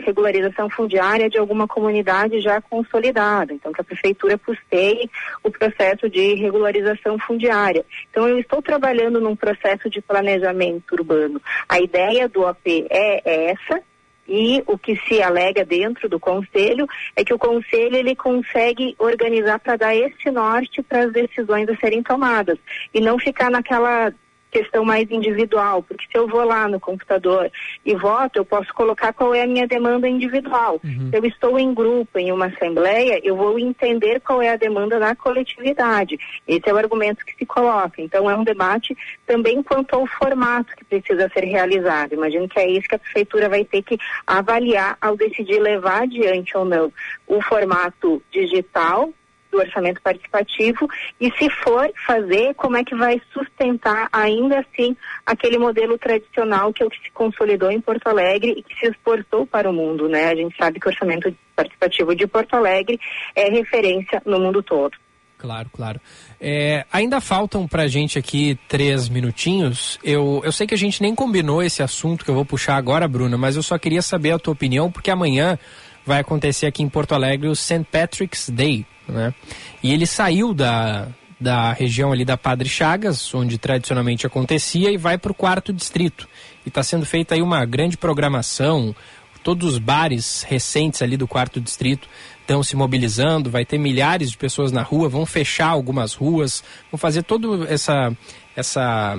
regularização 0.00 0.70
fundiária 0.70 1.28
de 1.28 1.38
alguma 1.38 1.66
comunidade 1.66 2.40
já 2.40 2.60
consolidada. 2.60 3.52
Então, 3.52 3.72
que 3.72 3.80
a 3.80 3.84
prefeitura 3.84 4.38
custeie 4.38 5.10
o 5.42 5.50
processo 5.50 6.08
de 6.08 6.34
regularização 6.34 7.18
fundiária. 7.18 7.84
Então, 8.10 8.28
eu 8.28 8.38
estou 8.38 8.62
trabalhando 8.62 9.20
num 9.20 9.36
processo 9.36 9.90
de 9.90 10.00
planejamento 10.00 10.92
urbano. 10.92 11.40
A 11.68 11.80
ideia 11.80 12.28
do 12.28 12.46
AP 12.46 12.66
é 12.90 13.50
essa, 13.50 13.82
e 14.30 14.62
o 14.64 14.78
que 14.78 14.94
se 15.08 15.20
alega 15.20 15.64
dentro 15.64 16.08
do 16.08 16.20
conselho 16.20 16.86
é 17.16 17.24
que 17.24 17.34
o 17.34 17.38
conselho 17.38 17.96
ele 17.96 18.14
consegue 18.14 18.94
organizar 18.96 19.58
para 19.58 19.74
dar 19.74 19.96
esse 19.96 20.30
norte 20.30 20.80
para 20.84 21.00
as 21.00 21.12
decisões 21.12 21.68
a 21.68 21.76
serem 21.78 22.00
tomadas. 22.00 22.56
E 22.94 23.00
não 23.00 23.18
ficar 23.18 23.50
naquela 23.50 24.12
questão 24.50 24.84
mais 24.84 25.10
individual, 25.10 25.82
porque 25.82 26.06
se 26.10 26.16
eu 26.16 26.26
vou 26.26 26.44
lá 26.44 26.68
no 26.68 26.80
computador 26.80 27.50
e 27.84 27.94
voto, 27.94 28.38
eu 28.38 28.44
posso 28.44 28.72
colocar 28.74 29.12
qual 29.12 29.34
é 29.34 29.42
a 29.42 29.46
minha 29.46 29.66
demanda 29.66 30.08
individual. 30.08 30.80
Se 31.10 31.16
eu 31.16 31.24
estou 31.24 31.58
em 31.58 31.72
grupo, 31.72 32.18
em 32.18 32.32
uma 32.32 32.46
assembleia, 32.46 33.20
eu 33.22 33.36
vou 33.36 33.58
entender 33.58 34.20
qual 34.20 34.42
é 34.42 34.50
a 34.50 34.56
demanda 34.56 34.98
da 34.98 35.14
coletividade. 35.14 36.18
Esse 36.46 36.68
é 36.68 36.74
o 36.74 36.78
argumento 36.78 37.24
que 37.24 37.34
se 37.36 37.46
coloca. 37.46 38.02
Então 38.02 38.28
é 38.28 38.36
um 38.36 38.44
debate 38.44 38.96
também 39.26 39.62
quanto 39.62 39.94
ao 39.94 40.06
formato 40.06 40.74
que 40.76 40.84
precisa 40.84 41.30
ser 41.32 41.44
realizado. 41.44 42.14
Imagino 42.14 42.48
que 42.48 42.58
é 42.58 42.68
isso 42.68 42.88
que 42.88 42.94
a 42.94 42.98
prefeitura 42.98 43.48
vai 43.48 43.64
ter 43.64 43.82
que 43.82 43.98
avaliar 44.26 44.96
ao 45.00 45.16
decidir 45.16 45.60
levar 45.60 46.02
adiante 46.02 46.56
ou 46.56 46.64
não 46.64 46.92
o 47.26 47.40
formato 47.42 48.22
digital 48.30 49.12
do 49.50 49.58
orçamento 49.58 50.00
participativo 50.02 50.88
e 51.20 51.30
se 51.32 51.50
for 51.50 51.90
fazer, 52.06 52.54
como 52.54 52.76
é 52.76 52.84
que 52.84 52.94
vai 52.94 53.20
sustentar 53.32 54.08
ainda 54.12 54.60
assim 54.60 54.96
aquele 55.26 55.58
modelo 55.58 55.98
tradicional 55.98 56.72
que 56.72 56.82
é 56.82 56.86
o 56.86 56.90
que 56.90 57.02
se 57.02 57.10
consolidou 57.10 57.70
em 57.70 57.80
Porto 57.80 58.06
Alegre 58.06 58.54
e 58.56 58.62
que 58.62 58.78
se 58.78 58.86
exportou 58.86 59.46
para 59.46 59.68
o 59.68 59.72
mundo, 59.72 60.08
né? 60.08 60.28
A 60.28 60.34
gente 60.34 60.56
sabe 60.56 60.78
que 60.78 60.86
o 60.86 60.90
orçamento 60.90 61.34
participativo 61.54 62.14
de 62.14 62.26
Porto 62.26 62.54
Alegre 62.54 62.98
é 63.34 63.50
referência 63.50 64.22
no 64.24 64.38
mundo 64.38 64.62
todo. 64.62 64.96
Claro, 65.40 65.70
claro. 65.72 65.98
É, 66.38 66.84
ainda 66.92 67.18
faltam 67.18 67.66
pra 67.66 67.88
gente 67.88 68.18
aqui 68.18 68.58
três 68.68 69.08
minutinhos. 69.08 69.98
Eu, 70.04 70.42
eu 70.44 70.52
sei 70.52 70.66
que 70.66 70.74
a 70.74 70.78
gente 70.78 71.00
nem 71.00 71.14
combinou 71.14 71.62
esse 71.62 71.82
assunto 71.82 72.24
que 72.24 72.30
eu 72.30 72.34
vou 72.34 72.44
puxar 72.44 72.76
agora, 72.76 73.08
Bruna, 73.08 73.38
mas 73.38 73.56
eu 73.56 73.62
só 73.62 73.78
queria 73.78 74.02
saber 74.02 74.32
a 74.32 74.38
tua 74.38 74.52
opinião, 74.52 74.92
porque 74.92 75.10
amanhã 75.10 75.58
vai 76.04 76.20
acontecer 76.20 76.66
aqui 76.66 76.82
em 76.82 76.88
Porto 76.88 77.14
Alegre 77.14 77.48
o 77.48 77.56
St. 77.56 77.84
Patrick's 77.90 78.48
Day, 78.48 78.86
né? 79.08 79.34
E 79.82 79.92
ele 79.92 80.06
saiu 80.06 80.54
da, 80.54 81.08
da 81.40 81.72
região 81.72 82.12
ali 82.12 82.24
da 82.24 82.36
Padre 82.36 82.68
Chagas, 82.68 83.34
onde 83.34 83.56
tradicionalmente 83.56 84.26
acontecia, 84.26 84.90
e 84.90 84.96
vai 84.96 85.16
para 85.16 85.32
o 85.32 85.34
quarto 85.34 85.72
distrito. 85.72 86.28
E 86.64 86.68
está 86.68 86.82
sendo 86.82 87.06
feita 87.06 87.34
aí 87.34 87.42
uma 87.42 87.64
grande 87.64 87.96
programação. 87.96 88.94
Todos 89.42 89.72
os 89.72 89.78
bares 89.78 90.42
recentes 90.42 91.00
ali 91.00 91.16
do 91.16 91.26
quarto 91.26 91.60
distrito 91.60 92.06
estão 92.50 92.62
se 92.62 92.76
mobilizando, 92.76 93.48
vai 93.48 93.64
ter 93.64 93.78
milhares 93.78 94.30
de 94.30 94.36
pessoas 94.36 94.70
na 94.70 94.82
rua, 94.82 95.08
vão 95.08 95.24
fechar 95.24 95.68
algumas 95.68 96.12
ruas, 96.12 96.62
vão 96.90 96.98
fazer 96.98 97.22
todo 97.22 97.64
essa, 97.66 98.12
essa, 98.54 99.18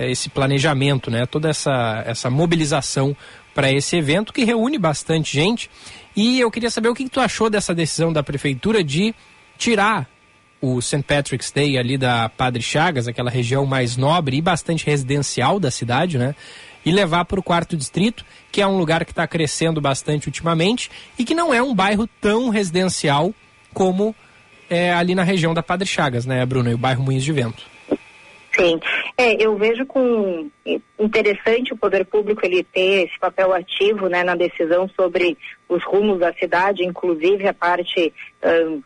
esse 0.00 0.28
planejamento, 0.28 1.10
né? 1.10 1.24
toda 1.24 1.48
essa, 1.48 2.02
essa 2.04 2.28
mobilização 2.30 3.16
para 3.54 3.70
esse 3.70 3.96
evento 3.96 4.32
que 4.32 4.44
reúne 4.44 4.78
bastante 4.78 5.34
gente. 5.34 5.70
E 6.14 6.40
eu 6.40 6.50
queria 6.50 6.70
saber 6.70 6.88
o 6.88 6.94
que, 6.94 7.04
que 7.04 7.10
tu 7.10 7.20
achou 7.20 7.48
dessa 7.48 7.74
decisão 7.74 8.12
da 8.12 8.22
prefeitura 8.22 8.82
de 8.82 9.14
tirar 9.56 10.08
o 10.60 10.80
St. 10.80 11.02
Patrick's 11.02 11.50
Day 11.50 11.78
ali 11.78 11.96
da 11.96 12.28
Padre 12.28 12.62
Chagas, 12.62 13.08
aquela 13.08 13.30
região 13.30 13.64
mais 13.64 13.96
nobre 13.96 14.36
e 14.36 14.42
bastante 14.42 14.84
residencial 14.84 15.58
da 15.58 15.70
cidade, 15.70 16.18
né? 16.18 16.34
E 16.84 16.92
levar 16.92 17.24
para 17.24 17.40
o 17.40 17.42
quarto 17.42 17.76
distrito, 17.76 18.24
que 18.50 18.60
é 18.60 18.66
um 18.66 18.76
lugar 18.76 19.04
que 19.04 19.12
está 19.12 19.26
crescendo 19.26 19.80
bastante 19.80 20.28
ultimamente 20.28 20.90
e 21.18 21.24
que 21.24 21.34
não 21.34 21.52
é 21.52 21.62
um 21.62 21.74
bairro 21.74 22.06
tão 22.20 22.48
residencial 22.48 23.34
como 23.72 24.14
é, 24.68 24.92
ali 24.92 25.14
na 25.14 25.22
região 25.22 25.54
da 25.54 25.62
Padre 25.62 25.86
Chagas, 25.86 26.26
né, 26.26 26.44
Bruno? 26.44 26.70
E 26.70 26.74
o 26.74 26.78
bairro 26.78 27.02
Moinhos 27.02 27.24
de 27.24 27.32
Vento. 27.32 27.62
Sim, 28.52 28.80
é, 29.16 29.42
eu 29.44 29.56
vejo 29.56 29.86
com 29.86 30.50
interessante 30.98 31.72
o 31.72 31.76
poder 31.76 32.04
público 32.04 32.44
ele 32.44 32.64
ter 32.64 33.06
esse 33.06 33.18
papel 33.18 33.52
ativo, 33.52 34.08
né, 34.08 34.24
na 34.24 34.34
decisão 34.34 34.88
sobre 34.88 35.38
os 35.68 35.84
rumos 35.84 36.18
da 36.18 36.32
cidade, 36.34 36.84
inclusive 36.84 37.46
a 37.46 37.54
parte 37.54 38.12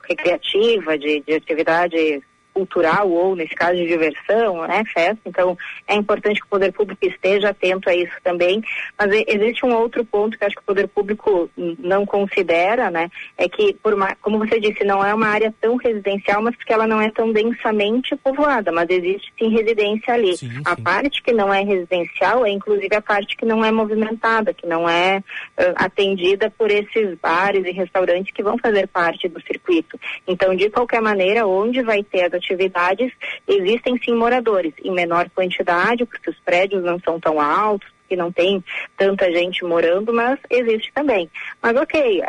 recreativa 0.07 0.99
de, 0.99 1.23
de 1.27 1.35
atividade 1.35 2.23
cultural 2.55 3.11
ou 3.11 3.35
nesse 3.35 3.55
caso 3.55 3.75
de 3.75 3.87
diversão, 3.87 4.67
né, 4.67 4.85
festa. 4.95 5.19
Então 5.27 5.59
é 5.87 5.95
importante 5.97 6.41
que 6.41 6.47
o 6.47 6.51
poder 6.51 6.73
público 6.73 7.05
esteja 7.05 7.51
atento 7.51 7.91
a 7.91 7.95
isso 7.95 8.15
também. 8.23 8.63
Mas 8.97 9.11
existe 9.27 9.67
um 9.67 9.75
outro 9.75 10.05
ponto 10.05 10.39
que 10.39 10.45
acho 10.45 10.55
que 10.55 10.63
o 10.63 10.67
poder 10.67 10.87
público 10.89 11.51
não 11.79 12.07
considera, 12.07 12.91
né, 12.91 13.11
é 13.37 13.49
que 13.49 13.75
por 13.83 13.93
uma, 13.93 14.15
como 14.23 14.39
você 14.39 14.61
disse, 14.61 14.85
não 14.85 15.05
é 15.05 15.13
uma 15.13 15.27
área 15.27 15.53
tão 15.61 15.77
residencial, 15.77 16.41
mas 16.41 16.55
que 16.57 16.73
ela 16.73 16.87
não 16.87 17.01
é 17.01 17.11
tão 17.11 17.33
densamente 17.33 18.17
povoada, 18.17 18.71
mas 18.71 18.89
existe 18.89 19.33
sim 19.39 19.49
residência 19.49 20.15
ali. 20.15 20.35
a 20.65 20.77
parte 20.77 21.23
que 21.23 21.33
não 21.33 21.53
é 21.53 21.63
residencial 21.63 22.47
é 22.47 22.51
inclusive 22.51 22.95
a 22.95 23.03
parte 23.03 23.37
que 23.37 23.45
não 23.45 23.65
é 23.65 23.73
movimentada, 23.73 24.55
que 24.55 24.67
não 24.67 24.89
é 24.89 25.23
ãh, 25.59 25.73
atendida 25.77 26.51
por 26.51 26.71
esses 26.71 27.19
bares 27.19 27.67
e 27.67 27.73
restaurantes 27.73 28.33
que 28.33 28.43
vão 28.43 28.57
fazer 28.59 28.87
parte 28.87 29.29
do 29.29 29.41
circuito. 29.43 29.99
Então, 30.27 30.55
de 30.55 30.71
qualquer 30.71 31.01
maneira, 31.01 31.47
onde 31.47 31.83
vai 31.83 32.03
ter 32.03 32.23
as 32.23 32.35
atividades, 32.45 33.13
existem 33.49 33.99
sim 34.05 34.15
moradores, 34.15 34.75
em 34.83 34.93
menor 34.93 35.29
quantidade, 35.31 36.05
porque 36.05 36.31
os 36.31 36.39
prédios 36.41 36.85
não 36.85 37.01
são 37.01 37.19
tão 37.19 37.41
altos, 37.41 37.89
que 38.07 38.17
não 38.17 38.31
tem 38.31 38.63
tanta 38.99 39.33
gente 39.33 39.65
morando, 39.65 40.13
mas 40.13 40.39
existe 40.51 40.93
também. 40.95 41.31
Mas 41.63 41.75
ok, 41.75 42.23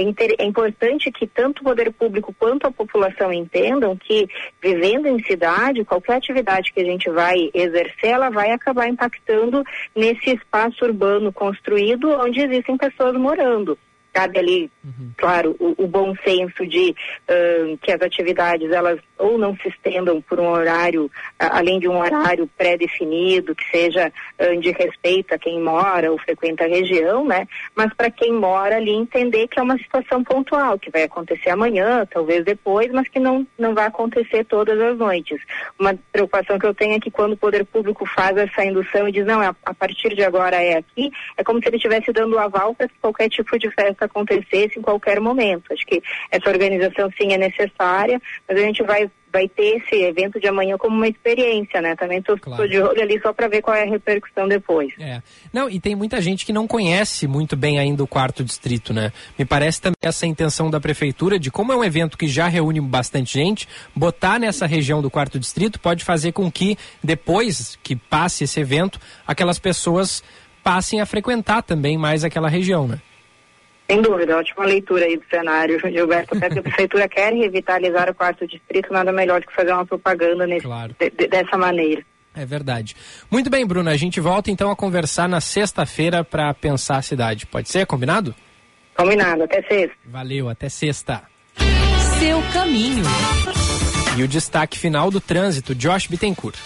inter- 0.00 0.36
é 0.38 0.44
importante 0.44 1.10
que 1.10 1.26
tanto 1.26 1.60
o 1.60 1.64
poder 1.64 1.90
público 1.92 2.34
quanto 2.38 2.66
a 2.66 2.70
população 2.70 3.32
entendam 3.32 3.96
que 3.96 4.28
vivendo 4.62 5.06
em 5.06 5.22
cidade, 5.24 5.84
qualquer 5.84 6.16
atividade 6.16 6.72
que 6.72 6.80
a 6.80 6.84
gente 6.84 7.08
vai 7.08 7.50
exercer, 7.54 8.10
ela 8.10 8.28
vai 8.28 8.50
acabar 8.50 8.86
impactando 8.86 9.64
nesse 9.96 10.34
espaço 10.34 10.84
urbano 10.84 11.32
construído 11.32 12.10
onde 12.10 12.40
existem 12.40 12.76
pessoas 12.76 13.14
morando. 13.16 13.78
Cabe 14.18 14.38
ali, 14.38 14.70
claro, 15.16 15.54
o, 15.60 15.84
o 15.84 15.86
bom 15.86 16.12
senso 16.24 16.66
de 16.66 16.94
ãh, 17.28 17.76
que 17.80 17.92
as 17.92 18.00
atividades 18.02 18.70
elas 18.70 18.98
ou 19.16 19.36
não 19.36 19.56
se 19.56 19.68
estendam 19.68 20.20
por 20.22 20.38
um 20.40 20.48
horário, 20.48 21.10
a- 21.38 21.58
além 21.58 21.78
de 21.80 21.88
um 21.88 21.98
horário 21.98 22.48
pré-definido, 22.56 23.54
que 23.54 23.64
seja 23.70 24.12
ãh, 24.40 24.58
de 24.58 24.70
respeito 24.72 25.34
a 25.34 25.38
quem 25.38 25.60
mora 25.60 26.10
ou 26.10 26.18
frequenta 26.18 26.64
a 26.64 26.68
região, 26.68 27.24
né? 27.24 27.46
Mas 27.76 27.92
para 27.94 28.10
quem 28.10 28.32
mora 28.32 28.76
ali 28.76 28.90
entender 28.92 29.46
que 29.48 29.58
é 29.58 29.62
uma 29.62 29.78
situação 29.78 30.24
pontual, 30.24 30.78
que 30.78 30.90
vai 30.90 31.04
acontecer 31.04 31.50
amanhã, 31.50 32.06
talvez 32.10 32.44
depois, 32.44 32.90
mas 32.90 33.08
que 33.08 33.20
não, 33.20 33.46
não 33.58 33.74
vai 33.74 33.86
acontecer 33.86 34.44
todas 34.44 34.80
as 34.80 34.96
noites. 34.98 35.40
Uma 35.78 35.94
preocupação 36.12 36.58
que 36.58 36.66
eu 36.66 36.74
tenho 36.74 36.96
é 36.96 37.00
que 37.00 37.10
quando 37.10 37.34
o 37.34 37.36
poder 37.36 37.64
público 37.64 38.04
faz 38.06 38.36
essa 38.36 38.64
indução 38.64 39.08
e 39.08 39.12
diz, 39.12 39.26
não, 39.26 39.40
a, 39.40 39.54
a 39.64 39.74
partir 39.74 40.14
de 40.14 40.22
agora 40.24 40.56
é 40.56 40.76
aqui, 40.78 41.10
é 41.36 41.44
como 41.44 41.60
se 41.60 41.68
ele 41.68 41.76
estivesse 41.76 42.12
dando 42.12 42.38
aval 42.38 42.74
para 42.74 42.88
que 42.88 42.94
qualquer 43.00 43.28
tipo 43.28 43.58
de 43.58 43.70
festa 43.70 44.07
acontecesse 44.08 44.78
em 44.78 44.82
qualquer 44.82 45.20
momento. 45.20 45.72
Acho 45.72 45.86
que 45.86 46.02
essa 46.30 46.50
organização 46.50 47.10
sim 47.20 47.32
é 47.32 47.38
necessária, 47.38 48.20
mas 48.48 48.58
a 48.58 48.62
gente 48.62 48.82
vai 48.82 49.10
vai 49.32 49.48
ter 49.48 49.76
esse 49.76 50.02
evento 50.02 50.40
de 50.40 50.48
amanhã 50.48 50.76
como 50.76 50.96
uma 50.96 51.08
experiência, 51.08 51.80
né? 51.80 51.94
Também 51.96 52.22
tô, 52.22 52.36
tô 52.36 52.66
de 52.66 52.80
olho 52.80 53.00
ali 53.00 53.20
só 53.20 53.32
para 53.32 53.48
ver 53.48 53.62
qual 53.62 53.76
é 53.76 53.82
a 53.82 53.86
repercussão 53.86 54.48
depois. 54.48 54.92
É. 54.98 55.22
Não, 55.52 55.68
e 55.68 55.78
tem 55.78 55.94
muita 55.94 56.20
gente 56.20 56.46
que 56.46 56.52
não 56.52 56.66
conhece 56.66 57.26
muito 57.26 57.56
bem 57.56 57.78
ainda 57.78 58.02
o 58.02 58.06
quarto 58.06 58.42
distrito, 58.42 58.92
né? 58.92 59.12
Me 59.38 59.44
parece 59.44 59.80
também 59.80 59.96
essa 60.02 60.26
intenção 60.26 60.70
da 60.70 60.80
prefeitura 60.80 61.38
de 61.38 61.50
como 61.50 61.72
é 61.72 61.76
um 61.76 61.84
evento 61.84 62.16
que 62.16 62.26
já 62.26 62.48
reúne 62.48 62.80
bastante 62.80 63.34
gente, 63.34 63.68
botar 63.94 64.38
nessa 64.38 64.66
região 64.66 65.02
do 65.02 65.10
quarto 65.10 65.38
distrito 65.38 65.78
pode 65.78 66.04
fazer 66.04 66.32
com 66.32 66.50
que 66.50 66.76
depois 67.02 67.78
que 67.82 67.94
passe 67.94 68.44
esse 68.44 68.60
evento, 68.60 68.98
aquelas 69.26 69.58
pessoas 69.58 70.22
passem 70.62 71.00
a 71.00 71.06
frequentar 71.06 71.62
também 71.62 71.96
mais 71.96 72.24
aquela 72.24 72.48
região, 72.48 72.86
né? 72.86 73.00
Sem 73.90 74.02
dúvida, 74.02 74.36
ótima 74.36 74.64
leitura 74.66 75.06
aí 75.06 75.16
do 75.16 75.24
cenário, 75.30 75.80
Gilberto. 75.90 76.36
Até 76.36 76.50
que 76.50 76.58
a 76.58 76.62
prefeitura 76.62 77.08
quer 77.08 77.32
revitalizar 77.32 78.10
o 78.10 78.14
quarto 78.14 78.46
distrito, 78.46 78.92
nada 78.92 79.10
melhor 79.12 79.40
do 79.40 79.46
que 79.46 79.54
fazer 79.54 79.72
uma 79.72 79.86
propaganda 79.86 80.46
nesse, 80.46 80.66
de- 81.00 81.10
de- 81.10 81.26
dessa 81.28 81.56
maneira. 81.56 82.02
É 82.34 82.44
verdade. 82.44 82.94
Muito 83.30 83.48
bem, 83.50 83.66
Bruna, 83.66 83.90
a 83.90 83.96
gente 83.96 84.20
volta 84.20 84.50
então 84.50 84.70
a 84.70 84.76
conversar 84.76 85.28
na 85.28 85.40
sexta-feira 85.40 86.22
para 86.22 86.52
pensar 86.54 86.98
a 86.98 87.02
cidade. 87.02 87.46
Pode 87.46 87.68
ser? 87.68 87.86
Combinado? 87.86 88.34
Combinado, 88.94 89.44
até 89.44 89.62
sexta. 89.62 89.96
Valeu, 90.04 90.48
até 90.48 90.68
sexta. 90.68 91.22
Seu 92.18 92.40
caminho. 92.52 93.04
E 94.18 94.22
o 94.22 94.28
destaque 94.28 94.78
final 94.78 95.10
do 95.10 95.20
trânsito, 95.20 95.74
Josh 95.74 96.06
Bittencourt. 96.08 96.58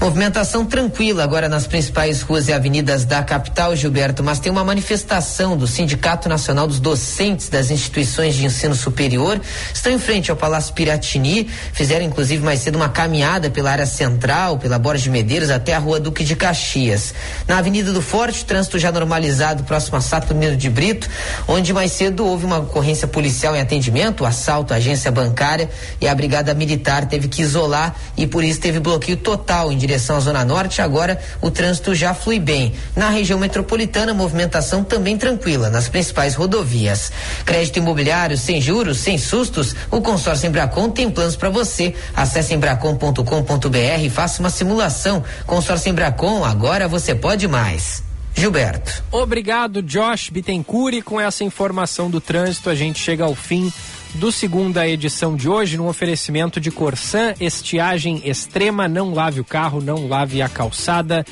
Movimentação 0.00 0.64
tranquila 0.64 1.24
agora 1.24 1.48
nas 1.48 1.66
principais 1.66 2.22
ruas 2.22 2.46
e 2.46 2.52
avenidas 2.52 3.04
da 3.04 3.20
capital, 3.20 3.74
Gilberto, 3.74 4.22
mas 4.22 4.38
tem 4.38 4.50
uma 4.50 4.62
manifestação 4.62 5.56
do 5.56 5.66
Sindicato 5.66 6.28
Nacional 6.28 6.68
dos 6.68 6.78
Docentes 6.78 7.48
das 7.48 7.68
Instituições 7.68 8.36
de 8.36 8.46
Ensino 8.46 8.76
Superior. 8.76 9.40
Estão 9.74 9.90
em 9.90 9.98
frente 9.98 10.30
ao 10.30 10.36
Palácio 10.36 10.72
Piratini, 10.72 11.50
fizeram 11.72 12.04
inclusive 12.04 12.44
mais 12.44 12.60
cedo 12.60 12.76
uma 12.76 12.88
caminhada 12.88 13.50
pela 13.50 13.72
área 13.72 13.86
central, 13.86 14.56
pela 14.58 14.78
Borges 14.78 15.02
de 15.02 15.10
Medeiros 15.10 15.50
até 15.50 15.74
a 15.74 15.80
rua 15.80 15.98
Duque 15.98 16.22
de 16.22 16.36
Caxias. 16.36 17.12
Na 17.48 17.58
Avenida 17.58 17.92
do 17.92 18.00
Forte, 18.00 18.44
trânsito 18.44 18.78
já 18.78 18.92
normalizado 18.92 19.64
próximo 19.64 19.96
a 19.96 20.00
Sato 20.00 20.32
de 20.32 20.70
Brito, 20.70 21.08
onde 21.48 21.72
mais 21.72 21.90
cedo 21.90 22.24
houve 22.24 22.46
uma 22.46 22.58
ocorrência 22.58 23.08
policial 23.08 23.56
em 23.56 23.60
atendimento, 23.60 24.24
assalto 24.24 24.72
à 24.72 24.76
agência 24.76 25.10
bancária 25.10 25.68
e 26.00 26.06
a 26.06 26.14
Brigada 26.14 26.54
Militar 26.54 27.06
teve 27.06 27.26
que 27.26 27.42
isolar 27.42 27.96
e 28.16 28.28
por 28.28 28.44
isso 28.44 28.60
teve 28.60 28.78
bloqueio 28.78 29.16
total 29.16 29.72
em 29.72 29.87
direção 29.88 30.16
à 30.16 30.20
Zona 30.20 30.44
Norte, 30.44 30.82
agora 30.82 31.18
o 31.40 31.50
trânsito 31.50 31.94
já 31.94 32.12
flui 32.12 32.38
bem. 32.38 32.74
Na 32.94 33.08
região 33.08 33.38
metropolitana, 33.38 34.12
movimentação 34.12 34.84
também 34.84 35.16
tranquila 35.16 35.70
nas 35.70 35.88
principais 35.88 36.34
rodovias. 36.34 37.10
Crédito 37.44 37.78
imobiliário 37.78 38.36
sem 38.36 38.60
juros, 38.60 38.98
sem 38.98 39.16
sustos, 39.16 39.74
o 39.90 40.00
consórcio 40.00 40.46
Embracon 40.46 40.90
tem 40.90 41.10
planos 41.10 41.36
para 41.36 41.48
você. 41.48 41.94
Acesse 42.14 42.54
embracon.com.br 42.54 44.02
e 44.02 44.10
faça 44.10 44.40
uma 44.40 44.50
simulação. 44.50 45.24
Consórcio 45.46 45.90
Embracon, 45.90 46.44
agora 46.44 46.86
você 46.86 47.14
pode 47.14 47.48
mais. 47.48 48.02
Gilberto. 48.34 49.02
Obrigado, 49.10 49.82
Josh 49.82 50.30
Bittencourt. 50.30 50.94
E 50.94 51.02
com 51.02 51.20
essa 51.20 51.42
informação 51.42 52.08
do 52.08 52.20
trânsito, 52.20 52.70
a 52.70 52.74
gente 52.74 53.00
chega 53.00 53.24
ao 53.24 53.34
fim 53.34 53.72
do 54.14 54.32
segunda 54.32 54.88
edição 54.88 55.36
de 55.36 55.48
hoje, 55.48 55.76
no 55.76 55.88
oferecimento 55.88 56.60
de 56.60 56.70
Corsan, 56.70 57.34
estiagem 57.40 58.22
extrema, 58.24 58.88
não 58.88 59.12
lave 59.12 59.40
o 59.40 59.44
carro, 59.44 59.80
não 59.80 60.08
lave 60.08 60.42
a 60.42 60.48
calçada. 60.48 61.24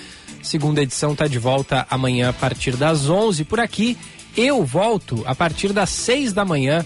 Segunda 0.42 0.82
edição 0.82 1.12
está 1.12 1.26
de 1.26 1.38
volta 1.38 1.86
amanhã 1.90 2.28
a 2.28 2.32
partir 2.32 2.76
das 2.76 3.08
11 3.08 3.44
por 3.44 3.58
aqui. 3.58 3.96
Eu 4.36 4.64
volto 4.64 5.22
a 5.26 5.34
partir 5.34 5.72
das 5.72 5.90
6 5.90 6.32
da 6.32 6.44
manhã, 6.44 6.84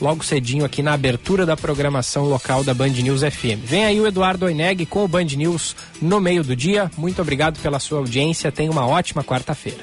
logo 0.00 0.24
cedinho 0.24 0.64
aqui 0.64 0.82
na 0.82 0.92
abertura 0.92 1.44
da 1.44 1.56
programação 1.56 2.24
local 2.24 2.62
da 2.62 2.72
Band 2.72 2.88
News 2.90 3.22
FM. 3.22 3.64
Vem 3.64 3.84
aí 3.84 4.00
o 4.00 4.06
Eduardo 4.06 4.46
Oineg 4.46 4.86
com 4.86 5.04
o 5.04 5.08
Band 5.08 5.24
News 5.24 5.74
no 6.00 6.20
meio 6.20 6.44
do 6.44 6.54
dia. 6.54 6.90
Muito 6.96 7.20
obrigado 7.20 7.60
pela 7.60 7.80
sua 7.80 7.98
audiência. 7.98 8.52
Tenha 8.52 8.70
uma 8.70 8.86
ótima 8.86 9.22
quarta-feira. 9.24 9.82